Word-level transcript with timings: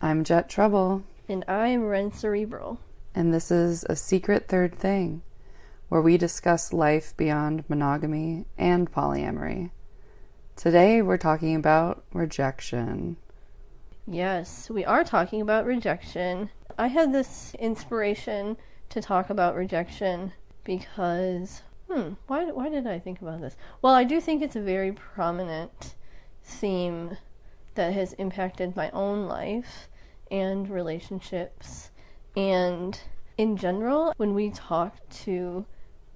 I'm 0.00 0.24
Jet 0.24 0.48
Trouble, 0.48 1.04
And 1.28 1.44
I'm 1.48 1.86
Ren 1.86 2.12
Cerebral. 2.12 2.78
and 3.14 3.32
this 3.32 3.50
is 3.50 3.84
a 3.84 3.96
secret 3.96 4.46
third 4.48 4.74
thing 4.78 5.22
where 5.88 6.02
we 6.02 6.16
discuss 6.18 6.72
life 6.72 7.16
beyond 7.16 7.64
monogamy 7.68 8.44
and 8.58 8.90
polyamory. 8.92 9.70
Today 10.54 11.00
we're 11.02 11.16
talking 11.16 11.54
about 11.56 12.04
rejection. 12.12 13.16
Yes, 14.06 14.68
we 14.70 14.84
are 14.84 15.04
talking 15.04 15.40
about 15.40 15.64
rejection. 15.66 16.50
I 16.78 16.88
had 16.88 17.12
this 17.12 17.54
inspiration 17.58 18.56
to 18.90 19.00
talk 19.00 19.30
about 19.30 19.56
rejection 19.56 20.32
because, 20.64 21.62
hmm, 21.90 22.12
why, 22.26 22.44
why 22.50 22.68
did 22.68 22.86
I 22.86 22.98
think 22.98 23.20
about 23.22 23.40
this? 23.40 23.56
Well, 23.82 23.94
I 23.94 24.04
do 24.04 24.20
think 24.20 24.42
it's 24.42 24.56
a 24.56 24.60
very 24.60 24.92
prominent 24.92 25.94
theme 26.44 27.16
that 27.76 27.92
has 27.92 28.12
impacted 28.14 28.74
my 28.74 28.90
own 28.90 29.26
life 29.26 29.88
and 30.30 30.68
relationships. 30.68 31.90
And 32.36 32.98
in 33.38 33.56
general, 33.56 34.12
when 34.16 34.34
we 34.34 34.50
talk 34.50 34.96
to 35.24 35.64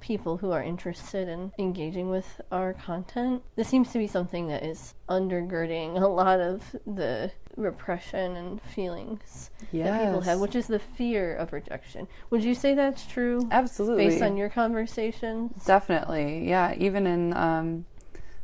people 0.00 0.38
who 0.38 0.50
are 0.50 0.62
interested 0.62 1.28
in 1.28 1.52
engaging 1.58 2.08
with 2.10 2.40
our 2.50 2.72
content, 2.72 3.42
this 3.56 3.68
seems 3.68 3.92
to 3.92 3.98
be 3.98 4.06
something 4.06 4.48
that 4.48 4.64
is 4.64 4.94
undergirding 5.08 6.00
a 6.00 6.06
lot 6.06 6.40
of 6.40 6.74
the 6.86 7.30
repression 7.56 8.36
and 8.36 8.62
feelings 8.62 9.50
that 9.72 10.04
people 10.04 10.20
have, 10.22 10.40
which 10.40 10.54
is 10.54 10.66
the 10.66 10.78
fear 10.78 11.34
of 11.36 11.52
rejection. 11.52 12.08
Would 12.30 12.42
you 12.42 12.54
say 12.54 12.74
that's 12.74 13.06
true 13.06 13.46
Absolutely. 13.50 14.08
based 14.08 14.22
on 14.22 14.36
your 14.36 14.48
conversations? 14.48 15.64
Definitely. 15.64 16.48
Yeah. 16.48 16.74
Even 16.78 17.06
in 17.06 17.36
um, 17.36 17.84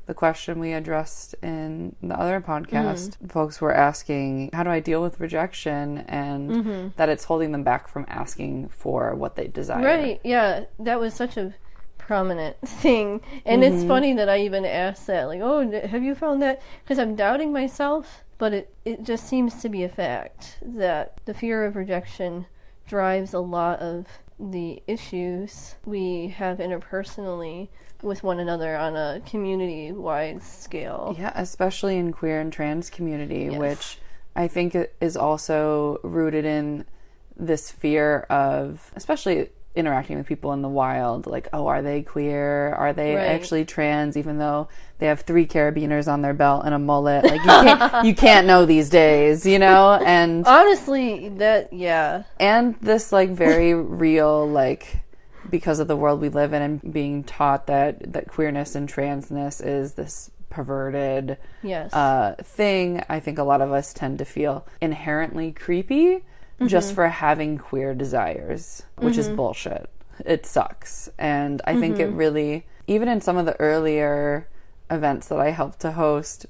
the 0.07 0.15
question 0.15 0.61
we 0.61 0.73
addressed 0.73 1.35
in 1.43 1.97
the 2.01 2.19
other 2.19 2.41
podcast, 2.41 3.11
mm-hmm. 3.11 3.27
folks 3.27 3.61
were 3.61 3.75
asking, 3.75 4.51
How 4.53 4.63
do 4.63 4.71
I 4.71 4.81
deal 4.81 5.03
with 5.03 5.21
rejection? 5.21 5.99
And 5.99 6.51
mm-hmm. 6.51 6.89
that 6.97 7.09
it's 7.09 7.25
holding 7.25 7.53
them 7.53 7.65
back 7.65 7.89
from 7.89 8.07
asking 8.09 8.69
for 8.69 9.15
what 9.15 9.35
they 9.37 9.49
desire. 9.49 9.85
Right, 9.85 10.21
yeah, 10.23 10.65
that 10.79 11.01
was 11.01 11.13
such 11.15 11.37
a 11.37 11.55
prominent 11.99 12.57
thing. 12.65 13.21
And 13.45 13.65
it's 13.65 13.77
mm-hmm. 13.77 13.89
funny 13.89 14.13
that 14.15 14.29
I 14.29 14.41
even 14.41 14.65
asked 14.65 15.07
that, 15.09 15.25
like, 15.25 15.41
oh, 15.43 15.69
have 15.87 16.03
you 16.03 16.15
found 16.15 16.41
that? 16.43 16.63
Because 16.85 17.01
I'm 17.01 17.17
doubting 17.17 17.53
myself, 17.53 18.23
but 18.39 18.53
it, 18.53 18.75
it 18.85 19.03
just 19.03 19.29
seems 19.29 19.61
to 19.63 19.69
be 19.69 19.83
a 19.83 19.89
fact 19.89 20.59
that 20.63 21.21
the 21.25 21.35
fear 21.35 21.65
of 21.65 21.75
rejection 21.75 22.47
drives 22.87 23.35
a 23.35 23.41
lot 23.41 23.81
of 23.81 24.07
the 24.39 24.83
issues 24.87 25.75
we 25.85 26.29
have 26.29 26.59
interpersonally 26.59 27.69
with 28.03 28.23
one 28.23 28.39
another 28.39 28.77
on 28.77 28.97
a 28.97 29.21
community 29.27 29.93
wide 29.93 30.43
scale. 30.43 31.15
Yeah, 31.19 31.33
especially 31.35 31.97
in 31.97 32.13
queer 32.13 32.41
and 32.41 32.53
trans 32.53 32.91
community, 32.91 33.49
Yes. 33.51 33.59
which 33.59 33.99
I 34.35 34.49
think 34.49 34.77
is 35.01 35.17
also 35.17 35.99
rooted 36.03 36.45
in 36.45 36.85
this 37.37 37.71
fear 37.71 38.21
of, 38.31 38.91
especially 38.97 39.51
interacting 39.75 40.17
with 40.17 40.27
people 40.27 40.53
in 40.55 40.63
the 40.63 40.69
wild. 40.71 41.27
Like, 41.27 41.49
oh, 41.53 41.67
are 41.67 41.83
they 41.83 42.01
queer? 42.03 42.73
Are 42.75 42.95
they 42.95 43.15
Right. 43.15 43.27
actually 43.27 43.67
trans? 43.67 44.17
Even 44.17 44.39
though 44.39 44.69
they 44.99 45.07
have 45.07 45.21
three 45.21 45.47
carabiners 45.47 46.11
on 46.11 46.23
their 46.23 46.33
belt 46.33 46.63
and 46.65 46.75
a 46.75 46.79
mullet, 46.79 47.25
like 47.25 47.41
you 47.43 47.47
can't, 47.47 48.05
you 48.07 48.15
can't 48.15 48.47
know 48.47 48.65
these 48.65 48.89
days, 48.89 49.45
you 49.45 49.59
know. 49.59 49.93
And 50.05 50.47
Honestly, 50.47 51.29
that, 51.37 51.73
yeah. 51.75 52.23
and 52.41 52.75
this 52.81 53.13
like 53.13 53.31
very 53.31 53.75
real 53.75 54.49
like 54.49 54.97
because 55.51 55.79
of 55.79 55.89
the 55.89 55.97
world 55.97 56.21
we 56.21 56.29
live 56.29 56.53
in 56.53 56.63
and 56.63 56.93
being 56.93 57.25
taught 57.25 57.67
that 57.67 58.13
that 58.13 58.29
queerness 58.29 58.75
and 58.75 58.89
transness 58.89 59.65
is 59.65 59.95
this 59.95 60.31
perverted 60.49 61.39
Yes. 61.63 61.93
uh, 61.93 62.37
thing 62.43 63.03
i 63.09 63.21
think 63.21 63.39
a 63.39 63.43
lot 63.45 63.61
of 63.61 63.73
us 63.73 63.93
tend 63.93 64.19
to 64.19 64.25
feel 64.25 64.67
inherently 64.81 65.53
creepy 65.53 66.25
just 66.65 66.89
mm-hmm. 66.89 66.95
for 66.95 67.09
having 67.09 67.59
queer 67.59 67.95
desires 67.95 68.83
which 68.97 69.19
is 69.19 69.27
mm-hmm. 69.27 69.37
bullshit. 69.37 69.91
It 70.25 70.47
sucks. 70.47 71.11
And 71.19 71.61
i 71.65 71.79
think 71.79 71.99
it 71.99 72.09
mm-hmm. 72.09 72.17
really 72.17 72.67
even 72.87 73.09
in 73.09 73.21
some 73.21 73.37
of 73.37 73.45
the 73.45 73.59
earlier 73.61 74.49
events 74.91 75.29
that 75.29 75.41
i 75.41 75.51
helped 75.51 75.81
to 75.81 75.93
host 75.93 76.47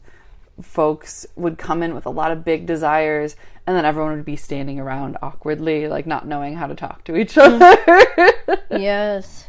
folks 0.63 1.27
would 1.37 1.59
come 1.59 1.83
in 1.83 1.95
with 1.95 2.07
a 2.07 2.11
lot 2.11 2.33
of 2.33 2.45
big 2.45 2.67
desires 2.67 3.37
and 3.67 3.77
then 3.77 3.85
everyone 3.85 4.17
would 4.17 4.25
be 4.25 4.37
standing 4.37 4.81
around 4.81 5.17
awkwardly 5.21 5.87
like 5.89 6.07
not 6.07 6.27
knowing 6.27 6.57
how 6.57 6.67
to 6.67 6.75
talk 6.75 7.05
to 7.05 7.17
each 7.17 7.35
mm. 7.35 7.61
other 7.61 8.63
Yes. 8.71 9.49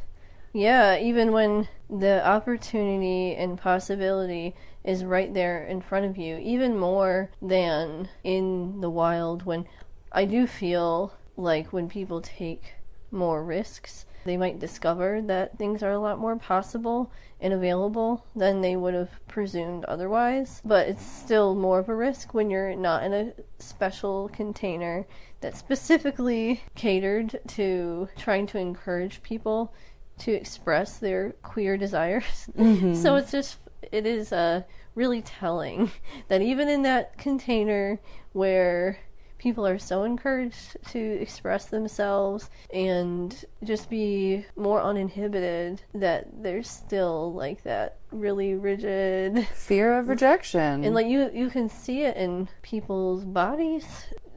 Yeah, 0.53 0.97
even 0.97 1.33
when 1.33 1.67
the 1.87 2.25
opportunity 2.27 3.35
and 3.35 3.59
possibility 3.59 4.55
is 4.83 5.05
right 5.05 5.31
there 5.31 5.63
in 5.63 5.81
front 5.81 6.05
of 6.05 6.17
you, 6.17 6.37
even 6.37 6.75
more 6.75 7.29
than 7.41 8.09
in 8.23 8.81
the 8.81 8.89
wild 8.89 9.45
when 9.45 9.67
I 10.11 10.25
do 10.25 10.47
feel 10.47 11.13
like 11.35 11.71
when 11.71 11.87
people 11.87 12.21
take 12.21 12.73
more 13.11 13.43
risks, 13.43 14.06
they 14.27 14.37
might 14.37 14.59
discover 14.59 15.21
that 15.23 15.57
things 15.57 15.81
are 15.81 15.91
a 15.91 15.99
lot 15.99 16.19
more 16.19 16.35
possible 16.35 17.11
and 17.39 17.53
available 17.53 18.25
than 18.35 18.61
they 18.61 18.75
would 18.75 18.93
have 18.93 19.09
presumed 19.27 19.85
otherwise. 19.85 20.61
But 20.65 20.87
it's 20.87 21.05
still 21.05 21.55
more 21.55 21.79
of 21.79 21.89
a 21.89 21.95
risk 21.95 22.33
when 22.33 22.49
you're 22.49 22.75
not 22.75 23.03
in 23.03 23.13
a 23.13 23.33
special 23.59 24.29
container 24.29 25.05
that's 25.41 25.59
specifically 25.59 26.61
catered 26.75 27.39
to 27.47 28.09
trying 28.17 28.47
to 28.47 28.57
encourage 28.57 29.21
people 29.23 29.73
to 30.19 30.31
express 30.31 30.97
their 30.97 31.31
queer 31.43 31.77
desires. 31.77 32.49
So 32.95 33.15
it's 33.15 33.31
just, 33.31 33.59
it 33.91 34.05
is 34.05 34.33
uh, 34.33 34.63
really 34.95 35.21
telling 35.21 35.91
that 36.27 36.41
even 36.41 36.67
in 36.67 36.81
that 36.83 37.17
container 37.17 37.99
where 38.33 38.99
people 39.37 39.65
are 39.67 39.77
so 39.77 40.03
encouraged 40.03 40.77
to 40.89 40.99
express 40.99 41.65
themselves 41.65 42.49
and 42.73 43.45
just 43.63 43.89
be 43.89 44.45
more 44.55 44.81
uninhibited 44.81 45.81
that 45.93 46.27
there's 46.41 46.69
still 46.69 47.33
like 47.33 47.63
that 47.63 47.97
really 48.11 48.55
rigid 48.55 49.47
fear 49.53 49.97
of 49.97 50.09
rejection. 50.09 50.83
And 50.83 50.95
like 50.95 51.07
you 51.07 51.29
you 51.33 51.49
can 51.49 51.69
see 51.69 52.03
it 52.03 52.17
in 52.17 52.49
people's 52.61 53.25
bodies 53.25 53.85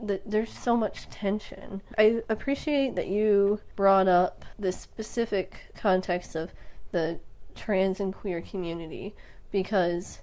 that 0.02 0.28
there's 0.30 0.52
so 0.52 0.76
much 0.76 1.08
tension. 1.10 1.82
I 1.98 2.22
appreciate 2.28 2.94
that 2.96 3.08
you 3.08 3.60
brought 3.76 4.08
up 4.08 4.44
the 4.58 4.72
specific 4.72 5.72
context 5.76 6.34
of 6.34 6.52
the 6.92 7.20
trans 7.54 8.00
and 8.00 8.14
queer 8.14 8.40
community 8.40 9.14
because 9.50 10.20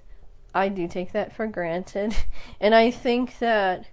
i 0.55 0.69
do 0.69 0.87
take 0.87 1.11
that 1.11 1.35
for 1.35 1.47
granted. 1.47 2.15
And 2.59 2.73
i 2.73 2.89
think 2.89 3.39
that 3.39 3.85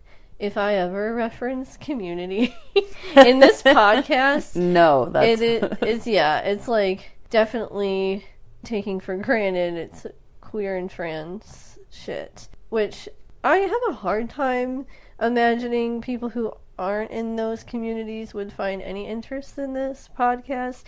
if 0.45 0.57
i 0.57 0.75
ever 0.75 1.15
reference 1.15 1.77
community 1.77 2.55
in 3.17 3.39
this 3.41 3.63
podcast 3.63 4.57
no 4.75 5.07
that's 5.07 5.41
it 5.41 5.43
is 5.43 5.79
it's 5.83 6.07
yeah 6.07 6.41
it's 6.41 6.69
like 6.69 7.13
definitely 7.31 8.25
taking 8.63 9.01
for 9.01 9.17
granted 9.17 9.75
it's 9.75 10.07
queer 10.41 10.77
and 10.77 10.91
trans 10.91 11.79
shit 11.91 12.49
which 12.69 13.09
i 13.43 13.57
have 13.57 13.81
a 13.89 13.93
hard 13.93 14.29
time 14.29 14.87
imagining 15.21 16.01
people 16.01 16.29
who 16.29 16.53
aren't 16.79 17.11
in 17.11 17.37
those 17.37 17.63
communities 17.63 18.35
would 18.35 18.53
find 18.53 18.83
any 18.83 19.07
interest 19.07 19.59
in 19.59 19.73
this 19.73 20.09
podcast. 20.19 20.85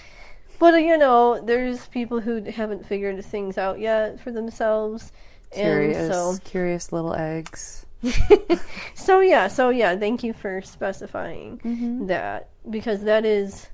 But 0.58 0.74
you 0.74 0.96
know 0.96 1.40
there's 1.40 1.86
people 1.88 2.20
who 2.20 2.42
haven't 2.42 2.86
figured 2.86 3.22
things 3.24 3.58
out 3.58 3.78
yet 3.78 4.20
for 4.20 4.30
themselves. 4.30 5.12
Curious 5.52 5.96
and 5.96 6.12
so 6.12 6.36
curious 6.44 6.92
little 6.92 7.14
eggs 7.14 7.85
so 8.94 9.20
yeah, 9.20 9.48
so 9.48 9.70
yeah, 9.70 9.96
thank 9.96 10.22
you 10.22 10.32
for 10.32 10.60
specifying 10.62 11.58
Mm-hmm. 11.64 12.06
that 12.06 12.48
because 12.68 13.02
that 13.02 13.24
is 13.24 13.68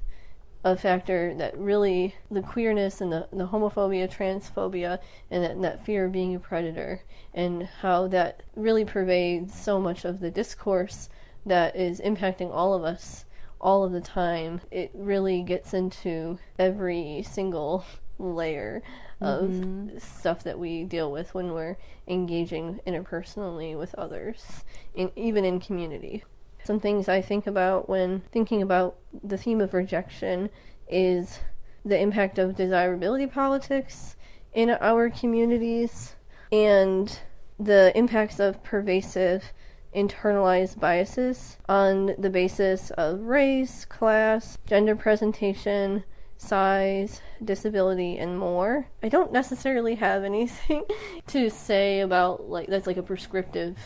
a 0.65 0.77
factor 0.77 1.35
that 1.35 1.57
really 1.59 2.15
the 2.31 2.41
queerness 2.43 3.01
and 3.01 3.13
the, 3.13 3.27
the 3.33 3.49
homophobia, 3.49 4.09
transphobia, 4.09 4.99
and 5.31 5.43
that, 5.43 5.51
and 5.53 5.65
that 5.65 5.85
fear 5.85 6.05
of 6.07 6.13
being 6.13 6.35
a 6.37 6.39
predator, 6.39 7.03
and 7.35 7.65
how 7.81 8.07
that 8.09 8.43
really 8.55 8.85
pervades 8.85 9.53
so 9.55 9.81
much 9.81 10.05
of 10.05 10.21
the 10.21 10.31
discourse 10.31 11.09
that 11.45 11.75
is 11.75 12.01
impacting 12.01 12.51
all 12.53 12.75
of 12.75 12.85
us 12.85 13.25
all 13.61 13.83
of 13.83 13.91
the 13.93 14.01
time. 14.01 14.61
It 14.71 14.93
really 14.95 15.43
gets 15.43 15.75
into 15.75 16.39
every 16.59 17.25
single 17.29 17.85
layer 18.19 18.83
of 19.23 19.51
mm-hmm. 19.51 19.99
stuff 19.99 20.43
that 20.45 20.59
we 20.59 20.85
deal 20.85 21.11
with 21.11 21.35
when 21.35 21.53
we're 21.53 21.77
engaging 22.09 22.81
interpersonally 22.87 23.77
with 23.79 23.95
others, 23.95 24.65
in, 24.95 25.11
even 25.17 25.45
in 25.45 25.61
community. 25.61 26.25
Some 26.65 26.81
things 26.81 27.09
I 27.09 27.23
think 27.23 27.47
about 27.47 27.89
when 27.89 28.23
thinking 28.33 28.63
about 28.63 28.97
the 29.25 29.39
theme 29.39 29.61
of 29.61 29.75
rejection 29.75 30.51
is 30.89 31.41
the 31.85 31.99
impact 31.99 32.39
of 32.39 32.57
desirability 32.57 33.27
politics 33.27 34.17
in 34.53 34.71
our 34.71 35.11
communities 35.11 36.15
and 36.53 37.21
the 37.59 37.97
impacts 37.97 38.39
of 38.39 38.63
pervasive 38.63 39.53
internalized 39.95 40.81
biases 40.81 41.59
on 41.69 42.15
the 42.19 42.31
basis 42.31 42.91
of 42.93 43.21
race, 43.21 43.85
class, 43.85 44.59
gender 44.67 44.97
presentation, 44.97 46.05
size, 46.43 47.21
disability, 47.45 48.19
and 48.19 48.39
more. 48.39 48.87
I 49.03 49.09
don't 49.09 49.33
necessarily 49.33 49.95
have 49.97 50.25
anything 50.33 50.85
to 51.29 51.49
say 51.51 52.01
about 52.01 52.49
like 52.49 52.69
that's 52.69 52.87
like 52.87 52.97
a 52.97 53.03
prescriptive 53.03 53.77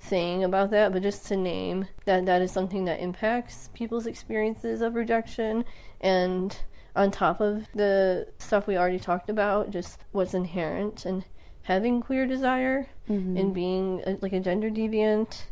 thing 0.00 0.44
about 0.44 0.70
that, 0.70 0.92
but 0.92 1.02
just 1.02 1.26
to 1.26 1.36
name 1.36 1.86
that 2.04 2.26
that 2.26 2.42
is 2.42 2.52
something 2.52 2.84
that 2.84 3.00
impacts 3.00 3.70
people's 3.74 4.06
experiences 4.06 4.80
of 4.82 4.94
rejection 4.94 5.64
and 6.00 6.58
on 6.96 7.10
top 7.10 7.40
of 7.40 7.66
the 7.74 8.28
stuff 8.38 8.66
we 8.68 8.76
already 8.76 9.00
talked 9.00 9.28
about, 9.28 9.70
just 9.70 9.98
what's 10.12 10.34
inherent 10.34 11.04
in 11.06 11.24
having 11.62 12.00
queer 12.00 12.26
desire 12.26 12.86
Mm-hmm. 13.10 13.36
and 13.36 13.52
being 13.54 14.02
a, 14.06 14.16
like 14.22 14.32
a 14.32 14.40
gender 14.40 14.70
deviant. 14.70 15.42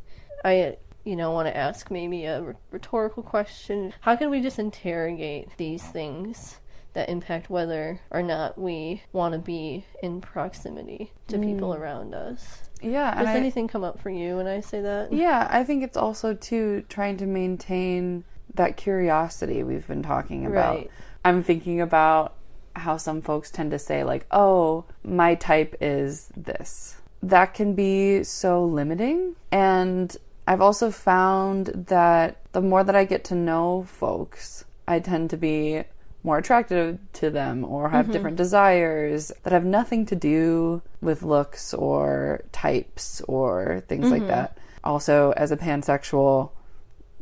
I, 0.42 0.78
you 1.04 1.16
know, 1.16 1.30
want 1.32 1.48
to 1.48 1.56
ask 1.56 1.90
maybe 1.90 2.24
a 2.26 2.54
rhetorical 2.70 3.22
question. 3.22 3.92
How 4.00 4.16
can 4.16 4.30
we 4.30 4.40
just 4.40 4.58
interrogate 4.58 5.48
these 5.56 5.82
things 5.82 6.58
that 6.94 7.08
impact 7.08 7.48
whether 7.48 8.00
or 8.10 8.22
not 8.22 8.58
we 8.58 9.02
want 9.12 9.32
to 9.32 9.38
be 9.38 9.86
in 10.02 10.20
proximity 10.20 11.12
to 11.28 11.38
people 11.38 11.74
around 11.74 12.14
us? 12.14 12.68
Yeah, 12.82 13.14
Does 13.16 13.28
Mm. 13.28 13.30
I, 13.32 13.36
anything 13.36 13.68
come 13.68 13.84
up 13.84 14.00
for 14.00 14.10
you 14.10 14.36
when 14.36 14.46
I 14.46 14.60
say 14.60 14.80
that? 14.80 15.12
yeah, 15.12 15.48
I 15.50 15.64
think 15.64 15.82
it's 15.82 15.96
also 15.96 16.34
too 16.34 16.84
trying 16.88 17.16
to 17.18 17.26
maintain 17.26 18.24
that 18.54 18.76
curiosity 18.76 19.62
we've 19.62 19.86
been 19.86 20.02
talking 20.02 20.44
about. 20.44 20.76
Right. 20.76 20.90
I'm 21.24 21.42
thinking 21.42 21.80
about 21.80 22.34
how 22.74 22.96
some 22.96 23.22
folks 23.22 23.50
tend 23.50 23.70
to 23.70 23.78
say 23.78 24.02
like, 24.04 24.26
"Oh, 24.30 24.84
my 25.04 25.34
type 25.34 25.76
is 25.80 26.30
this." 26.36 26.96
That 27.22 27.54
can 27.54 27.74
be 27.74 28.24
so 28.24 28.64
limiting, 28.64 29.36
and 29.52 30.14
I've 30.46 30.60
also 30.60 30.90
found 30.90 31.86
that 31.88 32.38
the 32.52 32.60
more 32.60 32.84
that 32.84 32.96
I 32.96 33.04
get 33.04 33.24
to 33.24 33.34
know 33.34 33.84
folks, 33.84 34.64
I 34.86 34.98
tend 34.98 35.30
to 35.30 35.36
be 35.36 35.84
more 36.24 36.38
attracted 36.38 36.98
to 37.14 37.30
them 37.30 37.64
or 37.64 37.88
have 37.88 38.06
mm-hmm. 38.06 38.12
different 38.12 38.36
desires 38.36 39.32
that 39.42 39.52
have 39.52 39.64
nothing 39.64 40.06
to 40.06 40.16
do 40.16 40.82
with 41.00 41.22
looks 41.22 41.74
or 41.74 42.42
types 42.52 43.20
or 43.22 43.82
things 43.88 44.10
like 44.10 44.22
mm-hmm. 44.22 44.30
that. 44.30 44.58
Also, 44.84 45.32
as 45.36 45.52
a 45.52 45.56
pansexual, 45.56 46.50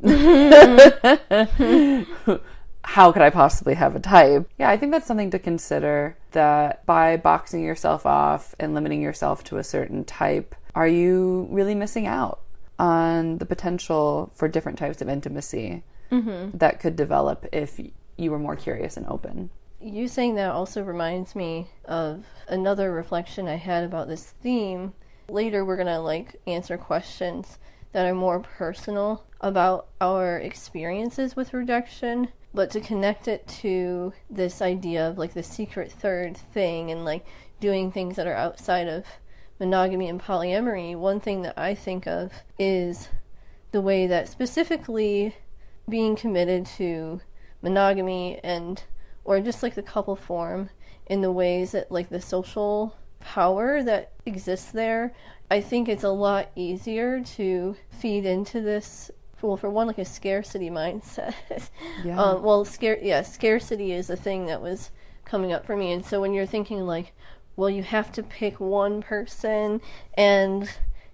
how 2.84 3.12
could 3.12 3.22
I 3.22 3.30
possibly 3.30 3.74
have 3.74 3.94
a 3.94 4.00
type? 4.00 4.50
Yeah, 4.58 4.70
I 4.70 4.76
think 4.76 4.92
that's 4.92 5.06
something 5.06 5.30
to 5.30 5.38
consider 5.38 6.16
that 6.32 6.84
by 6.86 7.18
boxing 7.18 7.62
yourself 7.62 8.06
off 8.06 8.54
and 8.58 8.74
limiting 8.74 9.02
yourself 9.02 9.44
to 9.44 9.58
a 9.58 9.64
certain 9.64 10.04
type, 10.04 10.54
are 10.74 10.88
you 10.88 11.48
really 11.50 11.74
missing 11.74 12.06
out 12.06 12.40
on 12.80 13.36
the 13.36 13.44
potential 13.44 14.32
for 14.34 14.48
different 14.48 14.78
types 14.78 15.02
of 15.02 15.08
intimacy 15.08 15.84
mm-hmm. 16.10 16.56
that 16.56 16.80
could 16.80 16.96
develop 16.96 17.46
if 17.52 17.78
you 18.16 18.30
were 18.30 18.38
more 18.38 18.56
curious 18.56 18.96
and 18.96 19.06
open? 19.06 19.50
You 19.82 20.08
saying 20.08 20.36
that 20.36 20.50
also 20.50 20.82
reminds 20.82 21.36
me 21.36 21.68
of 21.84 22.24
another 22.48 22.90
reflection 22.90 23.46
I 23.48 23.56
had 23.56 23.84
about 23.84 24.08
this 24.08 24.32
theme. 24.42 24.94
Later, 25.28 25.62
we're 25.64 25.76
gonna 25.76 26.00
like 26.00 26.36
answer 26.46 26.78
questions 26.78 27.58
that 27.92 28.06
are 28.06 28.14
more 28.14 28.40
personal 28.40 29.26
about 29.42 29.88
our 30.00 30.38
experiences 30.38 31.36
with 31.36 31.52
rejection, 31.52 32.28
but 32.54 32.70
to 32.70 32.80
connect 32.80 33.28
it 33.28 33.46
to 33.46 34.14
this 34.30 34.62
idea 34.62 35.06
of 35.06 35.18
like 35.18 35.34
the 35.34 35.42
secret 35.42 35.92
third 35.92 36.36
thing 36.36 36.90
and 36.90 37.04
like 37.04 37.26
doing 37.60 37.92
things 37.92 38.16
that 38.16 38.26
are 38.26 38.34
outside 38.34 38.88
of 38.88 39.04
monogamy 39.60 40.08
and 40.08 40.20
polyamory, 40.20 40.96
one 40.96 41.20
thing 41.20 41.42
that 41.42 41.56
I 41.56 41.74
think 41.74 42.06
of 42.06 42.32
is 42.58 43.08
the 43.70 43.80
way 43.80 44.06
that 44.08 44.28
specifically 44.28 45.36
being 45.88 46.16
committed 46.16 46.66
to 46.66 47.20
monogamy 47.62 48.40
and 48.42 48.82
or 49.24 49.40
just 49.40 49.62
like 49.62 49.74
the 49.74 49.82
couple 49.82 50.16
form 50.16 50.70
in 51.06 51.20
the 51.20 51.30
ways 51.30 51.72
that 51.72 51.90
like 51.90 52.08
the 52.08 52.20
social 52.20 52.96
power 53.20 53.82
that 53.82 54.12
exists 54.24 54.72
there 54.72 55.12
i 55.50 55.60
think 55.60 55.88
it's 55.88 56.04
a 56.04 56.08
lot 56.08 56.50
easier 56.56 57.20
to 57.22 57.76
feed 57.90 58.24
into 58.24 58.60
this 58.60 59.10
well 59.42 59.56
for 59.56 59.68
one 59.68 59.86
like 59.86 59.98
a 59.98 60.04
scarcity 60.04 60.70
mindset 60.70 61.34
Yeah. 62.04 62.18
um, 62.20 62.42
well 62.42 62.64
scare 62.64 62.98
yeah 63.02 63.22
scarcity 63.22 63.92
is 63.92 64.08
a 64.08 64.16
thing 64.16 64.46
that 64.46 64.62
was 64.62 64.90
coming 65.24 65.52
up 65.52 65.66
for 65.66 65.76
me 65.76 65.92
and 65.92 66.04
so 66.04 66.20
when 66.20 66.32
you're 66.32 66.46
thinking 66.46 66.86
like 66.86 67.12
well 67.56 67.70
you 67.70 67.82
have 67.82 68.10
to 68.12 68.22
pick 68.22 68.60
one 68.60 69.02
person 69.02 69.80
and 70.14 70.70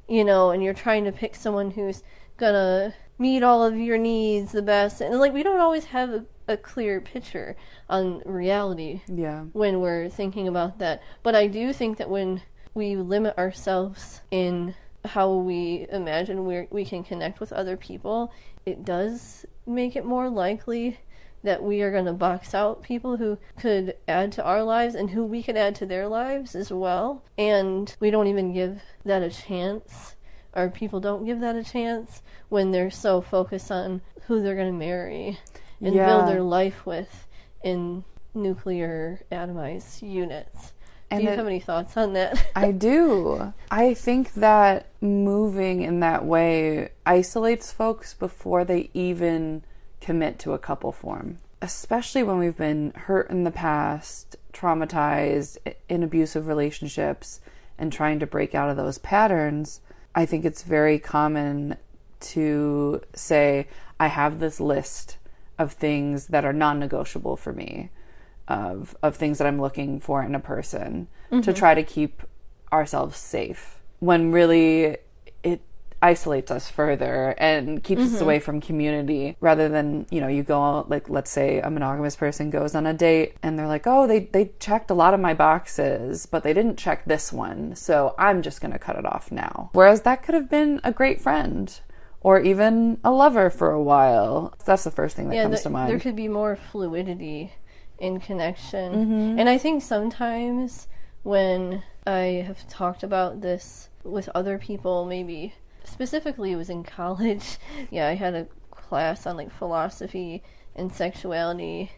you 0.09 0.25
know 0.25 0.51
and 0.51 0.63
you're 0.63 0.75
trying 0.75 1.05
to 1.05 1.13
pick 1.13 1.35
someone 1.35 1.71
who's 1.71 2.03
gonna 2.37 2.95
meet 3.19 3.43
all 3.43 3.65
of 3.65 3.77
your 3.77 3.99
needs 3.99 4.53
the 4.53 4.63
best 4.63 5.01
and 5.01 5.19
like 5.19 5.33
we 5.33 5.43
don't 5.43 5.61
always 5.61 5.87
have 5.87 6.11
a, 6.11 6.25
a 6.49 6.57
clear 6.57 7.01
picture 7.01 7.57
on 7.89 8.23
reality 8.25 9.01
yeah. 9.09 9.43
when 9.53 9.81
we're 9.81 10.09
thinking 10.09 10.49
about 10.49 10.79
that. 10.79 11.03
But 11.23 11.35
I 11.35 11.47
do 11.47 11.73
think 11.73 11.99
that 11.99 12.11
when 12.11 12.43
we 12.75 12.97
limit 12.97 13.37
ourselves 13.39 14.21
in 14.31 14.75
how 15.05 15.33
we 15.33 15.87
imagine 15.91 16.47
we 16.47 16.67
we 16.71 16.85
can 16.85 17.05
connect 17.05 17.41
with 17.41 17.53
other 17.53 17.77
people, 17.77 18.33
it 18.65 18.85
does 18.85 19.47
make 19.67 19.97
it 19.97 20.05
more 20.05 20.29
likely 20.29 20.99
that 21.47 21.63
we 21.63 21.81
are 21.81 21.91
going 21.91 22.05
to 22.05 22.13
box 22.13 22.55
out 22.55 22.83
people 22.83 23.17
who 23.17 23.39
could 23.59 23.95
add 24.07 24.33
to 24.33 24.45
our 24.45 24.63
lives 24.63 24.95
and 24.95 25.11
who 25.11 25.25
we 25.25 25.43
could 25.43 25.57
add 25.57 25.75
to 25.77 25.87
their 25.87 26.07
lives 26.09 26.55
as 26.55 26.71
well. 26.73 27.23
And 27.39 27.95
we 28.01 28.11
don't 28.11 28.27
even 28.27 28.53
give 28.53 28.83
that 29.05 29.23
a 29.23 29.31
chance, 29.31 30.17
or 30.55 30.69
people 30.69 31.01
don't 31.01 31.25
give 31.25 31.41
that 31.41 31.57
a 31.57 31.65
chance 31.65 32.23
when 32.49 32.73
they're 32.73 32.91
so 32.91 33.21
focused 33.21 33.71
on 33.71 34.03
who 34.27 34.43
they're 34.43 34.57
going 34.57 34.73
to 34.73 34.79
marry 34.79 35.39
and 35.81 35.95
Yeah. 35.95 36.07
build 36.07 36.29
their 36.29 36.43
life 36.43 36.85
with 36.85 37.27
in 37.63 38.05
nuclear 38.35 39.21
atomized 39.33 40.03
units. 40.03 40.73
And 41.11 41.21
Do 41.21 41.27
you 41.27 41.33
it- 41.33 41.37
have 41.39 41.47
any 41.47 41.61
thoughts 41.61 41.97
on 41.97 42.15
that? 42.15 42.45
I 42.57 42.73
do. 42.73 43.53
I 43.71 43.95
think 43.95 44.35
that 44.35 44.87
moving 45.01 45.83
in 45.83 46.01
that 46.01 46.25
way 46.25 46.89
isolates 47.07 47.71
folks 47.73 48.13
before 48.15 48.65
they 48.65 48.91
even 48.93 49.63
commit 50.01 50.39
to 50.41 50.53
a 50.53 50.59
couple 50.59 50.93
form. 50.93 51.39
Especially 51.63 52.23
when 52.23 52.39
we've 52.39 52.57
been 52.57 52.93
hurt 52.95 53.31
in 53.31 53.45
the 53.45 53.51
past, 53.51 54.37
traumatized 54.53 55.59
in 55.89 56.03
abusive 56.03 56.47
relationships, 56.47 57.41
and 57.79 57.93
trying 57.93 58.19
to 58.19 58.27
break 58.27 58.55
out 58.55 58.71
of 58.71 58.77
those 58.77 58.99
patterns. 58.99 59.81
I 60.15 60.27
think 60.27 60.45
it's 60.45 60.63
very 60.63 60.99
common 60.99 61.77
to 62.21 63.03
say, 63.15 63.69
I 64.01 64.07
have 64.09 64.39
this 64.39 64.61
list 64.61 65.19
of 65.59 65.73
things 65.73 66.27
that 66.29 66.45
are 66.45 66.53
non 66.53 66.79
negotiable 66.79 67.37
for 67.37 67.53
me 67.53 67.91
of 68.49 68.97
of 69.03 69.17
things 69.17 69.39
that 69.39 69.47
I'm 69.47 69.61
looking 69.61 70.01
for 70.01 70.23
in 70.23 70.35
a 70.35 70.41
person 70.41 71.09
to 71.31 71.37
mm-hmm. 71.37 71.53
try 71.53 71.75
to 71.75 71.83
keep 71.83 72.23
ourselves 72.73 73.17
safe 73.17 73.81
when 73.99 74.33
really 74.33 74.99
it 75.43 75.63
isolates 76.07 76.51
us 76.51 76.71
further 76.71 77.35
and 77.39 77.83
keeps 77.83 78.03
us 78.03 78.21
away 78.21 78.39
from 78.39 78.61
community 78.61 79.37
rather 79.41 79.69
than 79.69 80.07
you 80.11 80.21
know 80.21 80.29
you 80.29 80.43
go 80.43 80.87
like 80.89 81.09
let's 81.09 81.31
say 81.31 81.59
a 81.61 81.71
monogamous 81.71 82.17
person 82.17 82.51
goes 82.51 82.75
on 82.75 82.87
a 82.87 82.95
date 82.95 83.37
and 83.43 83.59
they're 83.59 83.67
like 83.67 83.87
oh 83.87 84.07
they 84.07 84.21
they 84.21 84.51
checked 84.59 84.91
a 84.91 84.95
lot 84.95 85.15
of 85.15 85.21
my 85.21 85.35
boxes 85.35 86.27
but 86.27 86.43
they 86.43 86.53
didn't 86.53 86.77
check 86.77 87.05
this 87.05 87.33
one 87.33 87.75
so 87.75 88.15
I'm 88.19 88.43
just 88.43 88.61
going 88.61 88.73
to 88.73 88.79
cut 88.79 88.97
it 88.97 89.05
off 89.05 89.33
now 89.33 89.71
whereas 89.73 90.03
that 90.03 90.23
could 90.23 90.35
have 90.35 90.49
been 90.49 90.81
a 90.85 90.93
great 90.93 91.21
friend 91.21 91.79
or 92.21 92.41
even 92.41 92.99
a 93.05 93.11
lover 93.11 93.51
for 93.51 93.71
a 93.71 93.83
while 93.83 94.55
that's 94.65 94.85
the 94.85 94.91
first 94.91 95.17
thing 95.17 95.29
that 95.29 95.43
comes 95.43 95.57
th- 95.57 95.65
to 95.65 95.71
mind 95.71 95.91
there 95.91 96.01
could 96.01 96.17
be 96.17 96.29
more 96.29 96.57
fluidity 96.57 97.53
in 97.99 98.21
connection. 98.21 98.93
Mm-hmm. 98.93 99.39
And 99.39 99.49
I 99.49 99.59
think 99.59 99.83
sometimes 99.83 100.89
when 101.23 101.83
I 102.07 102.45
have 102.47 102.69
talked 102.69 103.03
about 103.03 103.41
this 103.41 103.89
with 104.05 104.29
other 104.35 104.59
people, 104.59 105.05
maybe 105.05 105.55
specifically 105.87 106.53
it 106.53 106.57
was 106.57 106.71
in 106.71 106.85
college. 106.85 107.59
Yeah, 107.91 108.09
I 108.09 108.15
had 108.15 108.35
a 108.35 108.47
class 108.71 109.27
on 109.27 109.37
like 109.37 109.51
philosophy 109.51 110.43
and 110.75 110.93
sexuality 110.93 111.91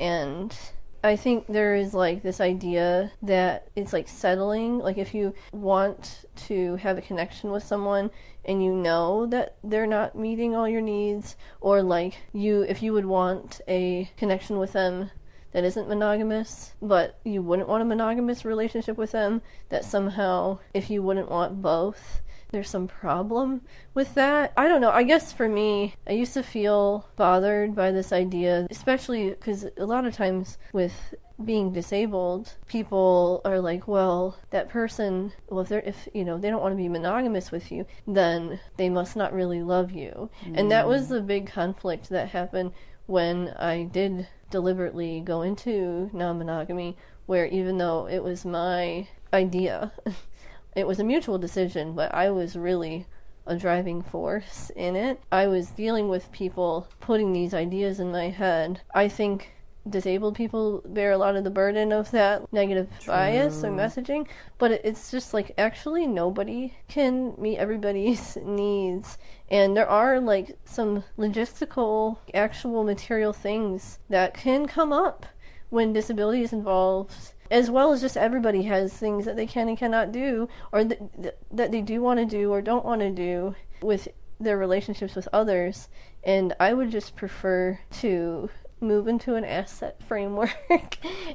and 0.00 0.56
I 1.04 1.16
think 1.16 1.46
there 1.48 1.74
is 1.74 1.92
like 1.92 2.22
this 2.22 2.40
idea 2.40 3.12
that 3.20 3.68
it's 3.76 3.92
like 3.92 4.08
settling. 4.08 4.78
Like 4.78 4.96
if 4.96 5.12
you 5.12 5.34
want 5.52 6.24
to 6.46 6.76
have 6.76 6.96
a 6.96 7.02
connection 7.02 7.50
with 7.50 7.62
someone 7.62 8.10
and 8.46 8.64
you 8.64 8.72
know 8.72 9.26
that 9.26 9.56
they're 9.62 9.86
not 9.86 10.16
meeting 10.16 10.56
all 10.56 10.66
your 10.66 10.80
needs, 10.80 11.36
or 11.60 11.82
like 11.82 12.16
you, 12.32 12.62
if 12.62 12.82
you 12.82 12.94
would 12.94 13.04
want 13.04 13.60
a 13.68 14.08
connection 14.16 14.58
with 14.58 14.72
them 14.72 15.10
that 15.52 15.62
isn't 15.62 15.88
monogamous, 15.88 16.72
but 16.80 17.18
you 17.22 17.42
wouldn't 17.42 17.68
want 17.68 17.82
a 17.82 17.86
monogamous 17.86 18.46
relationship 18.46 18.96
with 18.96 19.12
them, 19.12 19.42
that 19.68 19.84
somehow 19.84 20.58
if 20.72 20.88
you 20.88 21.02
wouldn't 21.02 21.30
want 21.30 21.60
both, 21.60 22.22
there's 22.54 22.70
some 22.70 22.86
problem 22.86 23.60
with 23.94 24.14
that. 24.14 24.52
I 24.56 24.68
don't 24.68 24.80
know. 24.80 24.92
I 24.92 25.02
guess 25.02 25.32
for 25.32 25.48
me, 25.48 25.96
I 26.06 26.12
used 26.12 26.34
to 26.34 26.42
feel 26.44 27.08
bothered 27.16 27.74
by 27.74 27.90
this 27.90 28.12
idea, 28.12 28.68
especially 28.70 29.30
because 29.30 29.66
a 29.76 29.84
lot 29.84 30.06
of 30.06 30.14
times 30.14 30.56
with 30.72 31.14
being 31.44 31.72
disabled, 31.72 32.54
people 32.68 33.40
are 33.44 33.58
like, 33.58 33.88
well, 33.88 34.36
that 34.50 34.68
person, 34.68 35.32
well, 35.48 35.62
if 35.62 35.68
they're, 35.68 35.80
if, 35.80 36.08
you 36.14 36.24
know, 36.24 36.38
they 36.38 36.48
don't 36.48 36.62
want 36.62 36.72
to 36.72 36.76
be 36.76 36.88
monogamous 36.88 37.50
with 37.50 37.72
you, 37.72 37.86
then 38.06 38.60
they 38.76 38.88
must 38.88 39.16
not 39.16 39.32
really 39.32 39.60
love 39.60 39.90
you. 39.90 40.30
And 40.54 40.70
that 40.70 40.86
was 40.86 41.08
the 41.08 41.20
big 41.20 41.50
conflict 41.50 42.08
that 42.10 42.28
happened 42.28 42.70
when 43.06 43.48
I 43.58 43.82
did 43.82 44.28
deliberately 44.50 45.20
go 45.20 45.42
into 45.42 46.08
non 46.12 46.38
monogamy, 46.38 46.96
where 47.26 47.46
even 47.46 47.78
though 47.78 48.06
it 48.06 48.22
was 48.22 48.44
my 48.44 49.08
idea, 49.32 49.92
it 50.74 50.86
was 50.86 50.98
a 50.98 51.04
mutual 51.04 51.38
decision, 51.38 51.94
but 51.94 52.14
I 52.14 52.30
was 52.30 52.56
really 52.56 53.06
a 53.46 53.56
driving 53.56 54.02
force 54.02 54.70
in 54.74 54.96
it. 54.96 55.20
I 55.30 55.46
was 55.46 55.68
dealing 55.70 56.08
with 56.08 56.32
people 56.32 56.88
putting 57.00 57.32
these 57.32 57.54
ideas 57.54 58.00
in 58.00 58.10
my 58.10 58.30
head. 58.30 58.80
I 58.94 59.08
think 59.08 59.52
disabled 59.88 60.34
people 60.34 60.82
bear 60.86 61.12
a 61.12 61.18
lot 61.18 61.36
of 61.36 61.44
the 61.44 61.50
burden 61.50 61.92
of 61.92 62.10
that 62.10 62.50
negative 62.52 62.88
bias 63.06 63.62
or 63.62 63.68
messaging, 63.68 64.26
but 64.56 64.70
it's 64.70 65.10
just 65.10 65.34
like 65.34 65.52
actually 65.58 66.06
nobody 66.06 66.72
can 66.88 67.34
meet 67.38 67.58
everybody's 67.58 68.36
needs. 68.44 69.18
And 69.50 69.76
there 69.76 69.88
are 69.88 70.20
like 70.20 70.56
some 70.64 71.04
logistical, 71.18 72.16
actual 72.32 72.82
material 72.82 73.32
things 73.32 73.98
that 74.08 74.34
can 74.34 74.66
come 74.66 74.92
up 74.92 75.26
when 75.68 75.92
disability 75.92 76.42
is 76.42 76.52
involved 76.52 77.33
as 77.50 77.70
well 77.70 77.92
as 77.92 78.00
just 78.00 78.16
everybody 78.16 78.62
has 78.62 78.92
things 78.92 79.24
that 79.24 79.36
they 79.36 79.46
can 79.46 79.68
and 79.68 79.78
cannot 79.78 80.12
do 80.12 80.48
or 80.72 80.84
th- 80.84 81.00
th- 81.20 81.34
that 81.50 81.70
they 81.72 81.80
do 81.82 82.00
want 82.02 82.18
to 82.20 82.26
do 82.26 82.50
or 82.52 82.60
don't 82.62 82.84
want 82.84 83.00
to 83.00 83.10
do 83.10 83.54
with 83.82 84.08
their 84.40 84.56
relationships 84.58 85.14
with 85.14 85.28
others 85.32 85.88
and 86.24 86.54
i 86.58 86.72
would 86.72 86.90
just 86.90 87.14
prefer 87.16 87.78
to 87.90 88.48
move 88.80 89.06
into 89.08 89.34
an 89.34 89.44
asset 89.44 89.96
framework 90.06 90.54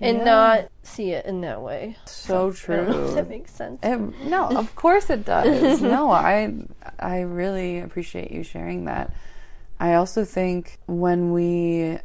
and 0.02 0.18
Yeah. 0.20 0.24
not 0.24 0.68
see 0.84 1.12
it 1.12 1.26
in 1.26 1.42
that 1.42 1.62
way 1.62 1.96
So 2.06 2.34
I 2.36 2.38
don't 2.38 2.44
know 2.44 2.50
if 2.50 3.06
true. 3.08 3.16
that 3.16 3.30
makes 3.30 3.52
sense 3.52 3.80
It, 3.82 3.98
no, 4.26 4.50
of 4.50 4.76
course 4.84 5.10
it 5.10 5.26
does. 5.26 5.82
no, 5.96 6.12
I 6.12 6.54
I 7.00 7.22
really 7.22 7.80
appreciate 7.80 8.30
you 8.32 8.44
sharing 8.44 8.86
that. 8.86 9.14
I 9.80 9.94
also 9.96 10.26
think 10.26 10.78
when 10.88 11.32
we 11.32 11.98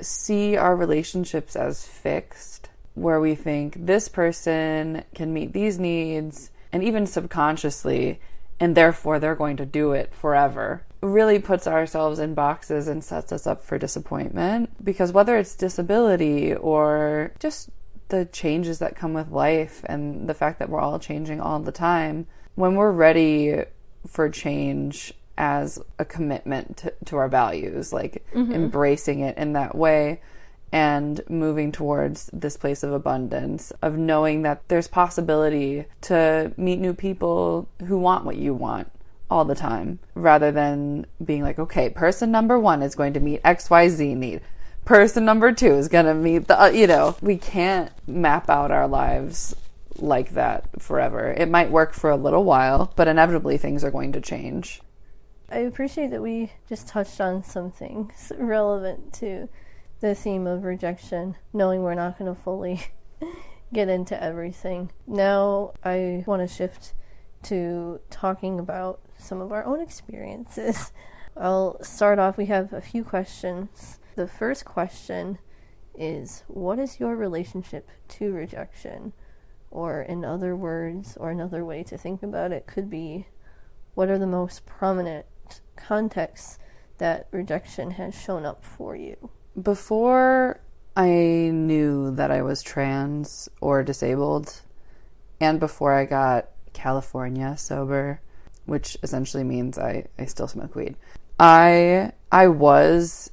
see 0.00 0.56
our 0.56 0.74
relationships 0.76 1.56
as 1.56 1.84
fixed, 1.86 2.65
where 2.96 3.20
we 3.20 3.34
think 3.34 3.86
this 3.86 4.08
person 4.08 5.04
can 5.14 5.32
meet 5.32 5.52
these 5.52 5.78
needs, 5.78 6.50
and 6.72 6.82
even 6.82 7.06
subconsciously, 7.06 8.18
and 8.58 8.74
therefore 8.74 9.18
they're 9.18 9.34
going 9.34 9.56
to 9.58 9.66
do 9.66 9.92
it 9.92 10.14
forever, 10.14 10.82
really 11.02 11.38
puts 11.38 11.66
ourselves 11.66 12.18
in 12.18 12.34
boxes 12.34 12.88
and 12.88 13.04
sets 13.04 13.30
us 13.32 13.46
up 13.46 13.62
for 13.62 13.78
disappointment. 13.78 14.70
Because 14.82 15.12
whether 15.12 15.36
it's 15.36 15.54
disability 15.54 16.54
or 16.54 17.32
just 17.38 17.68
the 18.08 18.24
changes 18.24 18.78
that 18.78 18.96
come 18.96 19.12
with 19.12 19.30
life 19.30 19.82
and 19.84 20.26
the 20.28 20.34
fact 20.34 20.58
that 20.58 20.70
we're 20.70 20.80
all 20.80 20.98
changing 20.98 21.40
all 21.40 21.60
the 21.60 21.72
time, 21.72 22.26
when 22.54 22.76
we're 22.76 22.90
ready 22.90 23.62
for 24.06 24.30
change 24.30 25.12
as 25.36 25.78
a 25.98 26.04
commitment 26.04 26.78
to, 26.78 26.94
to 27.04 27.16
our 27.16 27.28
values, 27.28 27.92
like 27.92 28.26
mm-hmm. 28.34 28.52
embracing 28.52 29.20
it 29.20 29.36
in 29.36 29.52
that 29.52 29.74
way 29.74 30.22
and 30.72 31.20
moving 31.28 31.72
towards 31.72 32.28
this 32.32 32.56
place 32.56 32.82
of 32.82 32.92
abundance, 32.92 33.72
of 33.82 33.96
knowing 33.96 34.42
that 34.42 34.68
there's 34.68 34.88
possibility 34.88 35.86
to 36.02 36.52
meet 36.56 36.78
new 36.78 36.92
people 36.92 37.68
who 37.86 37.98
want 37.98 38.24
what 38.24 38.36
you 38.36 38.52
want 38.52 38.90
all 39.30 39.44
the 39.44 39.54
time, 39.54 39.98
rather 40.14 40.52
than 40.52 41.06
being 41.24 41.42
like, 41.42 41.58
okay, 41.58 41.90
person 41.90 42.30
number 42.30 42.58
one 42.58 42.82
is 42.82 42.94
going 42.94 43.12
to 43.12 43.20
meet 43.20 43.42
XYZ 43.42 44.16
need 44.16 44.40
person 44.86 45.24
number 45.24 45.52
two 45.52 45.74
is 45.74 45.88
going 45.88 46.06
to 46.06 46.14
meet 46.14 46.46
the, 46.46 46.62
uh, 46.62 46.68
you 46.68 46.86
know, 46.86 47.16
we 47.20 47.36
can't 47.36 47.90
map 48.06 48.48
out 48.48 48.70
our 48.70 48.88
lives 48.88 49.54
like 49.96 50.30
that 50.30 50.80
forever. 50.80 51.34
It 51.36 51.50
might 51.50 51.70
work 51.70 51.92
for 51.92 52.08
a 52.08 52.16
little 52.16 52.44
while, 52.44 52.92
but 52.96 53.08
inevitably 53.08 53.58
things 53.58 53.84
are 53.84 53.90
going 53.90 54.12
to 54.12 54.20
change. 54.20 54.80
I 55.50 55.58
appreciate 55.58 56.10
that 56.12 56.22
we 56.22 56.52
just 56.68 56.88
touched 56.88 57.20
on 57.20 57.44
some 57.44 57.70
things 57.70 58.32
relevant 58.38 59.12
to 59.14 59.48
the 60.00 60.14
theme 60.14 60.46
of 60.46 60.64
rejection, 60.64 61.36
knowing 61.52 61.82
we're 61.82 61.94
not 61.94 62.18
going 62.18 62.32
to 62.32 62.40
fully 62.40 62.88
get 63.72 63.88
into 63.88 64.20
everything. 64.22 64.90
Now, 65.06 65.72
I 65.84 66.24
want 66.26 66.46
to 66.46 66.54
shift 66.54 66.94
to 67.44 68.00
talking 68.10 68.58
about 68.58 69.00
some 69.18 69.40
of 69.40 69.52
our 69.52 69.64
own 69.64 69.80
experiences. 69.80 70.92
I'll 71.36 71.82
start 71.82 72.18
off. 72.18 72.36
We 72.36 72.46
have 72.46 72.72
a 72.72 72.80
few 72.80 73.04
questions. 73.04 74.00
The 74.14 74.26
first 74.26 74.64
question 74.64 75.38
is 75.94 76.44
What 76.46 76.78
is 76.78 77.00
your 77.00 77.16
relationship 77.16 77.88
to 78.08 78.32
rejection? 78.32 79.12
Or, 79.70 80.00
in 80.00 80.24
other 80.24 80.56
words, 80.56 81.16
or 81.18 81.30
another 81.30 81.64
way 81.64 81.82
to 81.84 81.98
think 81.98 82.22
about 82.22 82.52
it 82.52 82.66
could 82.66 82.88
be 82.88 83.26
what 83.94 84.10
are 84.10 84.18
the 84.18 84.26
most 84.26 84.66
prominent 84.66 85.26
contexts 85.74 86.58
that 86.98 87.26
rejection 87.30 87.92
has 87.92 88.14
shown 88.14 88.44
up 88.44 88.64
for 88.64 88.94
you? 88.94 89.30
Before 89.60 90.60
I 90.96 91.08
knew 91.52 92.10
that 92.16 92.30
I 92.30 92.42
was 92.42 92.62
trans 92.62 93.48
or 93.60 93.82
disabled, 93.82 94.60
and 95.40 95.60
before 95.60 95.92
I 95.92 96.04
got 96.04 96.48
California 96.72 97.56
sober, 97.56 98.20
which 98.66 98.96
essentially 99.02 99.44
means 99.44 99.78
I, 99.78 100.06
I 100.18 100.26
still 100.26 100.48
smoke 100.48 100.74
weed, 100.74 100.96
I 101.38 102.12
I 102.30 102.48
was 102.48 103.30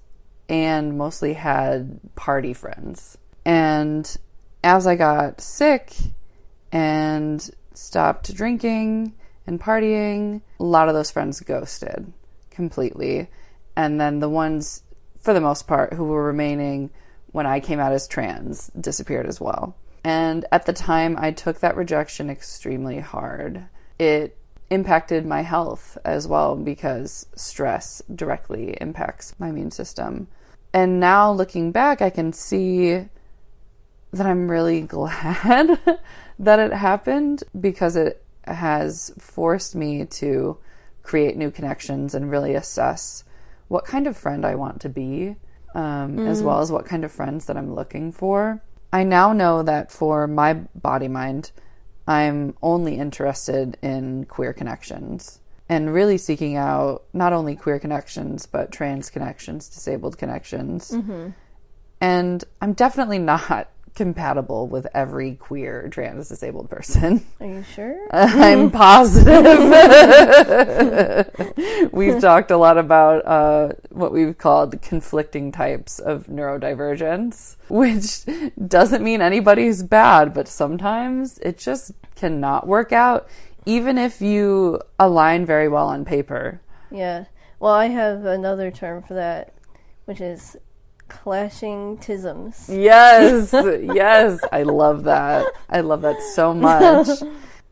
and 0.47 0.97
mostly 0.97 1.33
had 1.33 1.99
party 2.15 2.53
friends. 2.53 3.17
And 3.45 4.15
as 4.63 4.87
I 4.87 4.95
got 4.95 5.41
sick 5.41 5.93
and 6.71 7.49
stopped 7.73 8.33
drinking 8.33 9.13
and 9.47 9.59
partying, 9.59 10.41
a 10.59 10.63
lot 10.63 10.87
of 10.87 10.93
those 10.93 11.11
friends 11.11 11.39
ghosted 11.41 12.11
completely. 12.49 13.29
And 13.75 13.99
then 13.99 14.19
the 14.19 14.29
ones, 14.29 14.82
for 15.23 15.33
the 15.33 15.41
most 15.41 15.67
part, 15.67 15.93
who 15.93 16.03
were 16.03 16.25
remaining 16.25 16.91
when 17.31 17.45
I 17.45 17.61
came 17.61 17.79
out 17.79 17.93
as 17.93 18.07
trans 18.07 18.67
disappeared 18.79 19.25
as 19.25 19.39
well. 19.39 19.75
And 20.03 20.45
at 20.51 20.65
the 20.65 20.73
time, 20.73 21.15
I 21.17 21.31
took 21.31 21.61
that 21.61 21.77
rejection 21.77 22.29
extremely 22.29 22.99
hard. 22.99 23.65
It 23.97 24.37
impacted 24.69 25.25
my 25.25 25.41
health 25.41 25.97
as 26.03 26.27
well 26.27 26.57
because 26.57 27.25
stress 27.35 28.01
directly 28.13 28.75
impacts 28.81 29.33
my 29.39 29.47
immune 29.47 29.71
system. 29.71 30.27
And 30.73 30.99
now 30.99 31.31
looking 31.31 31.71
back, 31.71 32.01
I 32.01 32.09
can 32.09 32.33
see 32.33 33.05
that 34.11 34.27
I'm 34.27 34.51
really 34.51 34.81
glad 34.95 35.79
that 36.37 36.59
it 36.59 36.73
happened 36.73 37.43
because 37.59 37.95
it 37.95 38.21
has 38.43 39.13
forced 39.17 39.73
me 39.73 40.05
to 40.05 40.57
create 41.01 41.37
new 41.37 41.49
connections 41.49 42.13
and 42.13 42.29
really 42.29 42.55
assess 42.55 43.23
what 43.73 43.85
kind 43.85 44.05
of 44.05 44.15
friend 44.15 44.45
I 44.45 44.53
want 44.53 44.81
to 44.81 44.89
be, 44.89 45.35
um, 45.73 46.27
as 46.27 46.43
well 46.43 46.59
as 46.59 46.71
what 46.71 46.85
kind 46.85 47.03
of 47.03 47.11
friends 47.11 47.45
that 47.45 47.57
I'm 47.57 47.73
looking 47.73 48.11
for. 48.11 48.61
I 48.93 49.03
now 49.03 49.33
know 49.33 49.63
that 49.63 49.91
for 49.91 50.27
my 50.27 50.53
body 50.75 51.07
mind, 51.07 51.49
I'm 52.07 52.55
only 52.61 52.99
interested 52.99 53.75
in 53.81 54.25
queer 54.25 54.53
connections 54.53 55.39
and 55.67 55.91
really 55.91 56.19
seeking 56.19 56.55
out 56.55 57.05
not 57.13 57.33
only 57.33 57.55
queer 57.55 57.79
connections, 57.79 58.45
but 58.45 58.71
trans 58.71 59.09
connections, 59.09 59.67
disabled 59.69 60.19
connections. 60.19 60.91
And 61.99 62.43
I'm 62.61 62.73
definitely 62.73 63.17
not 63.17 63.71
compatible 63.95 64.67
with 64.67 64.87
every 64.93 65.35
queer 65.35 65.87
trans 65.89 66.29
disabled 66.29 66.69
person. 66.69 67.25
Are 67.39 67.45
you 67.45 67.63
sure? 67.63 68.07
I'm 68.11 68.71
positive. 68.71 69.35
we've 71.93 72.19
talked 72.19 72.51
a 72.51 72.57
lot 72.57 72.77
about 72.77 73.25
uh, 73.25 73.73
what 73.89 74.11
we've 74.11 74.37
called 74.37 74.81
conflicting 74.81 75.51
types 75.51 75.99
of 75.99 76.27
neurodivergence, 76.27 77.55
which 77.67 78.25
doesn't 78.67 79.03
mean 79.03 79.21
anybody's 79.21 79.83
bad, 79.83 80.33
but 80.33 80.47
sometimes 80.47 81.37
it 81.39 81.57
just 81.57 81.91
cannot 82.15 82.67
work 82.67 82.91
out, 82.91 83.27
even 83.65 83.97
if 83.97 84.21
you 84.21 84.79
align 84.99 85.45
very 85.45 85.67
well 85.67 85.87
on 85.87 86.05
paper. 86.05 86.61
yeah. 86.91 87.25
Well, 87.59 87.73
I 87.73 87.87
have 87.87 88.25
another 88.25 88.71
term 88.71 89.03
for 89.03 89.13
that, 89.13 89.53
which 90.03 90.19
is 90.19 90.57
clashing 91.07 91.97
tisms. 91.97 92.67
Yes, 92.67 93.53
yes. 93.93 94.39
I 94.51 94.63
love 94.63 95.03
that. 95.03 95.45
I 95.69 95.81
love 95.81 96.01
that 96.01 96.21
so 96.33 96.53
much. 96.53 97.07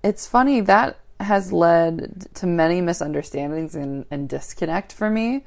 It's 0.03 0.27
funny 0.27 0.61
that 0.61 0.99
has 1.19 1.51
led 1.53 2.27
to 2.35 2.47
many 2.47 2.81
misunderstandings 2.81 3.75
and, 3.75 4.05
and 4.09 4.27
disconnect 4.27 4.91
for 4.91 5.09
me, 5.09 5.43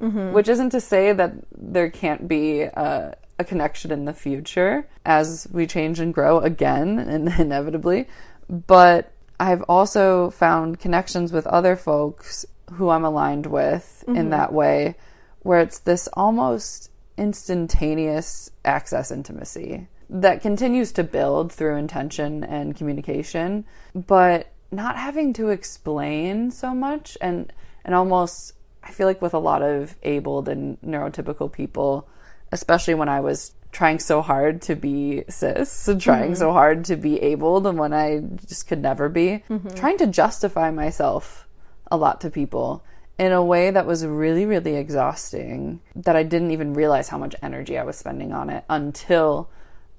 mm-hmm. 0.00 0.32
which 0.32 0.48
isn't 0.48 0.70
to 0.70 0.80
say 0.80 1.12
that 1.12 1.34
there 1.56 1.90
can't 1.90 2.26
be 2.26 2.62
a, 2.62 3.16
a 3.38 3.44
connection 3.44 3.90
in 3.90 4.04
the 4.04 4.14
future 4.14 4.88
as 5.04 5.46
we 5.50 5.66
change 5.66 6.00
and 6.00 6.14
grow 6.14 6.38
again, 6.40 6.98
and 6.98 7.28
inevitably. 7.38 8.08
But 8.48 9.12
I've 9.38 9.62
also 9.62 10.30
found 10.30 10.78
connections 10.78 11.32
with 11.32 11.46
other 11.46 11.76
folks 11.76 12.46
who 12.74 12.88
I'm 12.88 13.04
aligned 13.04 13.46
with 13.46 14.04
in 14.06 14.14
mm-hmm. 14.14 14.30
that 14.30 14.52
way, 14.52 14.96
where 15.40 15.60
it's 15.60 15.80
this 15.80 16.08
almost 16.14 16.90
instantaneous 17.16 18.50
access 18.64 19.10
intimacy 19.10 19.88
that 20.12 20.42
continues 20.42 20.92
to 20.92 21.04
build 21.04 21.50
through 21.50 21.76
intention 21.76 22.44
and 22.44 22.76
communication, 22.76 23.64
but 23.94 24.52
not 24.70 24.96
having 24.96 25.32
to 25.34 25.48
explain 25.48 26.50
so 26.50 26.74
much. 26.74 27.16
And 27.20 27.52
and 27.84 27.94
almost 27.94 28.52
I 28.84 28.90
feel 28.90 29.06
like 29.06 29.22
with 29.22 29.34
a 29.34 29.38
lot 29.38 29.62
of 29.62 29.96
abled 30.02 30.48
and 30.48 30.80
neurotypical 30.82 31.50
people, 31.50 32.08
especially 32.50 32.94
when 32.94 33.08
I 33.08 33.20
was 33.20 33.54
trying 33.70 33.98
so 33.98 34.20
hard 34.20 34.60
to 34.62 34.76
be 34.76 35.24
cis 35.28 35.88
and 35.88 36.00
trying 36.00 36.34
so 36.34 36.48
mm-hmm. 36.48 36.56
hard 36.56 36.84
to 36.86 36.96
be 36.96 37.20
abled 37.22 37.66
and 37.66 37.78
when 37.78 37.94
I 37.94 38.20
just 38.46 38.68
could 38.68 38.82
never 38.82 39.08
be, 39.08 39.42
mm-hmm. 39.48 39.68
trying 39.70 39.96
to 39.98 40.06
justify 40.06 40.70
myself 40.70 41.48
a 41.90 41.96
lot 41.96 42.20
to 42.20 42.30
people 42.30 42.84
in 43.18 43.32
a 43.32 43.44
way 43.44 43.70
that 43.70 43.86
was 43.86 44.04
really, 44.04 44.46
really 44.46 44.76
exhausting 44.76 45.80
that 45.94 46.16
I 46.16 46.22
didn't 46.22 46.50
even 46.50 46.74
realize 46.74 47.08
how 47.08 47.18
much 47.18 47.34
energy 47.42 47.78
I 47.78 47.84
was 47.84 47.96
spending 47.96 48.32
on 48.32 48.50
it 48.50 48.64
until 48.68 49.50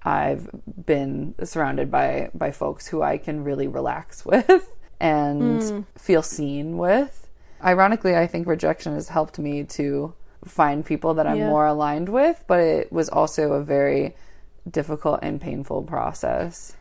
I've 0.04 0.50
been 0.86 1.36
surrounded 1.44 1.90
by 1.90 2.30
by 2.34 2.52
folks 2.52 2.88
who 2.88 3.02
I 3.02 3.18
can 3.18 3.44
really 3.44 3.68
relax 3.68 4.26
with 4.26 4.76
and 5.00 5.62
mm. 5.62 5.86
feel 5.98 6.22
seen 6.22 6.78
with. 6.78 7.28
Ironically, 7.64 8.16
I 8.16 8.28
think 8.28 8.48
rejection 8.48 8.94
has 8.94 9.10
helped 9.10 9.40
me 9.40 9.64
to 9.64 10.14
find 10.44 10.86
people 10.86 11.14
that 11.14 11.26
I'm 11.26 11.38
yeah. 11.38 11.48
more 11.48 11.66
aligned 11.66 12.10
with, 12.10 12.44
but 12.48 12.60
it 12.60 12.92
was 12.92 13.08
also 13.08 13.54
a 13.54 13.64
very 13.64 14.16
difficult 14.70 15.20
and 15.22 15.40
painful 15.40 15.84
process. 15.84 16.76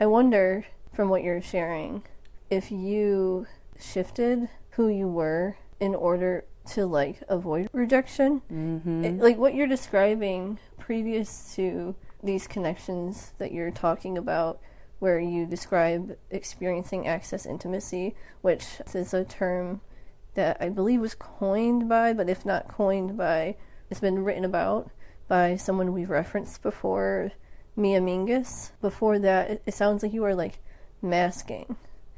I 0.00 0.06
wonder 0.06 0.66
from 0.92 1.08
what 1.08 1.22
you're 1.22 1.42
sharing 1.42 2.02
if 2.50 2.72
you 2.72 3.46
shifted 3.78 4.48
who 4.78 4.86
you 4.88 5.08
were 5.08 5.56
in 5.80 5.92
order 5.92 6.44
to 6.64 6.86
like 6.86 7.20
avoid 7.28 7.68
rejection. 7.72 8.40
Mm-hmm. 8.50 9.04
It, 9.04 9.18
like 9.18 9.36
what 9.36 9.56
you're 9.56 9.66
describing 9.66 10.60
previous 10.78 11.52
to 11.56 11.96
these 12.22 12.46
connections 12.46 13.32
that 13.38 13.50
you're 13.50 13.72
talking 13.72 14.16
about, 14.16 14.60
where 15.00 15.18
you 15.18 15.46
describe 15.46 16.16
experiencing 16.30 17.08
access 17.08 17.44
intimacy, 17.44 18.14
which 18.40 18.80
is 18.94 19.12
a 19.12 19.24
term 19.24 19.80
that 20.34 20.56
I 20.60 20.68
believe 20.68 21.00
was 21.00 21.16
coined 21.16 21.88
by, 21.88 22.12
but 22.12 22.30
if 22.30 22.46
not 22.46 22.68
coined 22.68 23.16
by, 23.16 23.56
it's 23.90 23.98
been 23.98 24.22
written 24.22 24.44
about 24.44 24.92
by 25.26 25.56
someone 25.56 25.92
we've 25.92 26.08
referenced 26.08 26.62
before, 26.62 27.32
Mia 27.74 28.00
Mingus. 28.00 28.70
Before 28.80 29.18
that, 29.18 29.50
it, 29.50 29.62
it 29.66 29.74
sounds 29.74 30.04
like 30.04 30.12
you 30.12 30.24
are 30.24 30.36
like 30.36 30.60
masking. 31.02 31.74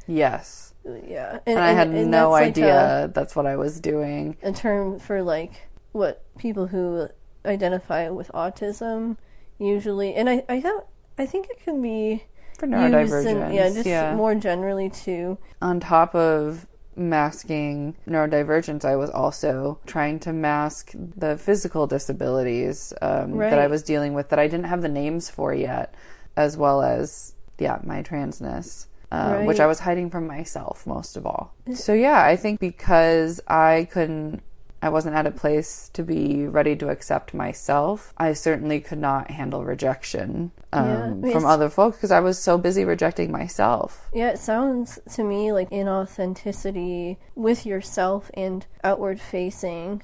Yes. 0.06 0.69
Yeah. 0.84 1.40
And, 1.46 1.56
and 1.56 1.58
I 1.58 1.72
had 1.72 1.88
and 1.88 2.10
no 2.10 2.34
idea 2.34 2.66
like 2.66 3.10
a, 3.10 3.12
that's 3.12 3.36
what 3.36 3.46
I 3.46 3.56
was 3.56 3.80
doing. 3.80 4.36
A 4.42 4.52
term 4.52 4.98
for 4.98 5.22
like 5.22 5.68
what 5.92 6.24
people 6.38 6.66
who 6.66 7.08
identify 7.44 8.08
with 8.08 8.30
autism 8.32 9.16
usually, 9.58 10.14
and 10.14 10.28
I 10.28 10.44
I 10.48 10.60
thought 10.60 10.86
I 11.18 11.26
think 11.26 11.48
it 11.50 11.62
can 11.62 11.82
be 11.82 12.24
for 12.58 12.66
neurodivergence. 12.66 13.54
yeah, 13.54 13.68
just 13.70 13.86
yeah. 13.86 14.14
more 14.14 14.34
generally 14.34 14.90
too. 14.90 15.38
On 15.60 15.80
top 15.80 16.14
of 16.14 16.66
masking 16.96 17.96
neurodivergence, 18.08 18.84
I 18.84 18.96
was 18.96 19.10
also 19.10 19.80
trying 19.86 20.18
to 20.20 20.32
mask 20.32 20.92
the 20.94 21.38
physical 21.38 21.86
disabilities 21.86 22.92
um, 23.00 23.32
right. 23.32 23.50
that 23.50 23.58
I 23.58 23.66
was 23.66 23.82
dealing 23.82 24.14
with 24.14 24.28
that 24.30 24.38
I 24.38 24.46
didn't 24.46 24.66
have 24.66 24.82
the 24.82 24.88
names 24.88 25.30
for 25.30 25.54
yet, 25.54 25.94
as 26.36 26.56
well 26.56 26.82
as 26.82 27.34
yeah 27.58 27.78
my 27.82 28.02
transness. 28.02 28.86
Uh, 29.12 29.36
right. 29.38 29.46
Which 29.46 29.58
I 29.58 29.66
was 29.66 29.80
hiding 29.80 30.08
from 30.08 30.26
myself 30.26 30.86
most 30.86 31.16
of 31.16 31.26
all. 31.26 31.54
So, 31.74 31.92
yeah, 31.92 32.24
I 32.24 32.36
think 32.36 32.60
because 32.60 33.40
I 33.48 33.88
couldn't 33.90 34.42
I 34.82 34.88
wasn't 34.88 35.14
at 35.14 35.26
a 35.26 35.30
place 35.30 35.90
to 35.92 36.02
be 36.02 36.46
ready 36.46 36.74
to 36.76 36.88
accept 36.88 37.34
myself. 37.34 38.14
I 38.16 38.32
certainly 38.32 38.80
could 38.80 38.98
not 38.98 39.30
handle 39.30 39.62
rejection 39.62 40.52
um, 40.72 41.22
yeah, 41.22 41.32
from 41.32 41.44
other 41.44 41.68
folks 41.68 41.98
because 41.98 42.10
I 42.10 42.20
was 42.20 42.38
so 42.38 42.56
busy 42.56 42.84
rejecting 42.84 43.30
myself. 43.30 44.08
Yeah, 44.14 44.30
it 44.30 44.38
sounds 44.38 44.98
to 45.14 45.24
me 45.24 45.52
like 45.52 45.68
inauthenticity 45.70 47.18
with 47.34 47.66
yourself 47.66 48.30
and 48.32 48.66
outward 48.82 49.20
facing 49.20 50.02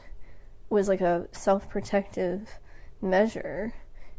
was 0.69 0.89
like 0.89 1.01
a 1.01 1.29
self 1.33 1.71
protective 1.71 2.59
measure. 3.01 3.73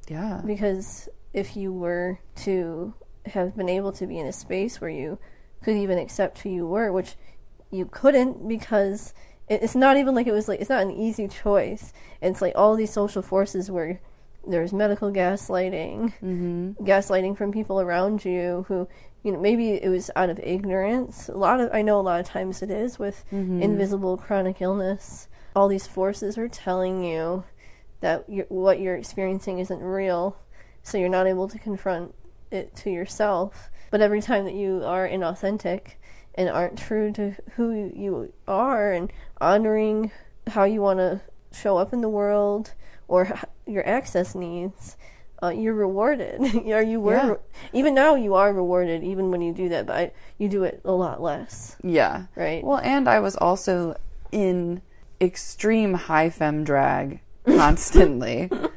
Yeah. 0.08 0.41
Because 0.44 1.08
if 1.34 1.56
you 1.56 1.72
were 1.72 2.20
to 2.38 2.96
have 3.29 3.55
been 3.55 3.69
able 3.69 3.91
to 3.93 4.07
be 4.07 4.19
in 4.19 4.25
a 4.25 4.34
space 4.34 4.79
where 4.79 4.89
you 4.89 5.19
could 5.63 5.75
even 5.75 5.98
accept 5.98 6.39
who 6.39 6.50
you 6.50 6.67
were, 6.67 6.91
which 6.91 7.15
you 7.72 7.86
couldn't 7.86 8.48
because 8.48 9.13
it's 9.50 9.75
not 9.75 9.98
even 9.98 10.13
like 10.13 10.27
it 10.27 10.34
was 10.34 10.48
like 10.48 10.60
it's 10.60 10.69
not 10.69 10.84
an 10.84 10.91
easy 10.91 11.27
choice. 11.27 11.93
It's 12.22 12.41
like 12.41 12.53
all 12.55 12.75
these 12.75 12.91
social 12.91 13.22
forces 13.22 13.71
where 13.71 14.01
there's 14.45 14.73
medical 14.73 15.12
gaslighting, 15.12 16.13
mm-hmm. 16.21 16.71
gaslighting 16.84 17.38
from 17.38 17.51
people 17.51 17.82
around 17.82 18.23
you 18.25 18.65
who 18.67 18.88
you 19.23 19.32
know 19.32 19.39
maybe 19.39 19.71
it 19.71 19.89
was 19.89 20.12
out 20.15 20.30
of 20.30 20.39
ignorance. 20.39 21.30
A 21.30 21.38
lot 21.38 21.60
of 21.60 21.69
I 21.73 21.82
know 21.82 21.99
a 21.99 22.01
lot 22.01 22.19
of 22.19 22.25
times 22.25 22.62
it 22.62 22.69
is 22.69 22.99
with 22.99 23.25
mm-hmm. 23.32 23.62
invisible 23.62 24.17
chronic 24.17 24.62
illness. 24.62 25.28
All 25.56 25.67
these 25.67 25.88
forces 25.88 26.38
are 26.38 26.47
telling 26.47 27.04
you 27.04 27.43
that 28.01 28.25
you're, 28.28 28.45
what 28.49 28.80
you're 28.80 28.95
experiencing 28.95 29.60
isn't 29.60 29.82
real, 29.82 30.38
so 30.84 30.97
you're 30.97 31.10
not 31.10 31.25
able 31.25 31.47
to 31.47 31.58
confront 31.58 32.13
it 32.51 32.75
to 32.77 32.89
yourself. 32.89 33.69
But 33.89 34.01
every 34.01 34.21
time 34.21 34.45
that 34.45 34.53
you 34.53 34.81
are 34.83 35.07
inauthentic, 35.07 35.93
and 36.38 36.47
aren't 36.47 36.77
true 36.77 37.12
to 37.12 37.36
who 37.55 37.91
you 37.93 38.31
are 38.47 38.93
and 38.93 39.12
honoring 39.41 40.12
how 40.47 40.63
you 40.63 40.81
want 40.81 40.99
to 40.99 41.19
show 41.51 41.77
up 41.77 41.91
in 41.91 42.01
the 42.01 42.10
world 42.10 42.73
or 43.07 43.39
your 43.65 43.86
access 43.88 44.36
needs, 44.36 44.95
uh, 45.41 45.49
you're 45.49 45.73
rewarded. 45.73 46.39
are 46.71 46.83
you 46.83 47.01
were 47.01 47.13
yeah. 47.13 47.36
even 47.73 47.95
now 47.95 48.15
you 48.15 48.36
are 48.36 48.53
rewarded 48.53 49.03
even 49.03 49.31
when 49.31 49.41
you 49.41 49.51
do 49.51 49.67
that, 49.69 49.88
but 49.88 49.95
I, 49.95 50.12
you 50.38 50.47
do 50.47 50.63
it 50.63 50.79
a 50.86 50.91
lot 50.91 51.21
less. 51.21 51.75
Yeah. 51.83 52.25
Right. 52.36 52.63
Well, 52.63 52.79
and 52.79 53.10
I 53.10 53.19
was 53.19 53.36
also 53.36 53.99
in 54.31 54.81
extreme 55.19 55.95
high 55.95 56.29
fem 56.29 56.63
drag 56.63 57.21
constantly. 57.45 58.49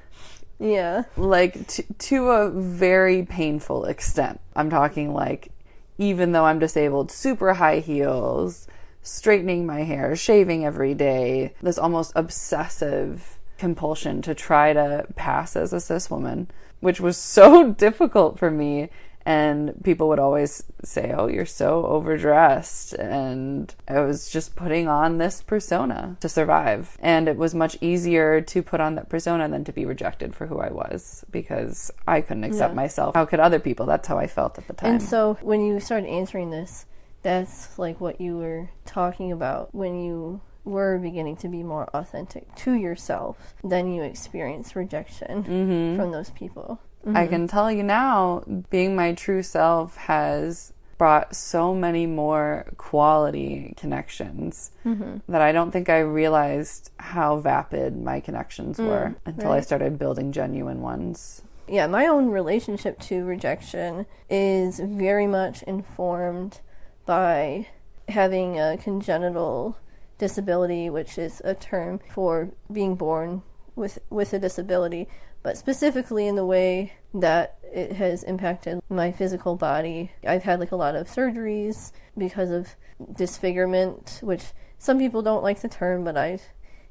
yeah. 0.60 1.04
Like 1.16 1.66
to 1.98 2.28
a 2.28 2.50
very 2.50 3.24
painful 3.24 3.86
extent. 3.86 4.40
I'm 4.54 4.70
talking 4.70 5.12
like 5.12 5.50
even 5.98 6.32
though 6.32 6.46
I'm 6.46 6.58
disabled, 6.58 7.10
super 7.10 7.54
high 7.54 7.80
heels, 7.80 8.66
straightening 9.02 9.66
my 9.66 9.82
hair, 9.82 10.16
shaving 10.16 10.64
every 10.64 10.94
day, 10.94 11.54
this 11.60 11.78
almost 11.78 12.12
obsessive 12.16 13.38
compulsion 13.58 14.22
to 14.22 14.34
try 14.34 14.72
to 14.72 15.06
pass 15.16 15.56
as 15.56 15.74
a 15.74 15.80
cis 15.80 16.10
woman, 16.10 16.50
which 16.80 17.00
was 17.00 17.18
so 17.18 17.72
difficult 17.86 18.38
for 18.38 18.50
me 18.50 18.88
and 19.30 19.74
people 19.84 20.08
would 20.08 20.18
always 20.18 20.64
say, 20.82 21.14
"Oh, 21.16 21.28
you're 21.28 21.46
so 21.46 21.86
overdressed." 21.86 22.94
And 22.94 23.72
I 23.86 24.00
was 24.00 24.28
just 24.28 24.56
putting 24.56 24.88
on 24.88 25.18
this 25.18 25.40
persona 25.40 26.16
to 26.20 26.28
survive. 26.28 26.98
And 27.00 27.28
it 27.28 27.36
was 27.36 27.54
much 27.54 27.78
easier 27.80 28.40
to 28.40 28.62
put 28.62 28.80
on 28.80 28.96
that 28.96 29.08
persona 29.08 29.48
than 29.48 29.62
to 29.64 29.72
be 29.72 29.84
rejected 29.84 30.34
for 30.34 30.46
who 30.46 30.58
I 30.58 30.70
was 30.72 31.24
because 31.30 31.92
I 32.08 32.22
couldn't 32.22 32.44
accept 32.44 32.72
yeah. 32.72 32.82
myself. 32.82 33.14
How 33.14 33.24
could 33.24 33.38
other 33.38 33.60
people? 33.60 33.86
That's 33.86 34.08
how 34.08 34.18
I 34.18 34.26
felt 34.26 34.58
at 34.58 34.66
the 34.66 34.74
time. 34.74 34.90
And 34.90 35.02
so 35.02 35.38
when 35.42 35.60
you 35.60 35.78
started 35.78 36.08
answering 36.08 36.50
this, 36.50 36.86
that's 37.22 37.78
like 37.78 38.00
what 38.00 38.20
you 38.20 38.36
were 38.36 38.70
talking 38.84 39.30
about 39.30 39.72
when 39.72 40.02
you 40.02 40.40
were 40.64 40.98
beginning 40.98 41.36
to 41.36 41.48
be 41.48 41.62
more 41.62 41.88
authentic 41.94 42.52
to 42.54 42.72
yourself, 42.72 43.54
then 43.62 43.92
you 43.92 44.02
experience 44.02 44.74
rejection 44.74 45.44
mm-hmm. 45.44 45.96
from 45.96 46.10
those 46.10 46.30
people. 46.30 46.80
Mm-hmm. 47.04 47.16
I 47.16 47.26
can 47.26 47.48
tell 47.48 47.70
you 47.72 47.82
now, 47.82 48.44
being 48.68 48.94
my 48.94 49.14
true 49.14 49.42
self 49.42 49.96
has 49.96 50.72
brought 50.98 51.34
so 51.34 51.74
many 51.74 52.04
more 52.06 52.66
quality 52.76 53.72
connections 53.78 54.70
mm-hmm. 54.84 55.16
that 55.32 55.40
I 55.40 55.50
don't 55.50 55.70
think 55.70 55.88
I 55.88 56.00
realized 56.00 56.90
how 56.98 57.38
vapid 57.38 57.96
my 57.96 58.20
connections 58.20 58.76
mm, 58.76 58.86
were 58.86 59.14
until 59.24 59.48
right. 59.48 59.56
I 59.56 59.60
started 59.60 59.98
building 59.98 60.30
genuine 60.30 60.82
ones. 60.82 61.40
Yeah, 61.66 61.86
my 61.86 62.06
own 62.06 62.28
relationship 62.28 63.00
to 63.00 63.24
rejection 63.24 64.04
is 64.28 64.78
very 64.78 65.26
much 65.26 65.62
informed 65.62 66.60
by 67.06 67.68
having 68.10 68.60
a 68.60 68.76
congenital 68.76 69.78
disability, 70.18 70.90
which 70.90 71.16
is 71.16 71.40
a 71.46 71.54
term 71.54 72.00
for 72.12 72.50
being 72.70 72.94
born 72.94 73.42
with 73.74 73.98
with 74.10 74.34
a 74.34 74.38
disability 74.38 75.08
but 75.42 75.56
specifically 75.56 76.26
in 76.26 76.36
the 76.36 76.44
way 76.44 76.92
that 77.14 77.58
it 77.72 77.92
has 77.92 78.22
impacted 78.24 78.80
my 78.88 79.12
physical 79.12 79.56
body. 79.56 80.10
I've 80.26 80.42
had 80.42 80.60
like 80.60 80.72
a 80.72 80.76
lot 80.76 80.96
of 80.96 81.08
surgeries 81.08 81.92
because 82.16 82.50
of 82.50 82.76
disfigurement, 83.12 84.20
which 84.22 84.52
some 84.78 84.98
people 84.98 85.22
don't 85.22 85.42
like 85.42 85.60
the 85.60 85.68
term, 85.68 86.04
but 86.04 86.16
I 86.16 86.40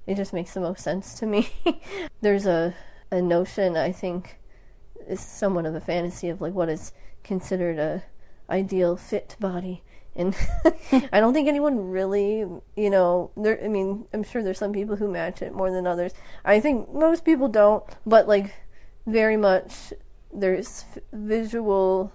it 0.08 0.16
just 0.16 0.34
makes 0.34 0.54
the 0.54 0.62
most 0.62 0.84
sense 0.84 1.14
to 1.20 1.26
me. 1.26 1.50
There's 2.22 2.46
a 2.46 2.74
a 3.12 3.22
notion 3.22 3.76
I 3.76 3.92
think 3.92 4.40
is 5.08 5.20
somewhat 5.20 5.66
of 5.66 5.76
a 5.76 5.82
fantasy 5.82 6.30
of 6.30 6.42
like 6.42 6.54
what 6.54 6.70
is 6.70 6.94
considered 7.24 7.80
a 7.80 8.04
ideal 8.50 8.96
fit 8.96 9.36
body 9.40 9.84
and 10.16 10.36
I 11.12 11.20
don't 11.20 11.34
think 11.34 11.48
anyone 11.48 11.90
really, 11.90 12.46
you 12.76 12.90
know, 12.90 13.32
there. 13.38 13.60
I 13.64 13.68
mean, 13.68 14.06
I'm 14.14 14.24
sure 14.24 14.44
there's 14.44 14.58
some 14.58 14.74
people 14.74 14.96
who 14.96 15.08
match 15.08 15.42
it 15.42 15.54
more 15.54 15.72
than 15.72 15.88
others. 15.88 16.14
I 16.44 16.60
think 16.60 16.92
most 16.94 17.26
people 17.26 17.48
don't, 17.48 17.84
but 18.06 18.28
like 18.28 18.54
very 19.06 19.38
much 19.38 19.94
there's 20.32 20.86
visual, 21.12 22.14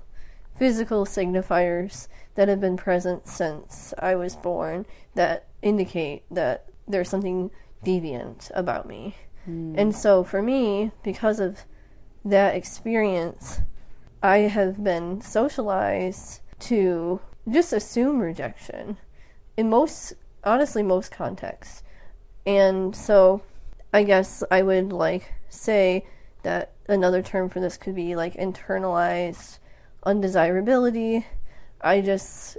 physical 0.56 1.04
signifiers 1.04 2.08
that 2.34 2.48
have 2.48 2.60
been 2.60 2.76
present 2.76 3.26
since 3.26 3.94
I 3.98 4.14
was 4.14 4.36
born 4.36 4.86
that 5.14 5.46
indicate 5.62 6.24
that 6.30 6.66
there's 6.86 7.08
something 7.08 7.50
deviant 7.84 8.50
about 8.54 8.86
me. 8.86 9.16
Mm. 9.48 9.74
And 9.78 9.94
so 9.94 10.24
for 10.24 10.42
me, 10.42 10.90
because 11.02 11.40
of 11.40 11.60
that 12.24 12.54
experience, 12.54 13.60
I 14.22 14.38
have 14.38 14.82
been 14.82 15.20
socialized 15.20 16.40
to 16.60 17.20
just 17.50 17.72
assume 17.72 18.20
rejection 18.20 18.96
in 19.56 19.68
most, 19.70 20.14
honestly, 20.42 20.82
most 20.82 21.10
contexts. 21.10 21.82
And 22.46 22.94
so 22.94 23.42
I 23.92 24.02
guess 24.02 24.42
I 24.50 24.62
would 24.62 24.92
like 24.92 25.34
say 25.48 26.06
that 26.42 26.72
another 26.88 27.22
term 27.22 27.48
for 27.48 27.60
this 27.60 27.76
could 27.76 27.94
be 27.94 28.16
like 28.16 28.34
internalized 28.34 29.58
undesirability. 30.04 31.26
I 31.80 32.00
just, 32.00 32.58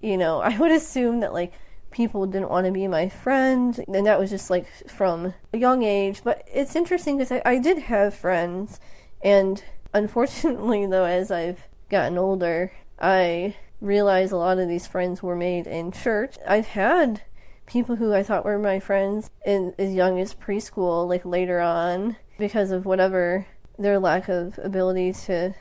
you 0.00 0.16
know, 0.16 0.40
I 0.42 0.58
would 0.58 0.72
assume 0.72 1.20
that 1.20 1.32
like 1.32 1.52
people 1.90 2.26
didn't 2.26 2.48
want 2.48 2.66
to 2.66 2.72
be 2.72 2.88
my 2.88 3.08
friend, 3.08 3.78
and 3.86 4.06
that 4.06 4.18
was 4.18 4.30
just 4.30 4.50
like 4.50 4.66
from 4.88 5.34
a 5.52 5.58
young 5.58 5.82
age. 5.82 6.22
But 6.24 6.42
it's 6.52 6.74
interesting 6.74 7.18
because 7.18 7.32
I, 7.32 7.42
I 7.44 7.58
did 7.58 7.78
have 7.78 8.14
friends, 8.14 8.80
and 9.22 9.62
unfortunately, 9.92 10.86
though, 10.90 11.04
as 11.04 11.30
I've 11.30 11.68
gotten 11.88 12.18
older, 12.18 12.72
I 12.98 13.56
realized 13.82 14.32
a 14.32 14.36
lot 14.36 14.58
of 14.58 14.68
these 14.68 14.86
friends 14.86 15.22
were 15.22 15.36
made 15.36 15.66
in 15.66 15.90
church. 15.90 16.36
I've 16.46 16.68
had 16.68 17.22
people 17.66 17.96
who 17.96 18.14
I 18.14 18.22
thought 18.22 18.44
were 18.44 18.58
my 18.58 18.80
friends 18.80 19.30
in 19.44 19.74
as 19.78 19.92
young 19.92 20.20
as 20.20 20.34
preschool, 20.34 21.08
like 21.08 21.24
later 21.24 21.60
on, 21.60 22.16
because 22.38 22.70
of 22.70 22.86
whatever 22.86 23.46
their 23.78 23.98
lack 23.98 24.28
of 24.28 24.58
ability 24.62 25.12
to 25.12 25.54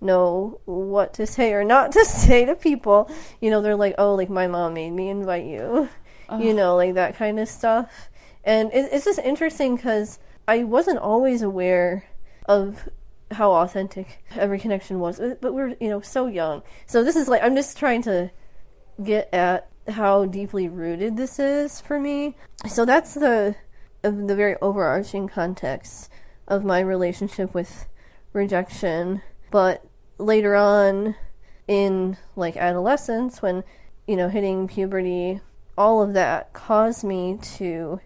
know 0.00 0.60
what 0.64 1.14
to 1.14 1.26
say 1.26 1.52
or 1.52 1.64
not 1.64 1.92
to 1.92 2.04
say 2.04 2.44
to 2.44 2.54
people. 2.54 3.10
You 3.40 3.50
know, 3.50 3.62
they're 3.62 3.76
like, 3.76 3.94
oh, 3.98 4.14
like 4.14 4.30
my 4.30 4.46
mom 4.46 4.74
made 4.74 4.90
me 4.90 5.08
invite 5.08 5.46
you. 5.46 5.88
You 6.38 6.54
know, 6.54 6.76
like 6.76 6.94
that 6.94 7.16
kind 7.16 7.38
of 7.38 7.48
stuff. 7.48 8.08
And 8.44 8.72
it, 8.72 8.88
it's 8.92 9.04
just 9.04 9.18
interesting 9.18 9.76
because 9.76 10.18
I 10.48 10.64
wasn't 10.64 10.98
always 10.98 11.42
aware 11.42 12.04
of 12.46 12.88
how 13.32 13.52
authentic 13.52 14.24
every 14.36 14.58
connection 14.58 15.00
was, 15.00 15.20
uh, 15.20 15.34
but 15.40 15.54
we're, 15.54 15.76
you 15.80 15.88
know, 15.88 16.00
so 16.00 16.26
young. 16.26 16.62
So 16.86 17.02
this 17.04 17.16
is 17.16 17.28
like, 17.28 17.42
I'm 17.42 17.56
just 17.56 17.76
trying 17.76 18.02
to 18.02 18.30
get 19.02 19.32
at 19.32 19.68
how 19.88 20.26
deeply 20.26 20.68
rooted 20.68 21.16
this 21.16 21.38
is 21.38 21.80
for 21.80 21.98
me. 21.98 22.36
So 22.68 22.84
that's 22.84 23.14
the 23.14 23.56
the 24.02 24.34
very 24.34 24.56
overarching 24.60 25.28
context 25.28 26.10
of 26.48 26.64
my 26.64 26.80
relationship 26.80 27.54
with 27.54 27.86
rejection. 28.32 29.22
But 29.50 29.84
later 30.18 30.54
on 30.56 31.14
in 31.68 32.16
like 32.36 32.56
adolescence 32.56 33.40
when 33.40 33.62
you 34.06 34.16
know 34.16 34.28
hitting 34.28 34.66
puberty 34.66 35.40
all 35.78 36.02
of 36.02 36.12
that 36.12 36.52
caused 36.52 37.04
me 37.04 37.38
to 37.40 38.00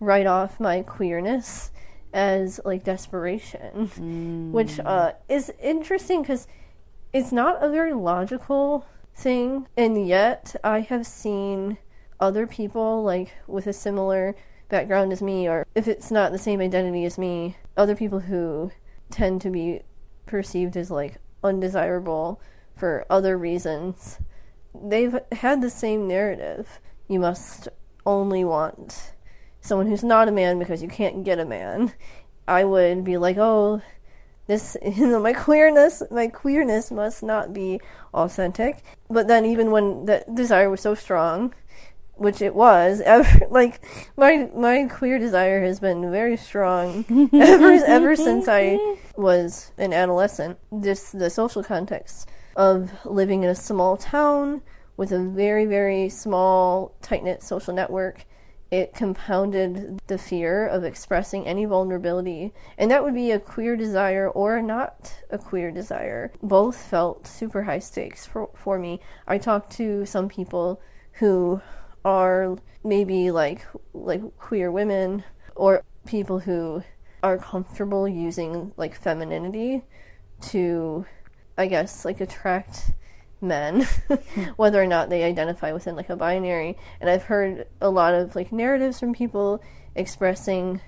write 0.00 0.26
off 0.26 0.58
my 0.58 0.82
queerness 0.82 1.70
as 2.12 2.60
like 2.64 2.84
desperation 2.84 3.88
mm. 3.96 4.50
which 4.50 4.78
uh, 4.80 5.12
is 5.28 5.52
interesting 5.62 6.22
because 6.22 6.46
it's 7.12 7.32
not 7.32 7.62
a 7.62 7.70
very 7.70 7.92
logical 7.92 8.86
thing 9.14 9.66
and 9.76 10.06
yet 10.06 10.54
i 10.64 10.80
have 10.80 11.06
seen 11.06 11.76
other 12.20 12.46
people 12.46 13.02
like 13.02 13.34
with 13.46 13.66
a 13.66 13.72
similar 13.72 14.34
background 14.68 15.12
as 15.12 15.20
me 15.20 15.46
or 15.46 15.66
if 15.74 15.86
it's 15.86 16.10
not 16.10 16.32
the 16.32 16.38
same 16.38 16.60
identity 16.60 17.04
as 17.04 17.18
me 17.18 17.56
other 17.76 17.94
people 17.94 18.20
who 18.20 18.70
tend 19.10 19.40
to 19.40 19.50
be 19.50 19.80
perceived 20.26 20.76
as 20.76 20.90
like 20.90 21.18
undesirable 21.44 22.40
for 22.74 23.04
other 23.10 23.36
reasons. 23.36 24.18
They've 24.74 25.18
had 25.32 25.60
the 25.60 25.70
same 25.70 26.08
narrative. 26.08 26.80
You 27.08 27.20
must 27.20 27.68
only 28.06 28.44
want 28.44 29.12
someone 29.62 29.86
who's 29.86 30.04
not 30.04 30.28
a 30.28 30.32
man 30.32 30.58
because 30.58 30.82
you 30.82 30.88
can't 30.88 31.24
get 31.24 31.38
a 31.38 31.46
man. 31.46 31.94
I 32.46 32.64
would 32.64 33.04
be 33.04 33.16
like, 33.16 33.38
oh, 33.38 33.80
this 34.46 34.76
you 34.84 35.06
know 35.06 35.20
my 35.20 35.32
queerness 35.32 36.02
my 36.10 36.28
queerness 36.28 36.90
must 36.90 37.22
not 37.22 37.52
be 37.52 37.80
authentic 38.14 38.82
but 39.08 39.28
then 39.28 39.44
even 39.46 39.70
when 39.70 40.04
that 40.06 40.34
desire 40.34 40.70
was 40.70 40.80
so 40.80 40.94
strong 40.94 41.54
which 42.14 42.42
it 42.42 42.54
was 42.54 43.00
ever, 43.04 43.46
like 43.50 43.84
my 44.16 44.50
my 44.54 44.86
queer 44.86 45.18
desire 45.18 45.62
has 45.64 45.80
been 45.80 46.10
very 46.10 46.36
strong 46.36 47.04
ever 47.32 47.72
ever 47.86 48.16
since 48.16 48.46
I 48.48 48.78
was 49.16 49.72
an 49.78 49.92
adolescent 49.92 50.58
just 50.80 51.18
the 51.18 51.30
social 51.30 51.62
context 51.62 52.28
of 52.56 52.90
living 53.06 53.42
in 53.44 53.50
a 53.50 53.54
small 53.54 53.96
town 53.96 54.60
with 54.96 55.10
a 55.10 55.18
very 55.18 55.64
very 55.64 56.08
small 56.08 56.94
tight-knit 57.00 57.42
social 57.42 57.72
network 57.72 58.26
it 58.72 58.94
compounded 58.94 60.00
the 60.06 60.16
fear 60.16 60.66
of 60.66 60.82
expressing 60.82 61.46
any 61.46 61.66
vulnerability 61.66 62.54
and 62.78 62.90
that 62.90 63.04
would 63.04 63.12
be 63.14 63.30
a 63.30 63.38
queer 63.38 63.76
desire 63.76 64.26
or 64.26 64.62
not 64.62 65.14
a 65.28 65.36
queer 65.36 65.70
desire. 65.70 66.32
Both 66.42 66.82
felt 66.82 67.26
super 67.26 67.64
high 67.64 67.80
stakes 67.80 68.24
for, 68.24 68.48
for 68.54 68.78
me. 68.78 68.98
I 69.28 69.36
talked 69.36 69.72
to 69.72 70.06
some 70.06 70.26
people 70.26 70.80
who 71.12 71.60
are 72.02 72.56
maybe 72.82 73.30
like 73.30 73.66
like 73.92 74.22
queer 74.38 74.72
women 74.72 75.22
or 75.54 75.84
people 76.06 76.40
who 76.40 76.82
are 77.22 77.36
comfortable 77.36 78.08
using 78.08 78.72
like 78.78 78.94
femininity 78.94 79.82
to 80.40 81.04
I 81.58 81.66
guess 81.66 82.06
like 82.06 82.22
attract 82.22 82.92
men 83.42 83.82
whether 84.56 84.80
or 84.80 84.86
not 84.86 85.10
they 85.10 85.24
identify 85.24 85.72
within 85.72 85.96
like 85.96 86.08
a 86.08 86.16
binary 86.16 86.76
and 87.00 87.10
I've 87.10 87.24
heard 87.24 87.66
a 87.80 87.90
lot 87.90 88.14
of 88.14 88.36
like 88.36 88.52
narratives 88.52 89.00
from 89.00 89.12
people 89.12 89.62
expressing 89.94 90.80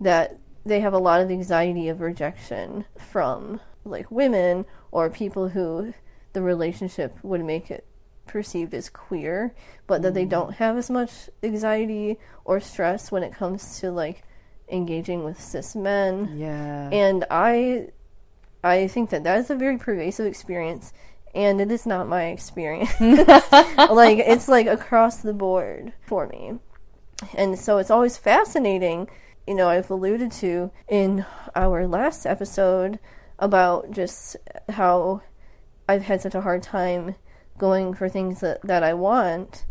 that 0.00 0.38
they 0.64 0.80
have 0.80 0.94
a 0.94 0.98
lot 0.98 1.20
of 1.20 1.30
anxiety 1.30 1.88
of 1.88 2.00
rejection 2.00 2.84
from 2.96 3.60
like 3.84 4.10
women 4.10 4.64
or 4.90 5.10
people 5.10 5.48
who 5.48 5.92
the 6.32 6.42
relationship 6.42 7.16
would 7.22 7.44
make 7.44 7.70
it 7.70 7.86
perceived 8.26 8.72
as 8.72 8.88
queer, 8.88 9.54
but 9.86 10.02
that 10.02 10.14
they 10.14 10.24
mm. 10.24 10.30
don't 10.30 10.54
have 10.54 10.76
as 10.76 10.88
much 10.88 11.28
anxiety 11.42 12.18
or 12.44 12.60
stress 12.60 13.10
when 13.10 13.22
it 13.22 13.34
comes 13.34 13.80
to 13.80 13.90
like 13.90 14.22
engaging 14.68 15.24
with 15.24 15.40
cis 15.40 15.74
men. 15.74 16.34
Yeah. 16.36 16.88
And 16.90 17.24
I 17.30 17.88
I 18.64 18.86
think 18.86 19.10
that 19.10 19.24
that 19.24 19.38
is 19.38 19.50
a 19.50 19.56
very 19.56 19.76
pervasive 19.76 20.26
experience 20.26 20.92
and 21.34 21.60
it 21.60 21.70
is 21.70 21.86
not 21.86 22.08
my 22.08 22.26
experience. 22.26 22.92
like 23.00 24.18
it's 24.18 24.48
like 24.48 24.66
across 24.66 25.18
the 25.18 25.32
board 25.32 25.92
for 26.06 26.26
me. 26.26 26.58
And 27.34 27.58
so 27.58 27.78
it's 27.78 27.90
always 27.90 28.16
fascinating, 28.16 29.08
you 29.46 29.54
know, 29.54 29.68
I've 29.68 29.90
alluded 29.90 30.32
to 30.32 30.70
in 30.88 31.24
our 31.54 31.86
last 31.86 32.26
episode 32.26 32.98
about 33.38 33.90
just 33.90 34.36
how 34.70 35.22
I've 35.88 36.02
had 36.02 36.20
such 36.20 36.34
a 36.34 36.40
hard 36.40 36.62
time 36.62 37.14
going 37.58 37.94
for 37.94 38.08
things 38.08 38.40
that, 38.40 38.60
that 38.62 38.82
I 38.82 38.94
want, 38.94 39.66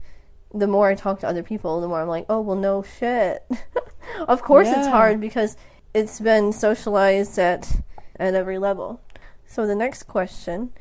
the 0.53 0.67
more 0.67 0.89
I 0.89 0.95
talk 0.95 1.19
to 1.21 1.27
other 1.27 1.43
people, 1.43 1.81
the 1.81 1.87
more 1.87 2.01
I'm 2.01 2.07
like, 2.07 2.25
oh, 2.29 2.41
well, 2.41 2.55
no 2.55 2.83
shit. 2.83 3.45
of 4.27 4.41
course 4.41 4.67
yeah. 4.67 4.79
it's 4.79 4.87
hard 4.87 5.19
because 5.19 5.57
it's 5.93 6.19
been 6.19 6.53
socialized 6.53 7.37
at, 7.37 7.81
at 8.17 8.33
every 8.33 8.57
level. 8.57 9.01
So 9.45 9.67
the 9.67 9.75
next 9.75 10.03
question 10.03 10.71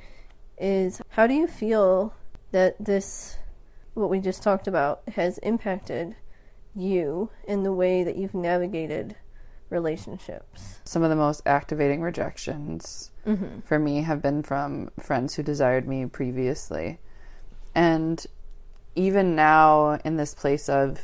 is 0.60 1.00
how 1.10 1.26
do 1.26 1.34
you 1.34 1.46
feel 1.46 2.14
that 2.52 2.76
this, 2.78 3.38
what 3.94 4.10
we 4.10 4.20
just 4.20 4.42
talked 4.42 4.68
about, 4.68 5.02
has 5.14 5.38
impacted 5.38 6.16
you 6.74 7.30
in 7.46 7.62
the 7.62 7.72
way 7.72 8.04
that 8.04 8.16
you've 8.16 8.34
navigated 8.34 9.16
relationships? 9.70 10.80
Some 10.84 11.02
of 11.02 11.10
the 11.10 11.16
most 11.16 11.42
activating 11.46 12.02
rejections 12.02 13.10
mm-hmm. 13.26 13.60
for 13.60 13.78
me 13.78 14.02
have 14.02 14.20
been 14.20 14.42
from 14.42 14.90
friends 14.98 15.34
who 15.34 15.42
desired 15.42 15.88
me 15.88 16.06
previously. 16.06 16.98
And 17.74 18.24
even 18.94 19.34
now, 19.34 19.98
in 20.04 20.16
this 20.16 20.34
place 20.34 20.68
of 20.68 21.00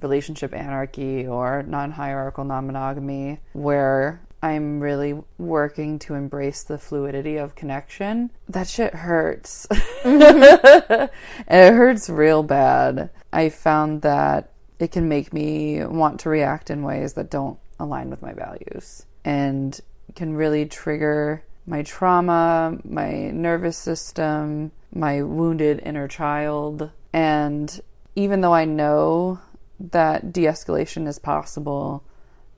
relationship 0.00 0.54
anarchy 0.54 1.26
or 1.26 1.62
non 1.62 1.92
hierarchical 1.92 2.44
non 2.44 2.66
monogamy, 2.66 3.40
where 3.52 4.25
I'm 4.42 4.80
really 4.80 5.18
working 5.38 5.98
to 6.00 6.14
embrace 6.14 6.62
the 6.62 6.78
fluidity 6.78 7.36
of 7.36 7.54
connection, 7.54 8.30
that 8.48 8.68
shit 8.68 8.94
hurts. 8.94 9.66
Mm-hmm. 9.70 10.92
and 10.92 11.10
it 11.48 11.74
hurts 11.74 12.08
real 12.08 12.42
bad. 12.42 13.10
I 13.32 13.48
found 13.48 14.02
that 14.02 14.52
it 14.78 14.92
can 14.92 15.08
make 15.08 15.32
me 15.32 15.84
want 15.84 16.20
to 16.20 16.28
react 16.28 16.70
in 16.70 16.82
ways 16.82 17.14
that 17.14 17.30
don't 17.30 17.58
align 17.80 18.10
with 18.10 18.22
my 18.22 18.32
values 18.32 19.06
and 19.24 19.78
can 20.14 20.34
really 20.34 20.66
trigger 20.66 21.42
my 21.66 21.82
trauma, 21.82 22.78
my 22.84 23.30
nervous 23.30 23.76
system, 23.76 24.70
my 24.92 25.22
wounded 25.22 25.80
inner 25.84 26.08
child. 26.08 26.90
And 27.12 27.80
even 28.14 28.40
though 28.40 28.54
I 28.54 28.64
know 28.64 29.40
that 29.78 30.32
de 30.32 30.44
escalation 30.44 31.06
is 31.06 31.18
possible, 31.18 32.04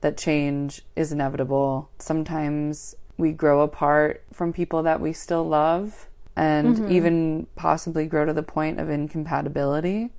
that 0.01 0.17
change 0.17 0.81
is 0.95 1.11
inevitable, 1.11 1.89
sometimes 1.99 2.95
we 3.17 3.31
grow 3.31 3.61
apart 3.61 4.23
from 4.31 4.53
people 4.53 4.83
that 4.83 5.01
we 5.01 5.13
still 5.13 5.47
love 5.47 6.07
and 6.35 6.77
mm-hmm. 6.77 6.91
even 6.91 7.47
possibly 7.55 8.05
grow 8.05 8.25
to 8.25 8.33
the 8.33 8.43
point 8.43 8.79
of 8.79 8.89
incompatibility 8.89 10.09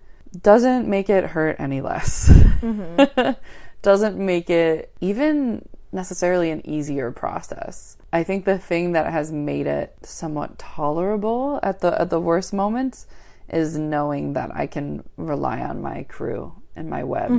doesn't 0.43 0.87
make 0.87 1.11
it 1.11 1.25
hurt 1.25 1.57
any 1.59 1.81
less. 1.81 2.29
Mm-hmm. 2.29 3.31
doesn't 3.83 4.19
make 4.19 4.51
it 4.51 4.93
even 5.01 5.67
necessarily 5.93 6.51
an 6.51 6.65
easier 6.67 7.11
process. 7.11 7.97
I 8.13 8.23
think 8.23 8.45
the 8.45 8.59
thing 8.59 8.93
that 8.93 9.11
has 9.11 9.33
made 9.33 9.67
it 9.67 9.97
somewhat 10.03 10.59
tolerable 10.59 11.59
at 11.63 11.81
the 11.81 12.01
at 12.01 12.11
the 12.11 12.21
worst 12.21 12.53
moments 12.53 13.07
is 13.49 13.77
knowing 13.77 14.35
that 14.35 14.55
I 14.55 14.67
can 14.67 15.03
rely 15.17 15.61
on 15.61 15.83
my 15.83 16.05
crew 16.05 16.53
and 16.77 16.89
my 16.89 17.03
web. 17.03 17.31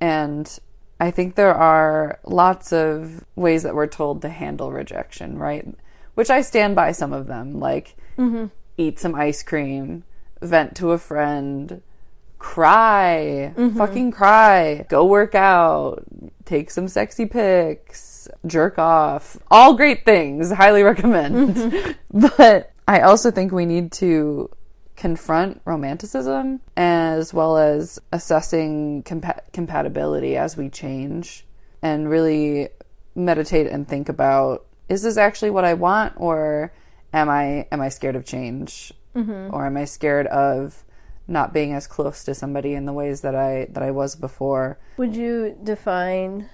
And 0.00 0.58
I 1.00 1.10
think 1.10 1.34
there 1.34 1.54
are 1.54 2.18
lots 2.24 2.72
of 2.72 3.24
ways 3.36 3.62
that 3.62 3.74
we're 3.74 3.86
told 3.86 4.22
to 4.22 4.28
handle 4.28 4.72
rejection, 4.72 5.38
right? 5.38 5.66
Which 6.14 6.30
I 6.30 6.40
stand 6.42 6.74
by 6.74 6.92
some 6.92 7.12
of 7.12 7.26
them, 7.26 7.60
like 7.60 7.96
mm-hmm. 8.16 8.46
eat 8.76 8.98
some 8.98 9.14
ice 9.14 9.42
cream, 9.42 10.02
vent 10.40 10.74
to 10.76 10.90
a 10.90 10.98
friend, 10.98 11.82
cry, 12.38 13.52
mm-hmm. 13.56 13.76
fucking 13.76 14.10
cry, 14.10 14.86
go 14.88 15.04
work 15.04 15.34
out, 15.34 16.04
take 16.44 16.70
some 16.70 16.88
sexy 16.88 17.26
pics, 17.26 18.28
jerk 18.46 18.78
off. 18.78 19.36
All 19.50 19.74
great 19.74 20.04
things, 20.04 20.50
highly 20.50 20.82
recommend. 20.82 21.56
Mm-hmm. 21.56 21.92
but 22.36 22.72
I 22.88 23.00
also 23.00 23.30
think 23.30 23.52
we 23.52 23.66
need 23.66 23.92
to 23.92 24.50
confront 24.98 25.60
romanticism 25.64 26.60
as 26.76 27.32
well 27.32 27.56
as 27.56 28.00
assessing 28.12 29.00
compa- 29.04 29.40
compatibility 29.52 30.36
as 30.36 30.56
we 30.56 30.68
change 30.68 31.46
and 31.80 32.10
really 32.10 32.68
meditate 33.14 33.68
and 33.68 33.86
think 33.86 34.08
about 34.08 34.66
is 34.88 35.02
this 35.02 35.16
actually 35.16 35.50
what 35.50 35.64
I 35.64 35.74
want 35.74 36.14
or 36.16 36.72
am 37.12 37.28
I 37.28 37.68
am 37.70 37.80
I 37.80 37.90
scared 37.90 38.16
of 38.16 38.24
change? 38.24 38.92
Mm-hmm. 39.14 39.54
Or 39.54 39.66
am 39.66 39.76
I 39.76 39.84
scared 39.84 40.26
of 40.26 40.84
not 41.28 41.52
being 41.52 41.72
as 41.72 41.86
close 41.86 42.24
to 42.24 42.34
somebody 42.34 42.74
in 42.74 42.84
the 42.84 42.92
ways 42.92 43.20
that 43.20 43.36
I 43.36 43.68
that 43.70 43.84
I 43.84 43.92
was 43.92 44.16
before? 44.16 44.80
Would 44.96 45.14
you 45.14 45.56
define 45.62 46.50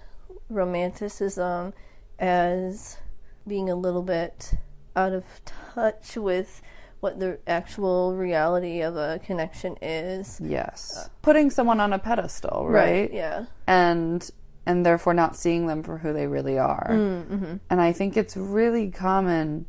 romanticism 0.51 1.73
as 2.19 2.99
being 3.47 3.71
a 3.71 3.75
little 3.75 4.03
bit 4.03 4.53
out 4.95 5.15
of 5.15 5.25
touch 5.47 6.17
with 6.17 6.61
what 7.05 7.21
the 7.21 7.39
actual 7.47 8.17
reality 8.17 8.81
of 8.81 8.97
a 8.97 9.21
connection 9.29 9.77
is? 9.83 10.41
yes 10.43 11.09
putting 11.23 11.51
someone 11.51 11.79
on 11.81 11.93
a 11.93 11.99
pedestal 11.99 12.67
right, 12.69 13.13
Yeah. 13.13 13.47
and 13.67 14.31
and 14.67 14.85
therefore 14.87 15.13
not 15.13 15.37
seeing 15.37 15.67
them 15.67 15.83
for 15.83 15.99
who 15.99 16.11
they 16.15 16.27
really 16.27 16.59
are. 16.59 16.89
Mm-hmm. 16.91 17.57
And 17.69 17.81
I 17.89 17.93
think 17.93 18.17
it's 18.17 18.35
really 18.35 18.91
common 18.91 19.67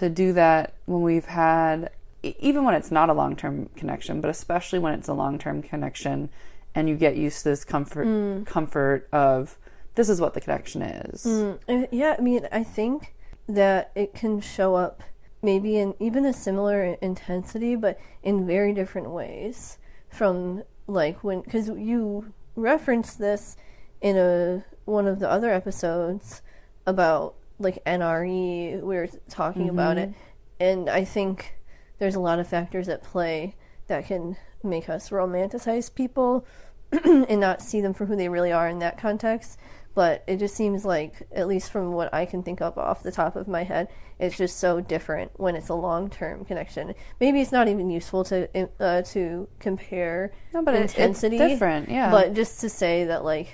to 0.00 0.08
do 0.10 0.32
that 0.32 0.74
when 0.86 1.02
we've 1.02 1.26
had 1.26 1.90
e- 2.24 2.34
even 2.40 2.64
when 2.64 2.74
it's 2.74 2.90
not 2.90 3.08
a 3.08 3.12
long-term 3.12 3.70
connection, 3.76 4.20
but 4.20 4.28
especially 4.28 4.80
when 4.80 4.94
it's 4.98 5.06
a 5.08 5.14
long-term 5.14 5.62
connection 5.62 6.28
and 6.74 6.88
you 6.88 6.96
get 6.96 7.14
used 7.16 7.38
to 7.44 7.50
this 7.50 7.64
comfort 7.64 8.06
Mm. 8.08 8.44
comfort 8.46 9.08
of 9.12 9.58
this 9.94 10.08
is 10.08 10.20
what 10.20 10.34
the 10.34 10.40
connection 10.40 10.82
is. 10.82 11.24
Uh, 11.24 11.86
Yeah, 11.92 12.16
I 12.18 12.20
mean, 12.20 12.48
I 12.50 12.64
think 12.64 13.14
that 13.48 13.92
it 13.94 14.12
can 14.12 14.40
show 14.40 14.74
up 14.74 15.02
maybe 15.46 15.78
in 15.78 15.94
even 16.00 16.26
a 16.26 16.32
similar 16.32 16.98
intensity, 17.00 17.76
but 17.76 17.98
in 18.24 18.46
very 18.46 18.74
different 18.74 19.10
ways. 19.10 19.78
From 20.10 20.64
like 20.88 21.22
when, 21.22 21.42
because 21.42 21.68
you 21.68 22.32
referenced 22.56 23.18
this 23.18 23.56
in 24.00 24.16
a 24.16 24.64
one 24.84 25.06
of 25.06 25.20
the 25.20 25.30
other 25.30 25.50
episodes 25.52 26.42
about 26.84 27.36
like 27.58 27.82
NRE, 27.84 28.82
we 28.82 28.96
were 28.96 29.08
talking 29.30 29.68
about 29.68 29.96
mm-hmm. 29.96 30.10
it, 30.10 30.68
and 30.68 30.90
I 30.90 31.04
think 31.04 31.56
there's 31.98 32.16
a 32.16 32.20
lot 32.20 32.40
of 32.40 32.48
factors 32.48 32.88
at 32.88 33.04
play 33.04 33.54
that 33.86 34.06
can 34.06 34.36
make 34.64 34.88
us 34.88 35.10
romanticize 35.10 35.94
people 35.94 36.44
and 36.92 37.40
not 37.40 37.62
see 37.62 37.80
them 37.80 37.94
for 37.94 38.06
who 38.06 38.16
they 38.16 38.28
really 38.28 38.50
are 38.50 38.68
in 38.68 38.80
that 38.80 38.98
context. 38.98 39.58
But 39.96 40.22
it 40.26 40.36
just 40.36 40.54
seems 40.54 40.84
like, 40.84 41.26
at 41.32 41.48
least 41.48 41.70
from 41.72 41.92
what 41.92 42.12
I 42.12 42.26
can 42.26 42.42
think 42.42 42.60
of 42.60 42.76
off 42.76 43.02
the 43.02 43.10
top 43.10 43.34
of 43.34 43.48
my 43.48 43.62
head, 43.64 43.88
it's 44.18 44.36
just 44.36 44.58
so 44.58 44.80
different 44.82 45.30
when 45.40 45.56
it's 45.56 45.70
a 45.70 45.74
long 45.74 46.10
term 46.10 46.44
connection. 46.44 46.94
Maybe 47.18 47.40
it's 47.40 47.50
not 47.50 47.66
even 47.66 47.88
useful 47.88 48.22
to 48.24 48.68
uh, 48.78 49.00
to 49.02 49.48
compare 49.58 50.32
No, 50.52 50.60
but 50.62 50.74
it- 50.74 50.80
it's 50.98 51.20
different, 51.38 51.88
yeah. 51.88 52.10
But 52.10 52.34
just 52.34 52.60
to 52.60 52.68
say 52.68 53.04
that, 53.06 53.24
like, 53.24 53.48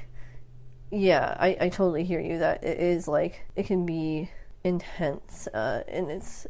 yeah, 0.90 1.37
I, 1.38 1.57
I 1.61 1.68
totally 1.68 2.02
hear 2.05 2.18
you. 2.20 2.38
That 2.40 2.64
it 2.64 2.81
is 2.81 3.07
like 3.07 3.46
it 3.55 3.66
can 3.66 3.87
be 3.87 4.28
intense, 4.64 5.46
uh, 5.55 5.85
and 5.87 6.11
it's 6.11 6.46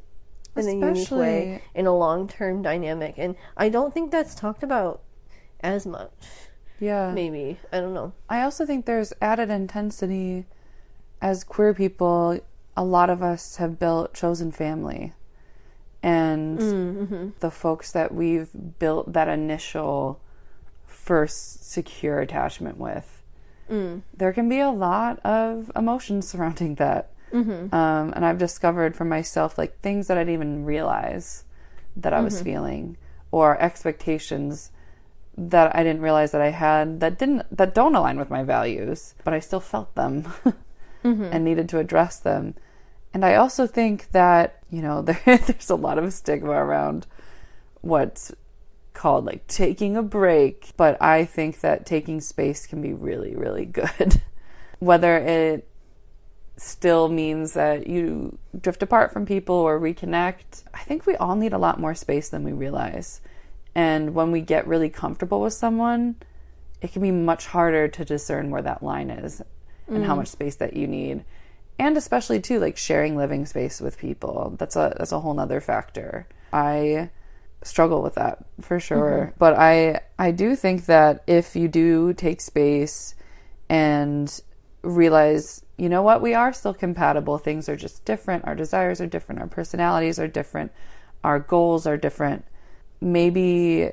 in 0.57 0.69
a 0.69 0.73
unique 0.73 1.11
way 1.11 1.53
Especially- 1.53 1.63
in 1.75 1.87
a 1.87 1.95
long 1.95 2.29
term 2.29 2.63
dynamic, 2.63 3.17
and 3.19 3.37
I 3.59 3.69
don't 3.69 3.93
think 3.93 4.11
that's 4.11 4.35
talked 4.35 4.63
about 4.63 5.03
as 5.61 5.87
much. 5.87 6.11
Yeah. 6.83 7.13
Maybe 7.13 7.61
I 7.73 7.79
don't 7.79 7.95
know. 7.95 8.13
I 8.29 8.43
also 8.43 8.67
think 8.67 8.87
there's 8.87 9.13
added 9.23 9.51
intensity 9.51 10.47
as 11.21 11.45
queer 11.45 11.73
people. 11.73 12.41
A 12.77 12.83
lot 12.83 13.09
of 13.09 13.23
us 13.23 13.57
have 13.57 13.79
built 13.79 14.15
chosen 14.15 14.51
family, 14.51 15.13
and 16.03 16.59
mm, 16.59 16.97
mm-hmm. 16.97 17.29
the 17.39 17.53
folks 17.53 17.93
that 17.93 18.13
we've 18.13 18.49
built 18.81 19.13
that 19.13 19.29
initial 19.29 20.21
first 20.85 21.71
secure 21.71 22.19
attachment 22.19 22.79
with. 22.79 23.23
Mm. 23.71 24.03
There 24.17 24.33
can 24.33 24.49
be 24.49 24.59
a 24.59 24.71
lot 24.71 25.21
of 25.21 25.71
emotions 25.77 26.27
surrounding 26.29 26.75
that, 26.77 27.13
mm-hmm. 27.33 27.73
um, 27.73 28.13
and 28.17 28.25
I've 28.27 28.39
discovered 28.39 28.97
for 28.97 29.05
myself 29.05 29.57
like 29.57 29.79
things 29.83 30.09
that 30.09 30.19
I 30.19 30.23
didn't 30.23 30.35
even 30.35 30.65
realize 30.65 31.45
that 31.95 32.13
I 32.13 32.21
was 32.23 32.35
mm-hmm. 32.35 32.45
feeling, 32.45 32.97
or 33.31 33.57
expectations 33.63 34.73
that 35.37 35.75
I 35.75 35.83
didn't 35.83 36.03
realize 36.03 36.33
that 36.33 36.41
I 36.41 36.51
had 36.51 37.01
that 37.01 37.19
didn't 37.19 37.57
that 37.57 37.75
don't 37.75 37.95
align 37.95 38.19
with 38.19 38.31
my 38.31 38.43
values, 38.43 39.15
but 39.25 39.35
I 39.35 39.41
still 39.41 39.61
felt 39.61 39.95
them 39.95 40.25
mm-hmm. 41.05 41.25
and 41.25 41.45
needed 41.45 41.69
to 41.71 41.79
address 41.79 42.19
them. 42.19 42.55
And 43.15 43.25
I 43.25 43.35
also 43.35 43.67
think 43.67 44.11
that 44.13 44.63
you 44.71 44.83
know 44.83 45.03
there, 45.03 45.21
there's 45.25 45.71
a 45.71 45.75
lot 45.75 45.99
of 45.99 46.13
stigma 46.13 46.53
around 46.53 47.07
what's 47.81 48.33
called 48.93 49.25
like 49.25 49.47
taking 49.47 49.97
a 49.97 50.03
break, 50.03 50.73
but 50.77 51.01
I 51.01 51.25
think 51.25 51.61
that 51.61 51.87
taking 51.87 52.21
space 52.21 52.67
can 52.67 52.83
be 52.83 52.93
really 52.93 53.35
really 53.35 53.65
good. 53.65 54.21
Whether 54.79 55.17
it 55.17 55.69
still 56.57 57.09
means 57.09 57.55
that 57.55 57.87
you 57.87 58.39
drift 58.61 58.83
apart 58.83 59.13
from 59.13 59.25
people 59.25 59.55
or 59.55 59.81
reconnect, 59.81 60.65
I 60.75 60.81
think 60.81 61.07
we 61.07 61.17
all 61.17 61.37
need 61.37 61.53
a 61.53 61.59
lot 61.59 61.81
more 61.81 61.95
space 61.95 62.29
than 62.29 62.45
we 62.45 62.53
realize. 62.53 63.21
And 63.75 64.15
when 64.15 64.33
we 64.33 64.41
get 64.41 64.67
really 64.67 64.91
comfortable 64.91 65.41
with 65.41 65.55
someone, 65.55 66.17
it 66.81 66.93
can 66.93 67.03
be 67.03 67.11
much 67.11 67.47
harder 67.47 67.89
to 67.89 68.05
discern 68.05 68.51
where 68.51 68.63
that 68.63 68.83
line 68.83 69.11
is 69.11 69.41
and 69.89 70.05
how 70.05 70.15
mm. 70.15 70.19
much 70.19 70.29
space 70.29 70.57
that 70.57 70.75
you 70.75 70.87
need. 70.87 71.25
And 71.79 71.97
especially 71.97 72.41
too, 72.41 72.59
like 72.59 72.77
sharing 72.77 73.17
living 73.17 73.47
space 73.47 73.81
with 73.81 73.99
people. 73.99 74.55
That's 74.59 74.77
a 74.77 74.95
that's 74.99 75.13
a 75.13 75.21
whole 75.21 75.35
nother 75.35 75.61
factor. 75.61 76.27
I 76.53 77.11
struggle 77.63 78.03
with 78.03 78.15
that 78.17 78.45
for 78.61 78.79
sure. 78.79 79.27
Mm-hmm. 79.27 79.39
But 79.39 79.55
I 79.59 80.01
I 80.19 80.33
do 80.33 80.55
think 80.55 80.87
that 80.87 81.23
if 81.27 81.57
you 81.57 81.69
do 81.69 82.13
take 82.13 82.41
space 82.41 83.15
and 83.69 84.41
realize, 84.83 85.65
you 85.79 85.89
know 85.89 86.03
what, 86.03 86.21
we 86.21 86.35
are 86.35 86.53
still 86.53 86.75
compatible. 86.75 87.39
Things 87.39 87.69
are 87.69 87.77
just 87.77 88.05
different. 88.05 88.45
Our 88.45 88.55
desires 88.55 89.01
are 89.01 89.07
different. 89.07 89.41
Our 89.41 89.47
personalities 89.47 90.19
are 90.19 90.29
different. 90.29 90.73
Our 91.25 91.39
goals 91.39 91.87
are 91.87 91.97
different. 91.97 92.45
Maybe 93.03 93.91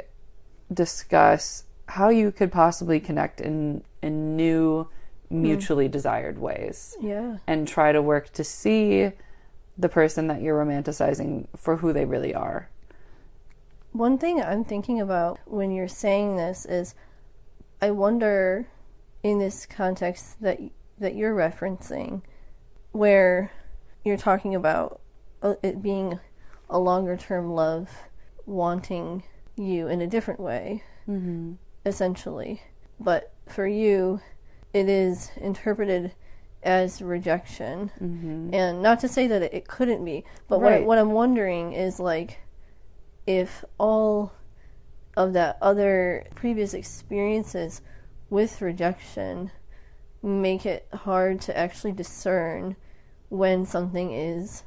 discuss 0.72 1.63
how 1.88 2.10
you 2.10 2.32
could 2.32 2.52
possibly 2.52 3.00
connect 3.00 3.41
in 3.41 3.84
in 4.04 4.36
new 4.36 4.88
mutually 5.32 5.88
desired 5.88 6.38
ways 6.39 6.95
Yeah. 7.02 7.38
and 7.48 7.67
try 7.67 7.91
to 7.91 8.02
work 8.02 8.32
to 8.34 8.43
see 8.43 9.12
the 9.78 9.89
person 9.89 10.28
that 10.28 10.41
you're 10.41 10.63
romanticizing 10.63 11.48
for 11.56 11.78
who 11.78 11.93
they 11.93 12.06
really 12.06 12.34
are. 12.34 12.69
One 13.91 14.17
thing 14.17 14.41
I'm 14.41 14.63
thinking 14.63 15.00
about 15.00 15.39
when 15.45 15.72
you're 15.72 15.88
saying 15.88 16.36
this 16.36 16.65
is, 16.65 16.93
I 17.82 17.91
wonder, 17.91 18.67
in 19.24 19.39
this 19.39 19.65
context 19.65 20.41
that 20.41 20.60
that 21.00 21.15
you're 21.15 21.36
referencing, 21.36 22.22
where 22.91 23.52
you're 24.04 24.17
talking 24.17 24.54
about 24.54 25.02
uh, 25.41 25.56
it 25.63 25.82
being 25.82 26.19
a 26.69 26.78
longer 26.78 27.17
term 27.17 27.52
love, 27.54 27.89
wanting 28.49 29.23
you 29.55 29.88
in 29.88 30.01
a 30.01 30.07
different 30.07 30.39
way, 30.39 30.83
mm-hmm. 31.07 31.53
essentially. 31.85 32.62
But 32.99 33.33
for 33.47 33.67
you, 33.67 34.21
it 34.73 34.89
is 34.89 35.31
interpreted 35.38 36.13
as 36.62 37.01
rejection, 37.01 37.91
and 38.53 38.81
not 38.81 38.99
to 38.99 39.07
say 39.07 39.27
that 39.27 39.41
it, 39.41 39.67
couldn't 39.67 40.03
be, 40.03 40.25
but 40.49 40.59
what, 40.59 40.83
what 40.83 40.97
I'm 40.97 41.12
wondering 41.12 41.71
is 41.71 41.99
like 41.99 42.39
if 43.25 43.63
all 43.77 44.33
of 45.15 45.33
that 45.33 45.57
other 45.62 46.27
previous 46.35 46.73
experiences 46.73 47.81
with 48.29 48.62
rejection 48.62 49.51
make 50.21 50.65
it 50.65 50.88
hard 50.93 51.39
to 51.41 51.57
actually 51.57 51.91
discern 51.91 52.75
when 53.29 53.65
something 53.65 54.12
is 54.12 54.63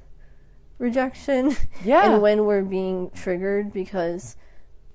rejection 0.78 1.56
Yeah. 1.84 2.12
and 2.12 2.22
when 2.22 2.44
we're 2.46 2.62
being 2.62 3.10
triggered 3.10 3.72
because 3.72 4.36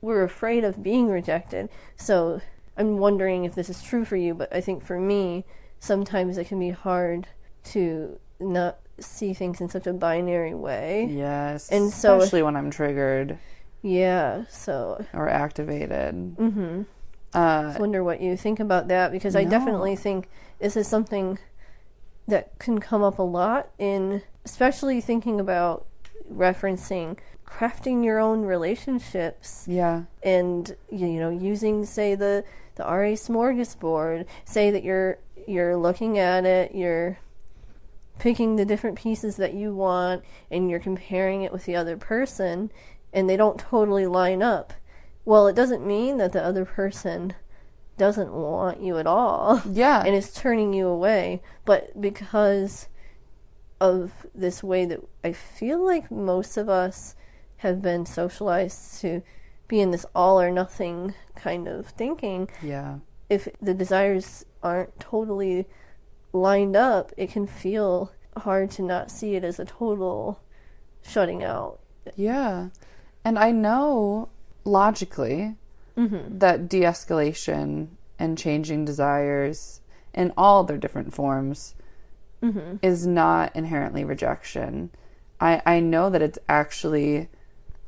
we're 0.01 0.23
afraid 0.23 0.63
of 0.63 0.83
being 0.83 1.07
rejected. 1.09 1.69
So 1.95 2.41
I'm 2.77 2.97
wondering 2.97 3.45
if 3.45 3.55
this 3.55 3.69
is 3.69 3.81
true 3.81 4.05
for 4.05 4.15
you, 4.15 4.33
but 4.33 4.53
I 4.53 4.61
think 4.61 4.83
for 4.83 4.99
me, 4.99 5.45
sometimes 5.79 6.37
it 6.37 6.47
can 6.47 6.59
be 6.59 6.69
hard 6.69 7.27
to 7.65 8.19
not 8.39 8.79
see 8.99 9.33
things 9.33 9.59
in 9.61 9.69
such 9.69 9.87
a 9.87 9.93
binary 9.93 10.53
way. 10.53 11.07
Yes. 11.09 11.69
And 11.69 11.91
so- 11.91 12.17
especially 12.17 12.43
when 12.43 12.55
I'm 12.55 12.69
triggered. 12.71 13.37
Yeah, 13.83 14.43
so 14.49 15.05
or 15.13 15.29
activated. 15.29 16.35
mhm. 16.37 16.85
Uh, 17.33 17.73
I 17.75 17.79
wonder 17.79 18.03
what 18.03 18.21
you 18.21 18.35
think 18.35 18.59
about 18.59 18.87
that 18.87 19.11
because 19.11 19.35
I 19.35 19.43
definitely 19.43 19.95
think 19.95 20.29
this 20.59 20.75
is 20.75 20.87
something 20.87 21.37
that 22.27 22.57
can 22.59 22.79
come 22.79 23.03
up 23.03 23.19
a 23.19 23.23
lot 23.23 23.69
in 23.77 24.21
especially 24.45 25.01
thinking 25.01 25.39
about 25.39 25.85
referencing 26.31 27.17
crafting 27.45 28.03
your 28.03 28.19
own 28.19 28.43
relationships 28.43 29.65
yeah. 29.67 30.03
and 30.21 30.75
you 30.91 31.19
know 31.19 31.29
using 31.29 31.85
say 31.85 32.13
the 32.13 32.43
the 32.75 32.83
RA 32.83 33.15
smorgasbord 33.15 34.25
say 34.43 34.69
that 34.69 34.83
you're 34.83 35.17
you're 35.47 35.77
looking 35.77 36.17
at 36.17 36.45
it 36.45 36.75
you're 36.75 37.17
picking 38.19 38.55
the 38.55 38.65
different 38.65 38.97
pieces 38.97 39.37
that 39.37 39.53
you 39.53 39.73
want 39.73 40.23
and 40.51 40.69
you're 40.69 40.79
comparing 40.79 41.43
it 41.43 41.53
with 41.53 41.65
the 41.65 41.75
other 41.75 41.95
person 41.95 42.69
and 43.13 43.29
they 43.29 43.37
don't 43.37 43.59
totally 43.59 44.05
line 44.05 44.43
up 44.43 44.73
well 45.23 45.47
it 45.47 45.55
doesn't 45.55 45.85
mean 45.85 46.17
that 46.17 46.33
the 46.33 46.43
other 46.43 46.65
person 46.65 47.33
doesn't 47.97 48.31
want 48.31 48.81
you 48.81 48.97
at 48.97 49.07
all 49.07 49.61
Yeah. 49.71 50.03
and 50.05 50.15
is 50.15 50.33
turning 50.33 50.73
you 50.73 50.87
away 50.87 51.41
but 51.65 51.99
because 51.99 52.87
of 53.79 54.11
this 54.33 54.63
way 54.63 54.85
that 54.85 55.01
I 55.23 55.33
feel 55.33 55.83
like 55.85 56.09
most 56.11 56.57
of 56.57 56.69
us 56.69 57.15
have 57.57 57.81
been 57.81 58.05
socialized 58.05 59.01
to 59.01 59.21
be 59.67 59.79
in 59.81 59.91
this 59.91 60.05
all 60.15 60.39
or 60.39 60.49
nothing 60.51 61.13
kind 61.35 61.67
of 61.67 61.87
thinking 61.87 62.49
yeah. 62.61 62.97
if 63.29 63.47
the 63.61 63.73
desires 63.73 64.45
aren't 64.63 64.99
totally 64.99 65.65
lined 66.33 66.75
up 66.75 67.11
it 67.17 67.31
can 67.31 67.45
feel 67.47 68.11
hard 68.37 68.69
to 68.71 68.81
not 68.81 69.09
see 69.11 69.35
it 69.35 69.43
as 69.43 69.59
a 69.59 69.65
total 69.65 70.39
shutting 71.01 71.43
out 71.43 71.79
Yeah. 72.15 72.69
And 73.25 73.37
I 73.37 73.51
know 73.51 74.29
logically 74.63 75.55
mm-hmm. 75.97 76.37
that 76.37 76.69
de 76.69 76.81
escalation 76.81 77.87
and 78.19 78.37
changing 78.37 78.85
desires 78.85 79.81
in 80.13 80.31
all 80.37 80.63
their 80.63 80.77
different 80.77 81.13
forms 81.13 81.75
Mm-hmm. 82.43 82.75
is 82.83 83.07
not 83.07 83.55
inherently 83.55 84.03
rejection. 84.03 84.91
I, 85.41 85.59
I 85.65 85.79
know 85.79 86.11
that 86.11 86.21
it's 86.21 86.37
actually 86.47 87.29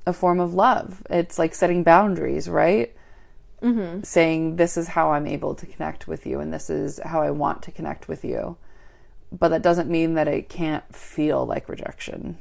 a 0.08 0.13
form 0.13 0.39
of 0.39 0.56
love. 0.56 1.04
It's 1.08 1.38
like 1.38 1.54
setting 1.54 1.84
boundaries, 1.84 2.50
right? 2.50 2.91
Mm-hmm. 3.62 4.02
Saying, 4.02 4.56
this 4.56 4.76
is 4.76 4.88
how 4.88 5.12
I'm 5.12 5.28
able 5.28 5.54
to 5.54 5.67
connect 5.67 6.08
with 6.08 6.26
you, 6.26 6.39
and 6.39 6.52
this 6.52 6.72
is 6.72 7.00
how 7.06 7.22
I 7.22 7.30
want 7.30 7.62
to 7.63 7.72
connect 7.72 8.08
with 8.08 8.26
you. 8.26 8.58
But 9.32 9.50
that 9.50 9.62
doesn't 9.62 9.88
mean 9.88 10.15
that 10.15 10.28
it 10.28 10.50
can't 10.50 10.95
feel 10.95 11.45
like 11.45 11.69
rejection 11.69 12.39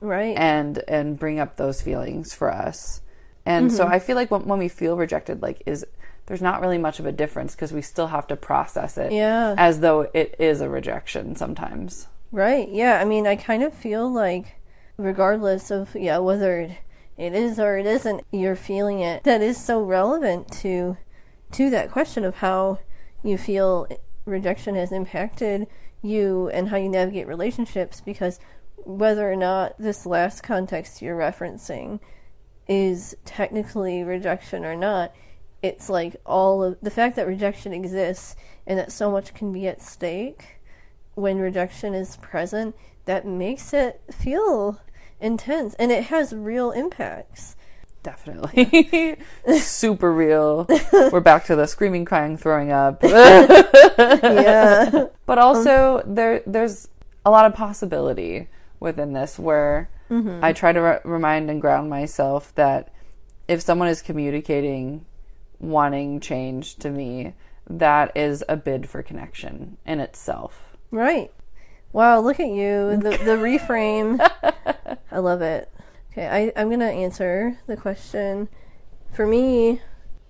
right 0.00 0.36
and 0.36 0.82
and 0.88 1.18
bring 1.18 1.38
up 1.38 1.56
those 1.56 1.80
feelings 1.80 2.34
for 2.34 2.52
us. 2.52 3.00
And 3.48 3.72
so 3.72 3.84
mm-hmm. 3.84 3.94
I 3.94 3.98
feel 3.98 4.14
like 4.14 4.30
when, 4.30 4.44
when 4.44 4.58
we 4.58 4.68
feel 4.68 4.98
rejected, 4.98 5.40
like 5.40 5.62
is 5.64 5.84
there's 6.26 6.42
not 6.42 6.60
really 6.60 6.76
much 6.76 7.00
of 7.00 7.06
a 7.06 7.12
difference 7.12 7.54
because 7.54 7.72
we 7.72 7.80
still 7.80 8.08
have 8.08 8.26
to 8.26 8.36
process 8.36 8.98
it 8.98 9.10
yeah 9.10 9.54
as 9.56 9.80
though 9.80 10.10
it 10.12 10.36
is 10.38 10.60
a 10.60 10.68
rejection 10.68 11.34
sometimes. 11.34 12.08
Right. 12.30 12.68
Yeah. 12.68 13.00
I 13.00 13.06
mean, 13.06 13.26
I 13.26 13.36
kind 13.36 13.62
of 13.62 13.72
feel 13.72 14.12
like, 14.12 14.60
regardless 14.98 15.70
of 15.70 15.96
yeah 15.96 16.18
whether 16.18 16.60
it, 16.60 16.72
it 17.16 17.32
is 17.32 17.58
or 17.58 17.78
it 17.78 17.86
isn't, 17.86 18.22
you're 18.30 18.54
feeling 18.54 19.00
it. 19.00 19.24
That 19.24 19.40
is 19.40 19.56
so 19.56 19.82
relevant 19.82 20.52
to 20.60 20.98
to 21.52 21.70
that 21.70 21.90
question 21.90 22.24
of 22.24 22.36
how 22.36 22.80
you 23.24 23.38
feel 23.38 23.88
rejection 24.26 24.74
has 24.74 24.92
impacted 24.92 25.66
you 26.02 26.50
and 26.50 26.68
how 26.68 26.76
you 26.76 26.90
navigate 26.90 27.26
relationships. 27.26 28.02
Because 28.02 28.38
whether 28.76 29.32
or 29.32 29.36
not 29.36 29.74
this 29.78 30.04
last 30.04 30.42
context 30.42 31.00
you're 31.00 31.16
referencing 31.16 31.98
is 32.68 33.16
technically 33.24 34.02
rejection 34.02 34.64
or 34.64 34.76
not, 34.76 35.12
it's 35.62 35.88
like 35.88 36.16
all 36.24 36.62
of 36.62 36.76
the 36.80 36.90
fact 36.90 37.16
that 37.16 37.26
rejection 37.26 37.72
exists 37.72 38.36
and 38.66 38.78
that 38.78 38.92
so 38.92 39.10
much 39.10 39.34
can 39.34 39.52
be 39.52 39.66
at 39.66 39.82
stake 39.82 40.60
when 41.14 41.38
rejection 41.38 41.94
is 41.94 42.16
present, 42.18 42.76
that 43.06 43.26
makes 43.26 43.72
it 43.72 44.00
feel 44.12 44.80
intense 45.20 45.74
and 45.74 45.90
it 45.90 46.04
has 46.04 46.32
real 46.32 46.70
impacts. 46.70 47.56
Definitely. 48.02 49.16
Super 49.58 50.12
real. 50.12 50.66
We're 50.92 51.20
back 51.20 51.44
to 51.46 51.56
the 51.56 51.66
screaming, 51.66 52.04
crying, 52.04 52.36
throwing 52.36 52.70
up. 52.70 53.02
Yeah. 53.98 55.06
but 55.26 55.38
also 55.38 56.02
um, 56.04 56.14
there 56.14 56.42
there's 56.46 56.88
a 57.24 57.30
lot 57.30 57.46
of 57.46 57.54
possibility 57.54 58.48
within 58.78 59.12
this 59.12 59.38
where 59.38 59.90
Mm-hmm. 60.10 60.42
I 60.42 60.52
try 60.52 60.72
to 60.72 60.80
re- 60.80 61.00
remind 61.04 61.50
and 61.50 61.60
ground 61.60 61.90
myself 61.90 62.54
that 62.54 62.92
if 63.46 63.60
someone 63.60 63.88
is 63.88 64.02
communicating 64.02 65.04
wanting 65.58 66.20
change 66.20 66.76
to 66.76 66.90
me, 66.90 67.34
that 67.68 68.16
is 68.16 68.44
a 68.48 68.56
bid 68.56 68.88
for 68.88 69.02
connection 69.02 69.76
in 69.86 70.00
itself. 70.00 70.76
right. 70.90 71.32
Wow, 71.90 72.20
look 72.20 72.38
at 72.38 72.48
you. 72.48 72.98
The 72.98 73.10
the 73.10 73.38
reframe. 73.38 74.20
I 75.10 75.18
love 75.18 75.40
it. 75.40 75.70
Okay, 76.12 76.28
I, 76.28 76.60
I'm 76.60 76.68
gonna 76.68 76.84
answer 76.84 77.58
the 77.66 77.78
question. 77.78 78.50
For 79.10 79.26
me, 79.26 79.80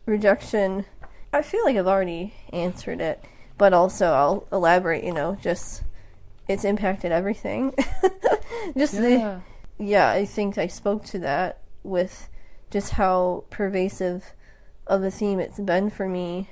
rejection 0.06 0.84
I 1.32 1.42
feel 1.42 1.62
like 1.64 1.76
I've 1.76 1.86
already 1.86 2.34
answered 2.52 3.00
it, 3.00 3.22
but 3.58 3.72
also 3.72 4.12
I'll 4.12 4.46
elaborate, 4.50 5.04
you 5.04 5.12
know, 5.12 5.36
just 5.40 5.82
it's 6.46 6.64
impacted 6.64 7.12
everything. 7.12 7.74
just 8.76 8.94
the 8.94 9.42
yeah, 9.78 10.10
I 10.10 10.24
think 10.24 10.58
I 10.58 10.66
spoke 10.66 11.04
to 11.06 11.18
that 11.20 11.60
with 11.82 12.28
just 12.70 12.92
how 12.92 13.44
pervasive 13.50 14.34
of 14.86 15.02
a 15.02 15.10
theme 15.10 15.40
it's 15.40 15.60
been 15.60 15.90
for 15.90 16.08
me. 16.08 16.50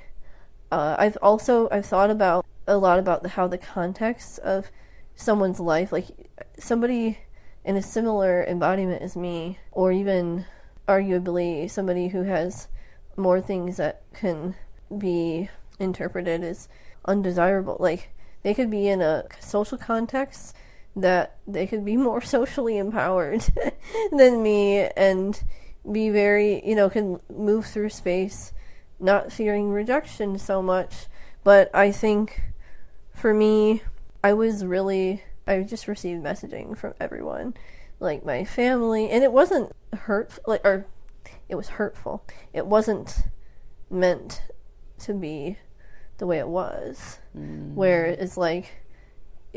Uh, 0.71 0.95
I've 0.97 1.17
also 1.21 1.67
I've 1.71 1.85
thought 1.85 2.09
about 2.09 2.45
a 2.67 2.77
lot 2.77 2.99
about 2.99 3.23
the, 3.23 3.29
how 3.29 3.47
the 3.47 3.57
context 3.57 4.39
of 4.39 4.69
someone's 5.15 5.59
life, 5.59 5.91
like 5.91 6.07
somebody 6.57 7.19
in 7.63 7.75
a 7.75 7.81
similar 7.81 8.43
embodiment 8.43 9.01
as 9.01 9.15
me, 9.15 9.59
or 9.71 9.91
even 9.91 10.45
arguably 10.87 11.69
somebody 11.69 12.09
who 12.09 12.23
has 12.23 12.67
more 13.17 13.41
things 13.41 13.77
that 13.77 14.03
can 14.13 14.55
be 14.97 15.49
interpreted 15.79 16.43
as 16.43 16.69
undesirable. 17.05 17.77
Like 17.79 18.09
they 18.43 18.53
could 18.53 18.69
be 18.69 18.87
in 18.87 19.01
a 19.01 19.25
social 19.39 19.77
context 19.77 20.55
that 20.97 21.37
they 21.47 21.67
could 21.67 21.85
be 21.85 21.95
more 21.95 22.21
socially 22.35 22.77
empowered 22.77 23.45
than 24.11 24.43
me 24.43 24.89
and 24.97 25.41
be 25.89 26.09
very, 26.09 26.65
you 26.67 26.75
know, 26.75 26.89
can 26.89 27.19
move 27.29 27.65
through 27.65 27.89
space 27.89 28.51
not 28.99 29.31
fearing 29.31 29.69
rejection 29.69 30.37
so 30.37 30.61
much. 30.61 31.07
But 31.43 31.73
I 31.73 31.91
think 31.91 32.41
for 33.13 33.33
me, 33.33 33.83
I 34.23 34.33
was 34.33 34.65
really, 34.65 35.23
I 35.45 35.61
just 35.61 35.87
received 35.87 36.23
messaging 36.23 36.77
from 36.77 36.93
everyone, 36.99 37.53
like 37.99 38.25
my 38.25 38.43
family, 38.43 39.09
and 39.09 39.23
it 39.23 39.31
wasn't 39.31 39.71
hurt, 39.93 40.37
like, 40.45 40.65
or 40.65 40.85
it 41.47 41.55
was 41.55 41.69
hurtful. 41.69 42.25
It 42.53 42.65
wasn't 42.65 43.23
meant 43.89 44.41
to 44.99 45.13
be 45.13 45.57
the 46.17 46.27
way 46.27 46.39
it 46.39 46.47
was. 46.47 47.19
Mm. 47.37 47.75
Where 47.75 48.05
it's 48.05 48.35
like, 48.35 48.86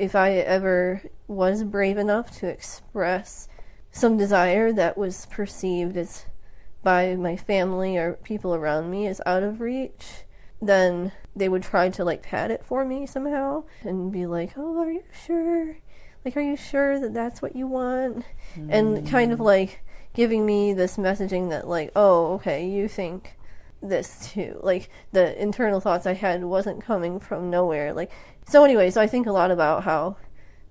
if 0.00 0.16
I 0.16 0.32
ever 0.32 1.02
was 1.28 1.62
brave 1.62 1.98
enough 1.98 2.38
to 2.38 2.48
express 2.48 3.48
some 3.92 4.16
desire 4.16 4.72
that 4.72 4.96
was 4.96 5.26
perceived 5.26 5.94
as 5.98 6.24
by 6.82 7.14
my 7.16 7.36
family 7.36 7.98
or 7.98 8.14
people 8.14 8.54
around 8.54 8.90
me 8.90 9.06
as 9.06 9.20
out 9.26 9.42
of 9.42 9.60
reach, 9.60 10.24
then 10.62 11.12
they 11.36 11.50
would 11.50 11.62
try 11.62 11.90
to 11.90 12.02
like 12.02 12.22
pad 12.22 12.50
it 12.50 12.64
for 12.64 12.82
me 12.86 13.04
somehow 13.04 13.64
and 13.82 14.10
be 14.10 14.24
like, 14.24 14.54
"Oh, 14.56 14.78
are 14.80 14.90
you 14.90 15.04
sure? 15.26 15.76
Like, 16.24 16.34
are 16.34 16.40
you 16.40 16.56
sure 16.56 16.98
that 16.98 17.12
that's 17.12 17.42
what 17.42 17.54
you 17.54 17.66
want?" 17.66 18.24
And 18.70 19.06
kind 19.06 19.32
of 19.32 19.38
mm. 19.38 19.44
like 19.44 19.84
giving 20.14 20.46
me 20.46 20.72
this 20.72 20.96
messaging 20.96 21.50
that 21.50 21.68
like, 21.68 21.92
"Oh, 21.94 22.32
okay, 22.36 22.66
you 22.66 22.88
think 22.88 23.36
this 23.82 24.30
too." 24.32 24.58
Like 24.62 24.90
the 25.12 25.40
internal 25.40 25.80
thoughts 25.80 26.06
I 26.06 26.14
had 26.14 26.44
wasn't 26.44 26.84
coming 26.84 27.20
from 27.20 27.50
nowhere. 27.50 27.92
Like 27.92 28.10
so 28.46 28.64
anyways, 28.64 28.96
I 28.96 29.06
think 29.06 29.26
a 29.26 29.32
lot 29.32 29.50
about 29.50 29.84
how 29.84 30.16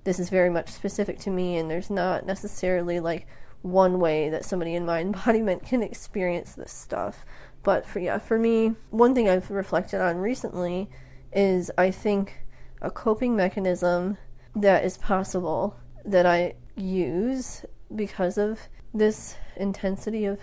this 0.03 0.19
is 0.19 0.29
very 0.29 0.49
much 0.49 0.69
specific 0.69 1.19
to 1.19 1.29
me 1.29 1.57
and 1.57 1.69
there's 1.69 1.89
not 1.89 2.25
necessarily 2.25 2.99
like 2.99 3.27
one 3.61 3.99
way 3.99 4.29
that 4.29 4.45
somebody 4.45 4.75
in 4.75 4.85
my 4.85 4.99
embodiment 5.01 5.65
can 5.65 5.83
experience 5.83 6.53
this 6.53 6.71
stuff. 6.71 7.25
But 7.63 7.85
for 7.85 7.99
yeah, 7.99 8.19
for 8.19 8.39
me, 8.39 8.75
one 8.89 9.13
thing 9.13 9.29
I've 9.29 9.51
reflected 9.51 10.01
on 10.01 10.17
recently 10.17 10.89
is 11.33 11.71
I 11.77 11.91
think 11.91 12.45
a 12.81 12.89
coping 12.89 13.35
mechanism 13.35 14.17
that 14.55 14.83
is 14.83 14.97
possible 14.97 15.75
that 16.05 16.25
I 16.25 16.55
use 16.75 17.65
because 17.93 18.37
of 18.37 18.61
this 18.93 19.35
intensity 19.55 20.25
of 20.25 20.39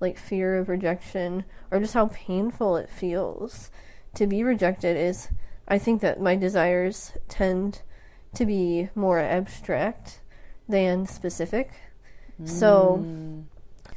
like 0.00 0.18
fear 0.18 0.56
of 0.56 0.68
rejection 0.68 1.44
or 1.70 1.80
just 1.80 1.94
how 1.94 2.06
painful 2.08 2.76
it 2.76 2.88
feels 2.88 3.70
to 4.14 4.26
be 4.26 4.42
rejected 4.42 4.96
is 4.96 5.28
I 5.66 5.78
think 5.78 6.00
that 6.00 6.20
my 6.20 6.34
desires 6.34 7.12
tend 7.28 7.82
to 8.34 8.46
be 8.46 8.88
more 8.94 9.18
abstract 9.18 10.20
than 10.68 11.06
specific. 11.06 11.72
So 12.44 13.04
mm. 13.04 13.44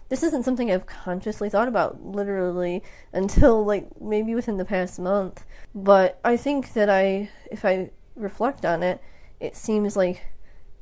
this 0.09 0.23
isn't 0.23 0.43
something 0.43 0.71
I've 0.71 0.87
consciously 0.87 1.49
thought 1.49 1.67
about 1.67 2.03
literally 2.03 2.81
until 3.13 3.63
like 3.63 3.87
maybe 4.01 4.33
within 4.33 4.57
the 4.57 4.65
past 4.65 4.99
month. 4.99 5.45
But 5.75 6.19
I 6.23 6.37
think 6.37 6.73
that 6.73 6.89
I, 6.89 7.29
if 7.51 7.63
I 7.63 7.91
reflect 8.15 8.65
on 8.65 8.83
it, 8.83 8.99
it 9.39 9.55
seems 9.55 9.95
like 9.95 10.23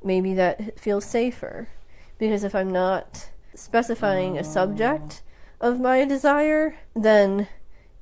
maybe 0.04 0.34
that 0.36 0.80
feels 0.80 1.06
safer. 1.06 1.68
Because 2.18 2.44
if 2.44 2.56
I'm 2.56 2.72
not 2.72 3.30
specifying 3.60 4.38
a 4.38 4.44
subject 4.44 5.24
of 5.62 5.80
my 5.80 6.06
desire, 6.06 6.78
then 6.96 7.48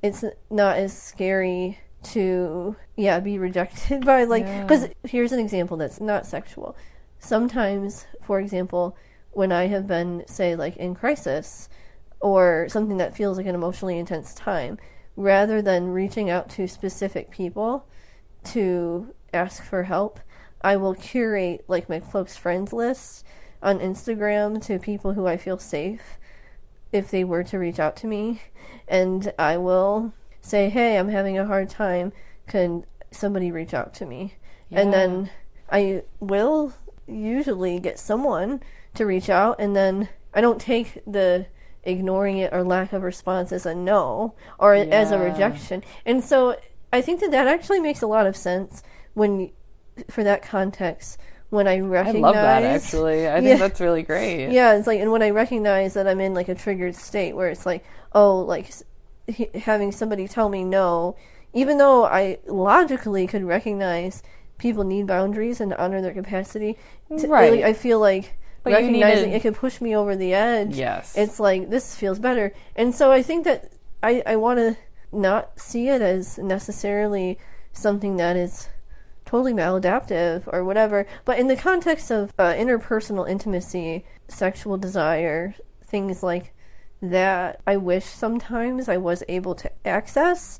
it's 0.02 0.24
not 0.50 0.76
as 0.76 0.96
scary 0.96 1.78
to 2.00 2.76
yeah 2.96 3.18
be 3.18 3.38
rejected 3.38 4.04
by 4.04 4.22
like 4.22 4.46
because 4.62 4.84
Yeah. 4.84 4.92
here's 5.04 5.32
an 5.32 5.40
example 5.40 5.76
that's 5.76 6.00
not 6.00 6.24
sexual 6.26 6.76
sometimes 7.18 8.06
for 8.22 8.38
example 8.38 8.96
when 9.32 9.50
i 9.50 9.66
have 9.66 9.88
been 9.88 10.22
say 10.28 10.54
like 10.54 10.76
in 10.76 10.94
crisis 10.94 11.68
or 12.20 12.68
something 12.68 12.98
that 12.98 13.16
feels 13.16 13.36
like 13.36 13.46
an 13.46 13.54
emotionally 13.56 13.98
intense 13.98 14.32
time 14.32 14.78
rather 15.16 15.60
than 15.60 15.88
reaching 15.88 16.30
out 16.30 16.48
to 16.50 16.68
specific 16.68 17.32
people 17.32 17.84
to 18.44 19.12
ask 19.34 19.64
for 19.64 19.82
help 19.82 20.20
i 20.62 20.76
will 20.76 20.94
curate 20.94 21.64
like 21.66 21.88
my 21.88 21.98
close 21.98 22.36
friends 22.36 22.72
list 22.72 23.24
on 23.62 23.78
instagram 23.78 24.64
to 24.64 24.78
people 24.78 25.14
who 25.14 25.26
i 25.26 25.36
feel 25.36 25.58
safe 25.58 26.18
if 26.92 27.10
they 27.10 27.24
were 27.24 27.44
to 27.44 27.58
reach 27.58 27.78
out 27.78 27.96
to 27.96 28.06
me. 28.06 28.42
And 28.86 29.32
i 29.38 29.56
will 29.56 30.12
say 30.40 30.68
hey 30.68 30.96
i'm 30.96 31.08
having 31.08 31.38
a 31.38 31.46
hard 31.46 31.68
time. 31.68 32.12
Can 32.46 32.84
somebody 33.10 33.52
reach 33.52 33.74
out 33.74 33.94
to 33.94 34.06
me? 34.06 34.34
And 34.70 34.92
then 34.92 35.30
i 35.70 36.02
will 36.20 36.74
usually 37.06 37.78
get 37.80 37.98
someone 37.98 38.62
to 38.94 39.06
reach 39.06 39.30
out 39.30 39.56
and 39.58 39.74
then 39.74 40.08
i 40.34 40.40
don't 40.40 40.60
take 40.60 41.02
the 41.06 41.46
ignoring 41.84 42.38
it 42.38 42.52
or 42.52 42.62
lack 42.62 42.92
of 42.92 43.02
response 43.02 43.50
as 43.50 43.64
a 43.64 43.74
no 43.74 44.34
or 44.58 44.74
as 44.74 45.10
a 45.10 45.18
rejection. 45.18 45.82
And 46.04 46.22
so 46.22 46.58
i 46.92 47.00
think 47.00 47.20
that 47.20 47.30
that 47.30 47.46
actually 47.46 47.80
makes 47.80 48.02
a 48.02 48.06
lot 48.06 48.26
of 48.26 48.36
sense 48.36 48.82
when 49.14 49.50
for 50.08 50.22
that 50.22 50.42
context 50.42 51.18
when 51.50 51.66
i 51.66 51.78
recognize. 51.80 52.16
I 52.16 52.20
love 52.20 52.34
that 52.34 52.62
actually. 52.62 53.28
I 53.28 53.34
think 53.36 53.46
Yeah. 53.48 53.56
that's 53.56 53.80
really 53.80 54.02
great. 54.02 54.50
yeah, 54.50 54.74
it's 54.74 54.86
like, 54.86 55.00
and 55.00 55.10
when 55.10 55.22
I 55.22 55.30
recognize 55.30 55.94
that 55.94 56.06
I'm 56.06 56.20
in 56.20 56.34
like 56.34 56.48
a 56.48 56.54
triggered 56.54 56.94
state 56.94 57.34
where 57.34 57.48
it's 57.48 57.64
like, 57.64 57.84
oh, 58.12 58.40
like 58.40 58.66
s- 58.66 58.84
h- 59.28 59.50
having 59.54 59.90
somebody 59.92 60.28
tell 60.28 60.48
me 60.50 60.62
no, 60.64 61.16
even 61.54 61.78
though 61.78 62.04
I 62.04 62.38
logically 62.46 63.26
could 63.26 63.44
recognize 63.44 64.22
people 64.58 64.84
need 64.84 65.06
boundaries 65.06 65.60
and 65.60 65.72
honor 65.74 66.02
their 66.02 66.12
capacity, 66.12 66.76
t- 67.16 67.26
Right. 67.26 67.44
really, 67.50 67.64
I 67.64 67.72
feel 67.72 67.98
like 68.00 68.36
But 68.62 68.72
recognizing 68.74 69.32
it 69.32 69.40
could 69.40 69.54
push 69.54 69.80
me 69.80 69.96
over 69.96 70.14
the 70.16 70.34
edge. 70.34 70.76
Yes. 70.76 71.16
It's 71.16 71.40
like, 71.40 71.70
this 71.70 71.94
feels 71.94 72.18
better. 72.18 72.52
And 72.76 72.94
so 72.94 73.10
I 73.12 73.22
think 73.22 73.44
that 73.44 73.72
I, 74.02 74.22
I 74.26 74.36
want 74.36 74.58
to 74.58 74.76
not 75.12 75.58
see 75.58 75.88
it 75.88 76.02
as 76.02 76.36
necessarily 76.36 77.38
something 77.72 78.16
that 78.18 78.36
is 78.36 78.68
totally 79.28 79.52
maladaptive 79.52 80.42
or 80.46 80.64
whatever. 80.64 81.06
But 81.26 81.38
in 81.38 81.48
the 81.48 81.56
context 81.56 82.10
of 82.10 82.32
uh, 82.38 82.54
interpersonal 82.54 83.28
intimacy, 83.28 84.06
sexual 84.26 84.78
desire, 84.78 85.54
things 85.84 86.22
like 86.22 86.54
that, 87.02 87.60
I 87.66 87.76
wish 87.76 88.06
sometimes 88.06 88.88
I 88.88 88.96
was 88.96 89.22
able 89.28 89.54
to 89.56 89.70
access 89.86 90.58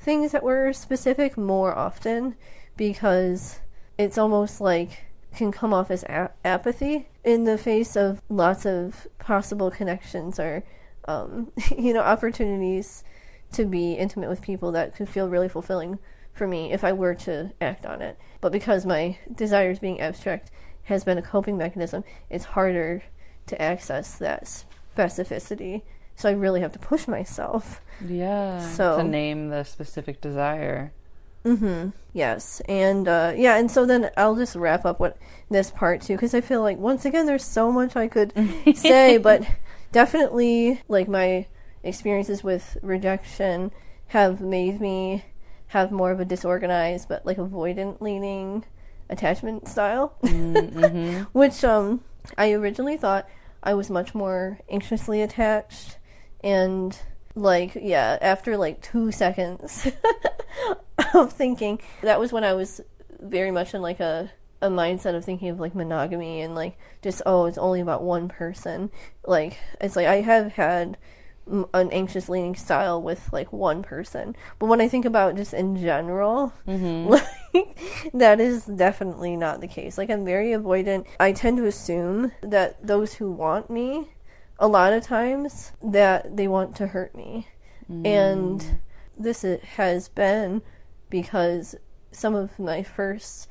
things 0.00 0.32
that 0.32 0.42
were 0.42 0.72
specific 0.72 1.38
more 1.38 1.76
often 1.78 2.34
because 2.76 3.60
it's 3.96 4.18
almost 4.18 4.60
like 4.60 5.04
can 5.36 5.52
come 5.52 5.72
off 5.72 5.88
as 5.90 6.04
apathy 6.44 7.06
in 7.22 7.44
the 7.44 7.58
face 7.58 7.94
of 7.94 8.20
lots 8.28 8.66
of 8.66 9.06
possible 9.20 9.70
connections 9.70 10.40
or 10.40 10.64
um, 11.06 11.52
you 11.78 11.92
know 11.92 12.00
opportunities 12.00 13.04
to 13.52 13.64
be 13.64 13.92
intimate 13.92 14.28
with 14.28 14.42
people 14.42 14.72
that 14.72 14.96
could 14.96 15.08
feel 15.08 15.28
really 15.28 15.48
fulfilling 15.48 15.98
for 16.38 16.46
me 16.46 16.72
if 16.72 16.84
I 16.84 16.92
were 16.92 17.14
to 17.16 17.52
act 17.60 17.84
on 17.84 18.00
it. 18.00 18.16
But 18.40 18.52
because 18.52 18.86
my 18.86 19.18
desires 19.34 19.78
being 19.78 20.00
abstract 20.00 20.50
has 20.84 21.04
been 21.04 21.18
a 21.18 21.22
coping 21.22 21.58
mechanism, 21.58 22.04
it's 22.30 22.46
harder 22.46 23.02
to 23.46 23.60
access 23.60 24.16
that 24.18 24.64
specificity. 24.96 25.82
So 26.16 26.28
I 26.28 26.32
really 26.32 26.60
have 26.60 26.72
to 26.72 26.78
push 26.78 27.06
myself. 27.06 27.80
Yeah. 28.06 28.60
So- 28.60 28.96
to 28.98 29.04
name 29.04 29.48
the 29.50 29.64
specific 29.64 30.20
desire. 30.20 30.92
Mm-hmm. 31.44 31.90
Yes, 32.12 32.60
and 32.68 33.06
uh, 33.06 33.32
yeah, 33.36 33.56
and 33.56 33.70
so 33.70 33.86
then 33.86 34.10
I'll 34.16 34.34
just 34.34 34.56
wrap 34.56 34.84
up 34.84 34.98
what 34.98 35.16
this 35.48 35.70
part 35.70 36.02
too, 36.02 36.14
because 36.14 36.34
I 36.34 36.40
feel 36.40 36.60
like 36.62 36.78
once 36.78 37.04
again 37.04 37.26
there's 37.26 37.44
so 37.44 37.70
much 37.70 37.94
I 37.94 38.08
could 38.08 38.32
say, 38.74 39.18
but 39.18 39.46
definitely 39.92 40.82
like 40.88 41.08
my 41.08 41.46
experiences 41.84 42.42
with 42.42 42.76
rejection 42.82 43.70
have 44.08 44.40
made 44.40 44.80
me 44.80 45.24
have 45.68 45.90
more 45.90 46.10
of 46.10 46.20
a 46.20 46.24
disorganized 46.24 47.08
but 47.08 47.24
like 47.24 47.36
avoidant 47.36 48.00
leaning 48.00 48.64
attachment 49.10 49.68
style, 49.68 50.14
Mm-hmm. 50.22 51.22
which 51.38 51.64
um 51.64 52.02
I 52.36 52.52
originally 52.52 52.96
thought 52.96 53.28
I 53.62 53.74
was 53.74 53.90
much 53.90 54.14
more 54.14 54.60
anxiously 54.70 55.22
attached 55.22 55.98
and 56.42 56.96
like 57.34 57.76
yeah 57.80 58.18
after 58.20 58.56
like 58.56 58.80
two 58.80 59.12
seconds 59.12 59.88
of 61.14 61.32
thinking 61.32 61.80
that 62.02 62.18
was 62.18 62.32
when 62.32 62.44
i 62.44 62.52
was 62.52 62.80
very 63.20 63.50
much 63.50 63.74
in 63.74 63.82
like 63.82 64.00
a 64.00 64.30
a 64.60 64.68
mindset 64.68 65.14
of 65.14 65.24
thinking 65.24 65.48
of 65.48 65.60
like 65.60 65.74
monogamy 65.74 66.40
and 66.40 66.54
like 66.54 66.76
just 67.02 67.22
oh 67.26 67.46
it's 67.46 67.58
only 67.58 67.80
about 67.80 68.02
one 68.02 68.28
person 68.28 68.90
like 69.24 69.58
it's 69.80 69.94
like 69.94 70.06
i 70.06 70.20
have 70.20 70.52
had 70.52 70.96
an 71.74 71.90
anxious 71.90 72.28
leaning 72.28 72.54
style 72.54 73.00
with 73.00 73.32
like 73.32 73.52
one 73.52 73.82
person. 73.82 74.36
But 74.58 74.66
when 74.66 74.80
i 74.80 74.88
think 74.88 75.04
about 75.04 75.36
just 75.36 75.54
in 75.54 75.76
general 75.76 76.52
mm-hmm. 76.66 77.08
like 77.54 77.78
that 78.14 78.40
is 78.40 78.64
definitely 78.64 79.36
not 79.36 79.60
the 79.60 79.68
case. 79.68 79.98
Like 79.98 80.10
i'm 80.10 80.24
very 80.24 80.48
avoidant. 80.48 81.06
I 81.18 81.32
tend 81.32 81.56
to 81.58 81.66
assume 81.66 82.32
that 82.42 82.86
those 82.86 83.14
who 83.14 83.30
want 83.30 83.70
me 83.70 84.10
a 84.58 84.68
lot 84.68 84.92
of 84.92 85.04
times 85.04 85.72
that 85.82 86.36
they 86.36 86.48
want 86.48 86.74
to 86.76 86.88
hurt 86.88 87.14
me. 87.14 87.48
And 87.88 88.60
mm. 88.60 88.80
this 89.16 89.42
has 89.76 90.08
been 90.10 90.62
because 91.08 91.74
some 92.10 92.34
of 92.34 92.58
my 92.58 92.82
first 92.82 93.48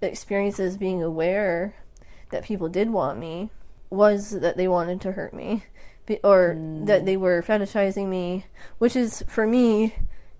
experiences 0.00 0.76
being 0.76 1.02
aware 1.02 1.74
that 2.30 2.44
people 2.44 2.68
did 2.68 2.90
want 2.90 3.18
me 3.18 3.50
was 3.90 4.30
that 4.30 4.56
they 4.56 4.68
wanted 4.68 5.00
to 5.02 5.12
hurt 5.12 5.34
me 5.34 5.64
Or 6.22 6.56
that 6.84 7.06
they 7.06 7.16
were 7.16 7.42
fetishizing 7.42 8.08
me 8.08 8.46
which 8.78 8.94
is 8.94 9.24
for 9.26 9.46
me 9.46 9.94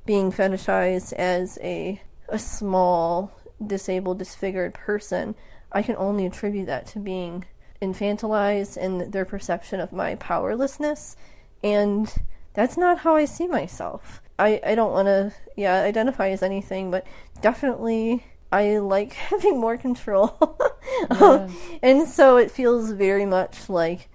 being 0.04 0.30
fetishized 0.30 1.12
as 1.14 1.58
a 1.62 2.00
a 2.28 2.38
small 2.38 3.32
disabled 3.64 4.18
disfigured 4.18 4.74
person 4.74 5.34
i 5.72 5.80
can 5.80 5.96
only 5.96 6.26
attribute 6.26 6.66
that 6.66 6.86
to 6.86 6.98
being 6.98 7.44
infantilized 7.80 8.76
and 8.76 9.12
their 9.12 9.24
perception 9.24 9.80
of 9.80 9.92
my 9.92 10.14
powerlessness 10.16 11.16
and 11.62 12.14
that's 12.52 12.76
not 12.76 12.98
how 12.98 13.16
i 13.16 13.24
see 13.24 13.46
myself. 13.46 14.20
I 14.38 14.60
i 14.66 14.74
don't 14.74 14.92
want 14.92 15.06
to 15.06 15.32
yeah 15.56 15.82
identify 15.82 16.28
as 16.30 16.42
anything 16.42 16.90
but 16.90 17.06
definitely 17.40 18.24
i 18.52 18.78
like 18.78 19.12
having 19.30 19.58
more 19.60 19.76
control. 19.76 20.58
Um, 21.10 21.56
and 21.82 22.06
so 22.06 22.36
it 22.36 22.50
feels 22.50 22.92
very 22.92 23.26
much 23.26 23.68
like 23.68 24.08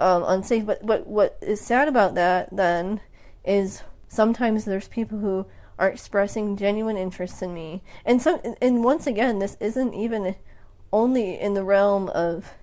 um, 0.00 0.24
unsafe 0.26 0.64
but 0.64 0.84
but 0.86 1.06
what 1.06 1.38
is 1.42 1.60
sad 1.60 1.88
about 1.88 2.14
that 2.14 2.48
then 2.54 3.00
is 3.44 3.82
sometimes 4.08 4.64
there's 4.64 4.88
people 4.88 5.18
who 5.18 5.46
are 5.78 5.88
expressing 5.88 6.56
genuine 6.56 6.96
interest 6.96 7.42
in 7.42 7.54
me 7.54 7.82
and 8.04 8.20
some 8.20 8.40
and 8.60 8.84
once 8.84 9.06
again 9.06 9.38
this 9.38 9.56
isn't 9.60 9.94
even 9.94 10.34
only 10.92 11.38
in 11.38 11.54
the 11.54 11.64
realm 11.64 12.08
of 12.10 12.54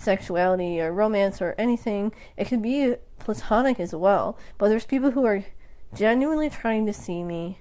sexuality 0.00 0.80
or 0.80 0.92
romance 0.92 1.42
or 1.42 1.54
anything. 1.58 2.12
It 2.36 2.46
could 2.46 2.62
be 2.62 2.96
platonic 3.18 3.78
as 3.78 3.94
well. 3.94 4.38
But 4.58 4.68
there's 4.68 4.86
people 4.86 5.10
who 5.10 5.24
are 5.26 5.44
genuinely 5.94 6.48
trying 6.48 6.86
to 6.86 6.92
see 6.92 7.22
me, 7.22 7.58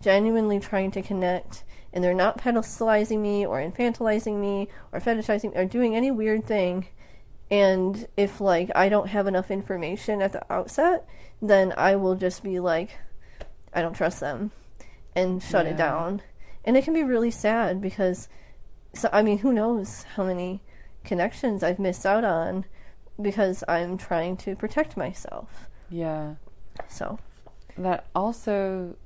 genuinely 0.00 0.60
trying 0.60 0.90
to 0.92 1.02
connect, 1.02 1.64
and 1.92 2.04
they're 2.04 2.14
not 2.14 2.38
pedestalizing 2.38 3.20
me 3.20 3.46
or 3.46 3.58
infantilizing 3.60 4.40
me 4.40 4.68
or 4.92 5.00
fetishizing 5.00 5.56
or 5.56 5.64
doing 5.64 5.96
any 5.96 6.10
weird 6.10 6.46
thing. 6.46 6.86
And 7.50 8.06
if 8.16 8.40
like 8.40 8.70
I 8.74 8.88
don't 8.88 9.08
have 9.08 9.26
enough 9.26 9.50
information 9.50 10.22
at 10.22 10.32
the 10.32 10.52
outset, 10.52 11.06
then 11.42 11.72
I 11.76 11.96
will 11.96 12.14
just 12.14 12.42
be 12.42 12.60
like, 12.60 12.98
I 13.74 13.82
don't 13.82 13.94
trust 13.94 14.20
them, 14.20 14.52
and 15.14 15.42
shut 15.42 15.66
it 15.66 15.76
down. 15.76 16.22
And 16.64 16.76
it 16.76 16.84
can 16.84 16.94
be 16.94 17.02
really 17.02 17.30
sad 17.30 17.80
because, 17.80 18.28
so 18.92 19.08
I 19.12 19.22
mean, 19.22 19.38
who 19.38 19.52
knows 19.52 20.04
how 20.14 20.24
many 20.24 20.60
connections 21.04 21.62
I've 21.62 21.78
missed 21.78 22.04
out 22.04 22.24
on 22.24 22.66
because 23.20 23.64
I'm 23.66 23.96
trying 23.96 24.36
to 24.38 24.54
protect 24.54 24.96
myself. 24.96 25.68
Yeah. 25.88 26.34
So, 26.88 27.18
That 27.76 28.06
also 28.14 28.96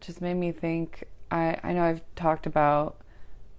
just 0.00 0.20
made 0.20 0.34
me 0.34 0.52
think. 0.52 1.04
I 1.30 1.56
I 1.62 1.72
know 1.72 1.84
I've 1.84 2.02
talked 2.16 2.46
about 2.46 2.96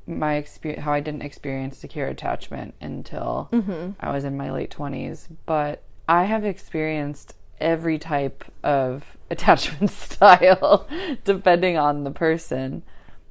my 0.07 0.35
experience, 0.35 0.83
how 0.83 0.93
I 0.93 0.99
didn't 0.99 1.23
experience 1.23 1.77
secure 1.77 2.07
attachment 2.07 2.75
until 2.79 3.49
mm-hmm. 3.51 3.91
I 3.99 4.11
was 4.11 4.23
in 4.23 4.37
my 4.37 4.51
late 4.51 4.71
twenties, 4.71 5.27
but 5.45 5.83
I 6.07 6.25
have 6.25 6.45
experienced 6.45 7.33
every 7.59 7.97
type 7.97 8.43
of 8.63 9.17
attachment 9.31 9.89
style 9.91 10.87
depending 11.23 11.77
on 11.77 12.03
the 12.03 12.11
person. 12.11 12.83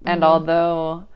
And 0.05 0.23
Mm-hmm. 0.23 0.25
although 0.25 1.07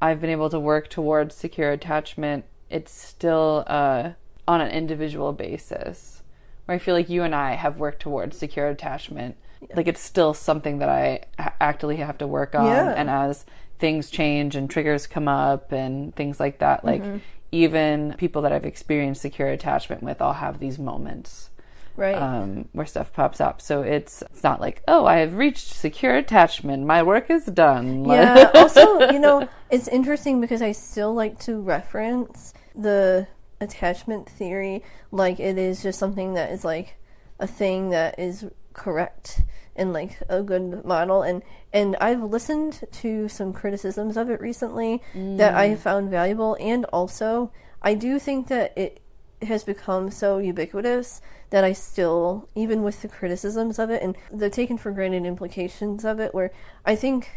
I've 0.00 0.20
been 0.20 0.30
able 0.30 0.50
to 0.50 0.60
work 0.60 0.88
towards 0.88 1.34
secure 1.34 1.72
attachment, 1.72 2.44
it's 2.70 2.92
still 2.92 3.64
uh, 3.66 4.12
on 4.46 4.60
an 4.60 4.70
individual 4.70 5.32
basis. 5.32 6.22
Where 6.66 6.76
I 6.76 6.78
feel 6.78 6.94
like 6.94 7.08
you 7.08 7.22
and 7.22 7.34
I 7.34 7.54
have 7.54 7.78
worked 7.78 8.00
towards 8.02 8.36
secure 8.36 8.68
attachment. 8.68 9.36
Like 9.74 9.88
it's 9.88 10.00
still 10.00 10.34
something 10.34 10.78
that 10.78 10.88
I 10.88 11.24
ha- 11.38 11.54
actively 11.60 11.96
have 11.96 12.18
to 12.18 12.26
work 12.28 12.54
on. 12.54 12.66
Yeah. 12.66 12.94
And 12.96 13.10
as 13.10 13.44
things 13.78 14.10
change 14.10 14.56
and 14.56 14.68
triggers 14.68 15.06
come 15.06 15.28
up 15.28 15.72
and 15.72 16.14
things 16.16 16.38
like 16.40 16.58
that, 16.58 16.84
like 16.84 17.02
Mm-hmm. 17.02 17.18
even 17.52 18.14
people 18.18 18.42
that 18.42 18.52
I've 18.52 18.64
experienced 18.66 19.22
secure 19.22 19.48
attachment 19.48 20.02
with 20.02 20.20
all 20.20 20.34
have 20.34 20.58
these 20.58 20.78
moments 20.78 21.50
Right. 21.96 22.14
um, 22.14 22.68
where 22.72 22.86
stuff 22.86 23.12
pops 23.12 23.40
up. 23.40 23.60
So 23.60 23.82
it's 23.82 24.22
it's 24.22 24.42
not 24.44 24.60
like 24.60 24.82
oh 24.86 25.04
I 25.06 25.16
have 25.18 25.34
reached 25.36 25.68
secure 25.74 26.14
attachment, 26.16 26.86
my 26.86 27.02
work 27.02 27.30
is 27.30 27.44
done. 27.46 28.04
Yeah. 28.08 28.50
also, 28.54 29.10
you 29.10 29.18
know, 29.18 29.48
it's 29.70 29.88
interesting 29.88 30.40
because 30.40 30.62
I 30.62 30.72
still 30.72 31.12
like 31.14 31.38
to 31.40 31.60
reference 31.60 32.54
the 32.74 33.26
attachment 33.60 34.28
theory 34.28 34.84
like 35.10 35.40
it 35.40 35.58
is 35.58 35.82
just 35.82 35.98
something 35.98 36.34
that 36.34 36.50
is 36.52 36.64
like 36.64 36.96
a 37.40 37.46
thing 37.46 37.90
that 37.90 38.16
is 38.18 38.46
correct 38.72 39.42
and 39.78 39.92
like 39.92 40.18
a 40.28 40.42
good 40.42 40.84
model. 40.84 41.22
And 41.22 41.42
and 41.72 41.96
I've 42.00 42.22
listened 42.22 42.80
to 42.92 43.28
some 43.28 43.52
criticisms 43.52 44.16
of 44.16 44.30
it 44.30 44.40
recently 44.40 45.02
that 45.14 45.54
I 45.54 45.66
have 45.66 45.80
found 45.80 46.10
valuable. 46.10 46.56
And 46.60 46.84
also 46.86 47.52
I 47.82 47.94
do 47.94 48.18
think 48.18 48.48
that 48.48 48.76
it 48.76 49.00
has 49.42 49.62
become 49.64 50.10
so 50.10 50.38
ubiquitous 50.38 51.20
that 51.50 51.64
I 51.64 51.72
still, 51.72 52.48
even 52.54 52.82
with 52.82 53.02
the 53.02 53.08
criticisms 53.08 53.78
of 53.78 53.90
it 53.90 54.02
and 54.02 54.16
the 54.32 54.50
taken 54.50 54.76
for 54.76 54.90
granted 54.90 55.24
implications 55.24 56.04
of 56.04 56.20
it, 56.20 56.34
where 56.34 56.50
I 56.84 56.96
think 56.96 57.30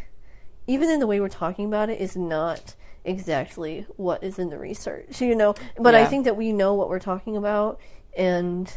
even 0.66 0.90
in 0.90 1.00
the 1.00 1.06
way 1.06 1.20
we're 1.20 1.28
talking 1.28 1.66
about 1.66 1.90
it 1.90 2.00
is 2.00 2.16
not 2.16 2.74
exactly 3.04 3.86
what 3.96 4.22
is 4.22 4.38
in 4.38 4.50
the 4.50 4.58
research, 4.58 5.20
you 5.20 5.34
know. 5.34 5.54
But 5.78 5.94
I 5.94 6.04
think 6.04 6.24
that 6.24 6.36
we 6.36 6.52
know 6.52 6.74
what 6.74 6.88
we're 6.88 6.98
talking 6.98 7.36
about, 7.36 7.80
and 8.16 8.72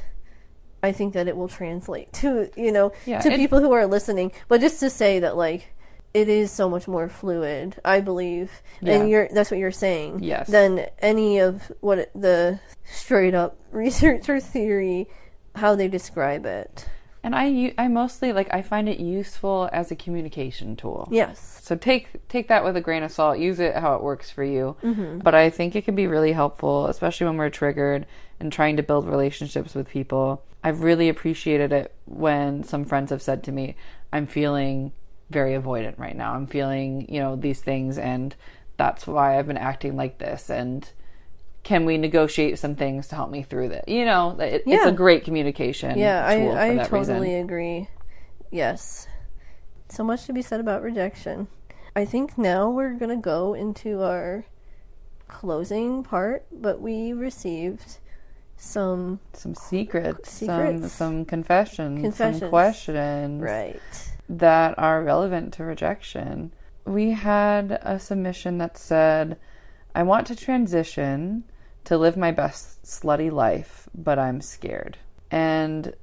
I 0.85 0.91
think 0.91 1.13
that 1.13 1.27
it 1.27 1.35
will 1.35 1.47
translate 1.49 2.13
to 2.21 2.49
you 2.55 2.71
know 2.71 2.91
Yeah, 3.05 3.19
to 3.21 3.31
it- 3.31 3.37
people 3.37 3.59
who 3.59 3.71
are 3.73 3.85
listening. 3.85 4.31
But 4.47 4.61
just 4.61 4.79
to 4.81 4.89
say 4.89 5.19
that 5.19 5.35
like 5.35 5.73
it 6.13 6.29
is 6.29 6.49
so 6.51 6.69
much 6.69 6.87
more 6.87 7.09
fluid, 7.09 7.75
I 7.83 7.99
believe, 7.99 8.49
Yeah. 8.81 8.93
and 8.93 9.09
you're 9.09 9.27
that's 9.33 9.51
what 9.51 9.59
you're 9.59 9.71
saying. 9.71 10.19
Yes. 10.23 10.47
Than 10.47 10.85
any 10.99 11.39
of 11.39 11.71
what 11.81 12.09
the 12.15 12.59
straight 12.85 13.33
up 13.35 13.57
researcher 13.71 14.39
theory, 14.39 15.07
how 15.55 15.75
they 15.75 15.87
describe 15.89 16.45
it. 16.45 16.85
And 17.25 17.35
I 17.35 17.73
I 17.79 17.87
mostly 17.87 18.33
like 18.33 18.53
I 18.53 18.61
find 18.61 18.87
it 18.87 18.99
useful 18.99 19.67
as 19.73 19.89
a 19.89 19.95
communication 19.95 20.75
tool. 20.75 21.09
Yes. 21.11 21.59
So 21.63 21.75
take 21.75 22.27
take 22.27 22.49
that 22.49 22.63
with 22.63 22.77
a 22.77 22.81
grain 22.81 23.01
of 23.01 23.11
salt. 23.11 23.39
Use 23.39 23.59
it 23.59 23.75
how 23.75 23.95
it 23.95 24.03
works 24.03 24.29
for 24.29 24.43
you. 24.43 24.77
Mm-hmm. 24.83 25.19
But 25.19 25.33
I 25.33 25.49
think 25.49 25.75
it 25.75 25.85
can 25.85 25.95
be 25.95 26.05
really 26.05 26.33
helpful, 26.33 26.85
especially 26.85 27.25
when 27.25 27.37
we're 27.37 27.49
triggered 27.49 28.05
and 28.39 28.53
trying 28.53 28.77
to 28.77 28.83
build 28.83 29.09
relationships 29.09 29.73
with 29.73 29.89
people. 29.89 30.43
I've 30.63 30.83
really 30.83 31.09
appreciated 31.09 31.73
it 31.73 31.95
when 32.05 32.63
some 32.63 32.85
friends 32.85 33.09
have 33.09 33.23
said 33.23 33.43
to 33.45 33.51
me, 33.51 33.75
"I'm 34.13 34.27
feeling 34.27 34.91
very 35.31 35.53
avoidant 35.53 35.97
right 35.97 36.15
now. 36.15 36.35
I'm 36.35 36.45
feeling, 36.45 37.07
you 37.09 37.19
know, 37.19 37.35
these 37.35 37.59
things, 37.59 37.97
and 37.97 38.35
that's 38.77 39.07
why 39.07 39.39
I've 39.39 39.47
been 39.47 39.57
acting 39.57 39.95
like 39.95 40.19
this." 40.19 40.51
And 40.51 40.87
can 41.65 41.83
we 41.83 41.97
negotiate 41.97 42.59
some 42.59 42.75
things 42.75 43.07
to 43.07 43.15
help 43.15 43.31
me 43.31 43.41
through 43.41 43.69
that? 43.69 43.89
You 43.89 44.05
know, 44.05 44.39
it, 44.39 44.63
it's 44.67 44.85
a 44.85 44.91
great 44.91 45.25
communication. 45.25 45.97
Yeah, 45.97 46.23
I 46.25 46.69
I 46.69 46.77
totally 46.85 47.29
reason. 47.29 47.43
agree. 47.43 47.89
Yes. 48.51 49.07
So 49.89 50.03
much 50.03 50.25
to 50.27 50.33
be 50.33 50.43
said 50.43 50.59
about 50.59 50.83
rejection. 50.83 51.47
I 51.95 52.05
think 52.05 52.37
now 52.37 52.69
we're 52.69 52.93
gonna 52.93 53.17
go 53.17 53.55
into 53.55 54.03
our 54.03 54.45
closing 55.27 56.03
part, 56.03 56.45
but 56.51 56.79
we 56.81 57.13
received 57.13 57.97
some 58.57 59.19
some 59.33 59.55
secrets, 59.55 60.31
some 60.45 60.87
some 60.87 61.25
confessions, 61.25 61.99
Confessions. 61.99 62.41
some 62.41 62.49
questions 62.49 63.41
right. 63.41 63.81
that 64.29 64.77
are 64.77 65.03
relevant 65.03 65.51
to 65.55 65.63
rejection. 65.63 66.53
We 66.85 67.11
had 67.11 67.79
a 67.81 67.97
submission 67.99 68.59
that 68.59 68.77
said, 68.77 69.37
"I 69.95 70.03
want 70.03 70.27
to 70.27 70.35
transition 70.35 71.43
to 71.85 71.97
live 71.97 72.17
my 72.17 72.31
best 72.31 72.83
slutty 72.83 73.31
life, 73.31 73.89
but 73.95 74.19
I'm 74.19 74.41
scared." 74.41 74.97
And 75.31 75.93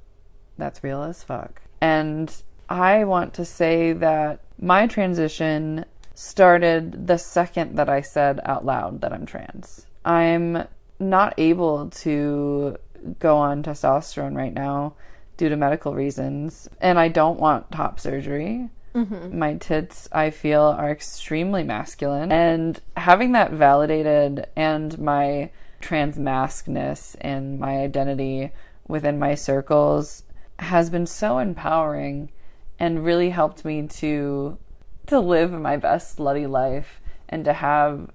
that's 0.57 0.83
real 0.83 1.03
as 1.03 1.23
fuck. 1.23 1.61
And 1.81 2.33
I 2.69 3.03
want 3.03 3.33
to 3.35 3.45
say 3.45 3.93
that 3.93 4.39
my 4.59 4.87
transition 4.87 5.85
started 6.15 7.07
the 7.07 7.17
second 7.17 7.75
that 7.75 7.89
I 7.89 8.01
said 8.01 8.39
out 8.45 8.65
loud 8.65 9.01
that 9.01 9.13
I'm 9.13 9.25
trans. 9.25 9.85
I'm 10.05 10.67
not 10.99 11.33
able 11.37 11.89
to 11.89 12.77
go 13.19 13.37
on 13.37 13.63
testosterone 13.63 14.35
right 14.35 14.53
now 14.53 14.93
due 15.37 15.49
to 15.49 15.57
medical 15.57 15.93
reasons, 15.93 16.69
and 16.79 16.99
I 16.99 17.07
don't 17.07 17.39
want 17.39 17.71
top 17.71 17.99
surgery. 17.99 18.69
Mm-hmm. 18.93 19.39
My 19.39 19.55
tits, 19.55 20.07
I 20.11 20.29
feel, 20.29 20.61
are 20.61 20.91
extremely 20.91 21.63
masculine, 21.63 22.31
and 22.31 22.79
having 22.95 23.31
that 23.31 23.51
validated 23.51 24.45
and 24.55 24.97
my 24.99 25.49
trans 25.83 26.17
maskness 26.17 27.15
and 27.21 27.59
my 27.59 27.77
identity 27.79 28.51
within 28.87 29.19
my 29.19 29.35
circles 29.35 30.23
has 30.59 30.89
been 30.89 31.05
so 31.05 31.37
empowering 31.37 32.31
and 32.79 33.05
really 33.05 33.29
helped 33.29 33.65
me 33.65 33.85
to 33.87 34.57
to 35.05 35.19
live 35.19 35.51
my 35.51 35.75
best 35.75 36.17
slutty 36.17 36.49
life 36.49 37.01
and 37.27 37.43
to 37.43 37.51
have 37.51 38.09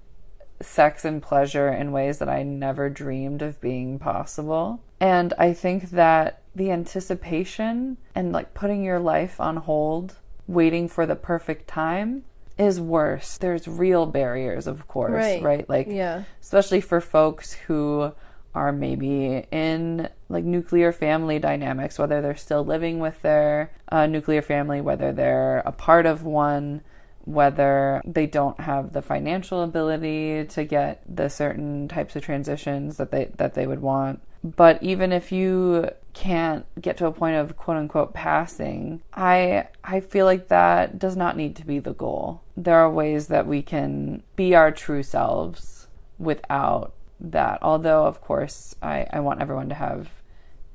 sex 0.60 1.04
and 1.04 1.22
pleasure 1.22 1.68
in 1.68 1.92
ways 1.92 2.18
that 2.18 2.28
I 2.28 2.42
never 2.42 2.88
dreamed 2.88 3.42
of 3.42 3.60
being 3.60 3.98
possible. 3.98 4.80
And 4.98 5.34
I 5.38 5.52
think 5.52 5.90
that 5.90 6.40
the 6.54 6.70
anticipation 6.70 7.98
and 8.14 8.32
like 8.32 8.54
putting 8.54 8.82
your 8.82 8.98
life 8.98 9.38
on 9.40 9.56
hold, 9.58 10.16
waiting 10.46 10.88
for 10.88 11.04
the 11.04 11.14
perfect 11.14 11.68
time 11.68 12.24
is 12.58 12.80
worse. 12.80 13.38
There's 13.38 13.68
real 13.68 14.06
barriers, 14.06 14.66
of 14.66 14.88
course, 14.88 15.12
Right. 15.12 15.42
right? 15.42 15.68
Like 15.68 15.86
Yeah. 15.88 16.24
especially 16.40 16.80
for 16.80 17.00
folks 17.00 17.52
who 17.52 18.12
are 18.54 18.72
maybe 18.72 19.46
in 19.52 20.08
like 20.28 20.44
nuclear 20.44 20.90
family 20.92 21.38
dynamics, 21.38 21.98
whether 21.98 22.20
they're 22.20 22.34
still 22.36 22.64
living 22.64 22.98
with 22.98 23.22
their 23.22 23.70
uh, 23.90 24.06
nuclear 24.06 24.42
family, 24.42 24.80
whether 24.80 25.12
they're 25.12 25.58
a 25.64 25.72
part 25.72 26.06
of 26.06 26.24
one, 26.24 26.80
whether 27.24 28.00
they 28.06 28.26
don't 28.26 28.58
have 28.60 28.92
the 28.94 29.02
financial 29.02 29.62
ability 29.62 30.44
to 30.46 30.64
get 30.64 31.02
the 31.06 31.28
certain 31.28 31.86
types 31.86 32.16
of 32.16 32.22
transitions 32.22 32.96
that 32.96 33.10
they 33.10 33.26
that 33.36 33.54
they 33.54 33.66
would 33.66 33.82
want. 33.82 34.20
But 34.42 34.82
even 34.82 35.12
if 35.12 35.32
you 35.32 35.90
can't 36.14 36.66
get 36.80 36.96
to 36.98 37.06
a 37.06 37.12
point 37.12 37.36
of 37.36 37.56
quote 37.56 37.76
unquote 37.76 38.14
passing, 38.14 39.02
I 39.14 39.68
I 39.84 40.00
feel 40.00 40.26
like 40.26 40.48
that 40.48 40.98
does 40.98 41.16
not 41.16 41.36
need 41.36 41.56
to 41.56 41.66
be 41.66 41.78
the 41.78 41.92
goal. 41.92 42.42
There 42.56 42.76
are 42.78 42.90
ways 42.90 43.28
that 43.28 43.46
we 43.46 43.62
can 43.62 44.22
be 44.36 44.54
our 44.54 44.70
true 44.70 45.02
selves 45.02 45.86
without 46.18 46.94
that. 47.20 47.58
Although 47.62 48.06
of 48.06 48.20
course 48.20 48.74
I, 48.82 49.06
I 49.12 49.20
want 49.20 49.42
everyone 49.42 49.68
to 49.68 49.74
have 49.74 50.08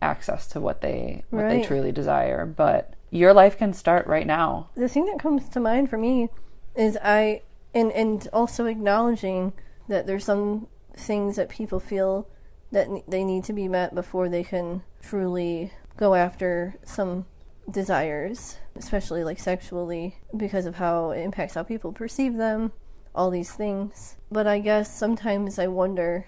access 0.01 0.47
to 0.47 0.59
what 0.59 0.81
they 0.81 1.23
what 1.29 1.49
they 1.49 1.63
truly 1.63 1.91
desire. 1.91 2.45
But 2.45 2.93
your 3.09 3.33
life 3.33 3.57
can 3.57 3.73
start 3.73 4.07
right 4.07 4.27
now. 4.27 4.69
the 4.75 4.89
thing 4.89 5.05
that 5.05 5.19
comes 5.19 5.47
to 5.49 5.59
mind 5.59 5.89
for 5.89 5.97
me 5.97 6.29
is 6.75 6.97
I 7.03 7.41
and 7.73 7.91
and 7.91 8.27
also 8.33 8.65
acknowledging 8.65 9.53
that 9.87 10.07
there's 10.07 10.25
some 10.25 10.67
things 10.95 11.35
that 11.35 11.49
people 11.49 11.79
feel 11.79 12.27
that 12.73 12.89
they 13.07 13.23
need 13.23 13.43
to 13.45 13.53
be 13.53 13.67
met 13.67 13.95
before 13.95 14.27
they 14.27 14.43
can 14.43 14.81
truly 15.01 15.71
go 15.95 16.15
after 16.15 16.75
some 16.83 17.25
desires, 17.69 18.57
especially 18.75 19.23
like 19.23 19.39
sexually, 19.39 20.17
because 20.35 20.65
of 20.65 20.75
how 20.75 21.11
it 21.11 21.21
impacts 21.21 21.53
how 21.53 21.63
people 21.63 21.93
perceive 21.93 22.35
them, 22.35 22.71
all 23.13 23.29
these 23.29 23.51
things. 23.51 24.17
But 24.31 24.47
I 24.47 24.59
guess 24.59 24.93
sometimes 24.93 25.59
I 25.59 25.67
wonder 25.67 26.25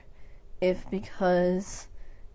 if 0.62 0.89
because 0.89 1.88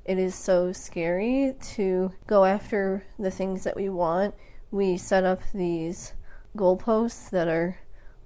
it 0.05 0.19
is 0.19 0.35
so 0.35 0.73
scary 0.73 1.55
to 1.75 2.13
go 2.27 2.45
after 2.45 3.05
the 3.17 3.31
things 3.31 3.63
that 3.63 3.77
we 3.77 3.89
want, 3.89 4.35
we 4.73 4.97
set 4.97 5.23
up 5.23 5.41
these 5.55 6.15
goalposts 6.57 7.31
that 7.31 7.47
are 7.47 7.79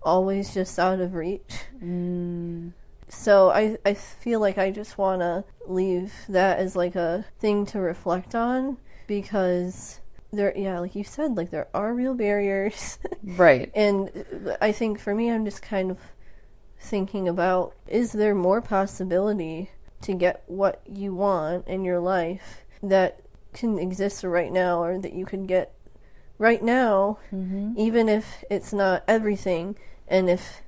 always 0.03 0.55
just 0.55 0.79
out 0.79 1.01
of 1.01 1.13
reach. 1.13 1.67
Mm. 1.83 2.73
So 3.15 3.51
I, 3.51 3.79
I 3.85 3.95
feel 3.95 4.41
like 4.41 4.59
I 4.59 4.71
just 4.71 4.99
want 4.99 5.21
to 5.21 5.45
leave 5.67 6.13
that 6.29 6.59
as 6.59 6.77
like 6.77 6.95
a 6.97 7.25
thing 7.39 7.65
to 7.67 7.81
reflect 7.81 8.35
on 8.35 8.79
because 9.07 10.01
there, 10.33 10.53
yeah, 10.57 10.79
like 10.81 10.95
you 10.95 11.05
said, 11.05 11.37
like 11.37 11.51
there 11.51 11.69
are 11.75 11.95
real 11.95 12.15
barriers. 12.15 12.99
Right. 13.23 13.71
and 13.75 14.57
I 14.61 14.71
think 14.71 15.01
for 15.01 15.15
me, 15.15 15.31
I'm 15.31 15.47
just 15.47 15.63
kind 15.63 15.91
of 15.91 15.99
thinking 16.79 17.27
about 17.27 17.75
is 17.87 18.13
there 18.13 18.35
more 18.35 18.61
possibility 18.61 19.71
to 20.03 20.13
get 20.13 20.43
what 20.47 20.83
you 20.87 21.15
want 21.15 21.67
in 21.67 21.85
your 21.85 21.99
life 21.99 22.65
that 22.83 23.21
can 23.55 23.79
exist 23.79 24.23
right 24.25 24.53
now 24.53 24.83
or 24.83 24.99
that 24.99 25.15
you 25.15 25.25
can 25.25 25.47
get 25.47 25.73
right 26.39 26.63
now, 26.63 27.19
mm-hmm. 27.33 27.73
even 27.79 28.09
if 28.09 28.45
it's 28.51 28.73
not 28.73 29.03
everything, 29.09 29.77
and 30.07 30.29
if, 30.29 30.61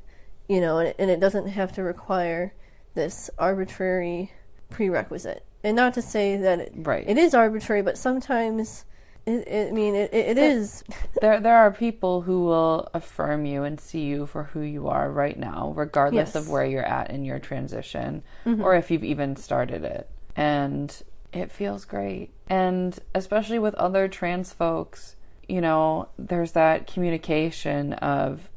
you 0.48 0.60
know, 0.60 0.78
and, 0.78 0.94
and 0.98 1.10
it 1.10 1.20
doesn't 1.20 1.48
have 1.48 1.72
to 1.72 1.82
require 1.82 2.54
this 2.94 3.30
arbitrary 3.38 4.32
prerequisite. 4.70 5.44
And 5.62 5.76
not 5.76 5.94
to 5.94 6.02
say 6.02 6.36
that 6.36 6.58
it, 6.60 6.72
Right. 6.76 7.04
it 7.08 7.18
is 7.18 7.34
arbitrary, 7.34 7.82
but 7.82 7.98
sometimes, 7.98 8.84
it, 9.26 9.46
it, 9.48 9.68
I 9.68 9.72
mean, 9.72 9.94
it, 9.96 10.12
it, 10.14 10.36
it 10.36 10.38
is. 10.38 10.84
there 11.20 11.40
there 11.40 11.56
are 11.56 11.72
people 11.72 12.22
who 12.22 12.44
will 12.44 12.88
affirm 12.94 13.44
you 13.44 13.64
and 13.64 13.80
see 13.80 14.02
you 14.02 14.26
for 14.26 14.44
who 14.44 14.60
you 14.60 14.86
are 14.88 15.10
right 15.10 15.38
now 15.38 15.72
regardless 15.76 16.34
Yes. 16.34 16.36
of 16.36 16.48
where 16.48 16.64
you're 16.64 16.86
at 16.86 17.10
in 17.10 17.24
your 17.24 17.38
transition 17.40 18.22
mm-hmm. 18.44 18.62
or 18.62 18.76
if 18.76 18.90
you've 18.90 19.02
even 19.04 19.34
started 19.34 19.82
it 19.82 20.08
and 20.36 21.02
it 21.32 21.50
feels 21.50 21.84
great 21.84 22.30
and 22.48 22.98
especially 23.14 23.58
with 23.58 23.74
other 23.74 24.06
trans 24.08 24.52
folks 24.52 25.16
you 25.48 25.60
know 25.60 26.08
there's 26.18 26.52
that 26.52 26.86
communication 26.86 27.94
of 27.94 28.48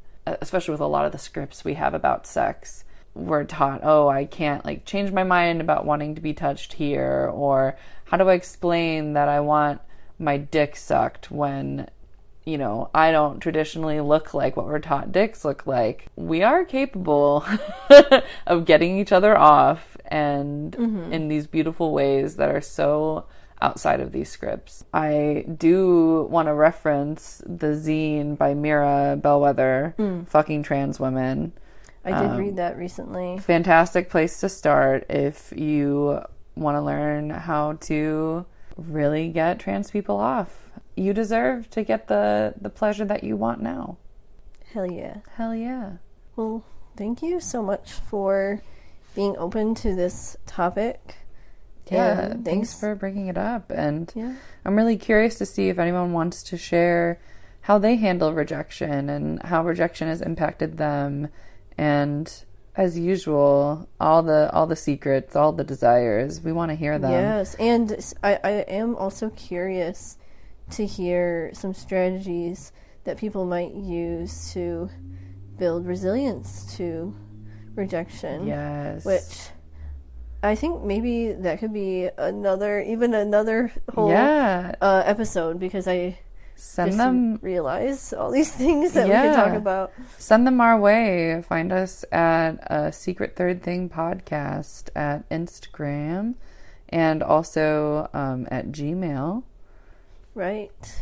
especially 0.42 0.72
with 0.72 0.82
a 0.82 0.88
lot 0.88 1.06
of 1.06 1.12
the 1.12 1.18
scripts 1.18 1.64
we 1.64 1.76
have 1.76 1.94
about 1.94 2.28
sex 2.28 2.84
we're 3.14 3.44
taught 3.44 3.82
oh 3.84 4.08
i 4.08 4.26
can't 4.26 4.66
like 4.66 4.86
change 4.86 5.12
my 5.12 5.24
mind 5.24 5.62
about 5.62 5.86
wanting 5.86 6.16
to 6.16 6.22
be 6.22 6.34
touched 6.34 6.74
here 6.74 7.30
or 7.34 7.78
how 8.06 8.18
do 8.18 8.30
i 8.30 8.34
explain 8.34 9.14
that 9.14 9.28
i 9.28 9.40
want 9.40 9.82
my 10.18 10.38
dick 10.38 10.76
sucked 10.76 11.32
when 11.32 11.88
you 12.50 12.58
know, 12.58 12.90
I 12.96 13.12
don't 13.12 13.40
traditionally 13.40 14.02
look 14.02 14.34
like 14.34 14.58
what 14.58 14.66
we're 14.66 14.80
taught 14.80 15.12
dicks 15.12 15.46
look 15.46 15.68
like. 15.68 16.08
We 16.16 16.42
are 16.42 16.66
capable 16.66 17.46
of 18.48 18.66
getting 18.66 18.98
each 18.98 19.12
other 19.12 19.38
off 19.38 19.96
and 20.06 20.72
mm-hmm. 20.72 21.14
in 21.14 21.28
these 21.28 21.46
beautiful 21.46 21.94
ways 21.94 22.38
that 22.38 22.50
are 22.50 22.62
so 22.62 23.26
outside 23.62 24.00
of 24.00 24.12
these 24.12 24.30
scripts. 24.30 24.86
I 24.94 25.46
do 25.58 26.28
want 26.30 26.48
to 26.48 26.54
reference 26.54 27.42
the 27.46 27.68
zine 27.68 28.38
by 28.38 28.54
Mira 28.54 29.18
Bellwether, 29.22 29.94
hmm. 29.98 30.24
Fucking 30.24 30.64
Trans 30.64 31.00
Women. 31.00 31.54
I 32.06 32.22
did 32.22 32.38
read 32.38 32.50
um, 32.50 32.56
that 32.56 32.78
recently. 32.78 33.40
Fantastic 33.40 34.10
place 34.10 34.40
to 34.40 34.50
start 34.50 35.06
if 35.10 35.54
you 35.56 36.22
want 36.56 36.76
to 36.76 36.82
learn 36.82 37.30
how 37.30 37.74
to 37.74 38.46
really 38.78 39.30
get 39.30 39.60
trans 39.60 39.92
people 39.92 40.18
off. 40.18 40.70
You 40.96 41.14
deserve 41.14 41.70
to 41.72 41.84
get 41.84 42.08
the 42.08 42.54
the 42.60 42.70
pleasure 42.70 43.06
that 43.06 43.24
you 43.24 43.36
want 43.36 43.62
now. 43.62 43.98
Hell 44.74 44.90
yeah. 44.90 45.18
Hell 45.36 45.56
yeah. 45.56 45.94
Well, 46.36 46.64
thank 46.96 47.22
you 47.22 47.40
so 47.40 47.62
much 47.62 47.92
for 47.92 48.62
being 49.16 49.36
open 49.38 49.76
to 49.76 49.96
this 49.96 50.38
topic. 50.46 51.16
Yeah, 51.92 52.20
And 52.32 52.46
thanks 52.46 52.80
for 52.80 52.96
bringing 52.96 53.28
it 53.28 53.38
up. 53.38 53.72
And 53.72 54.12
Yeah. 54.16 54.36
I'm 54.66 54.76
really 54.76 54.98
curious 54.98 55.36
to 55.36 55.46
see 55.46 55.70
if 55.70 55.80
anyone 55.80 56.14
wants 56.14 56.44
to 56.44 56.58
share 56.58 57.20
how 57.62 57.78
they 57.78 57.96
handle 57.96 58.34
rejection 58.34 59.10
and 59.10 59.42
how 59.44 59.64
rejection 59.64 60.08
has 60.08 60.22
impacted 60.22 60.78
them. 60.78 61.30
And 61.78 62.32
as 62.76 62.98
usual, 62.98 63.90
all 64.00 64.24
the 64.24 64.50
all 64.54 64.66
the 64.66 64.76
secrets, 64.76 65.36
all 65.36 65.52
the 65.52 65.64
desires, 65.64 66.42
we 66.42 66.52
want 66.52 66.70
to 66.70 66.76
hear 66.76 66.98
them. 66.98 67.12
Yes, 67.12 67.56
and 67.56 67.98
I, 68.24 68.40
I 68.44 68.52
am 68.68 68.96
also 68.96 69.30
curious 69.32 70.18
to 70.72 70.86
hear 70.86 71.52
some 71.54 71.74
strategies 71.74 72.72
that 73.04 73.18
people 73.18 73.46
might 73.46 73.74
use 73.74 74.54
to 74.54 74.90
build 75.58 75.86
resilience 75.86 76.76
to 76.78 77.14
rejection. 77.76 78.48
Yes. 78.48 79.04
Which 79.06 79.50
I 80.42 80.56
think 80.56 80.84
maybe 80.84 81.34
that 81.34 81.60
could 81.60 81.74
be 81.74 82.10
another, 82.18 82.82
even 82.82 83.14
another 83.14 83.74
whole 83.94 84.10
yeah. 84.10 84.76
uh, 84.82 85.04
episode 85.06 85.60
because 85.60 85.88
I 85.88 86.20
Send 86.56 86.92
just 86.92 86.98
them 86.98 87.40
realize 87.42 88.14
all 88.14 88.32
these 88.32 88.52
things 88.64 88.94
that 88.94 89.06
we 89.06 89.12
can 89.14 89.36
talk 89.36 89.54
about. 89.54 89.92
send 90.18 90.46
them 90.46 90.60
our 90.60 90.78
way. 90.80 91.42
Find 91.42 91.72
us 91.72 92.04
at 92.12 92.60
a 92.72 92.92
Secret 92.92 93.36
Third 93.36 93.64
Thing 93.64 93.90
podcast 93.90 94.90
at 94.96 95.28
Instagram 95.30 96.36
and 96.90 97.24
also 97.24 98.10
um, 98.14 98.48
at 98.52 98.72
Gmail. 98.72 99.44
Right. 100.36 101.02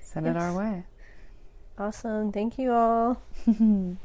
Send 0.00 0.26
it 0.26 0.36
our 0.36 0.54
way. 0.56 0.84
Awesome. 1.78 2.30
Thank 2.32 2.58
you 2.58 2.72
all. 2.72 3.22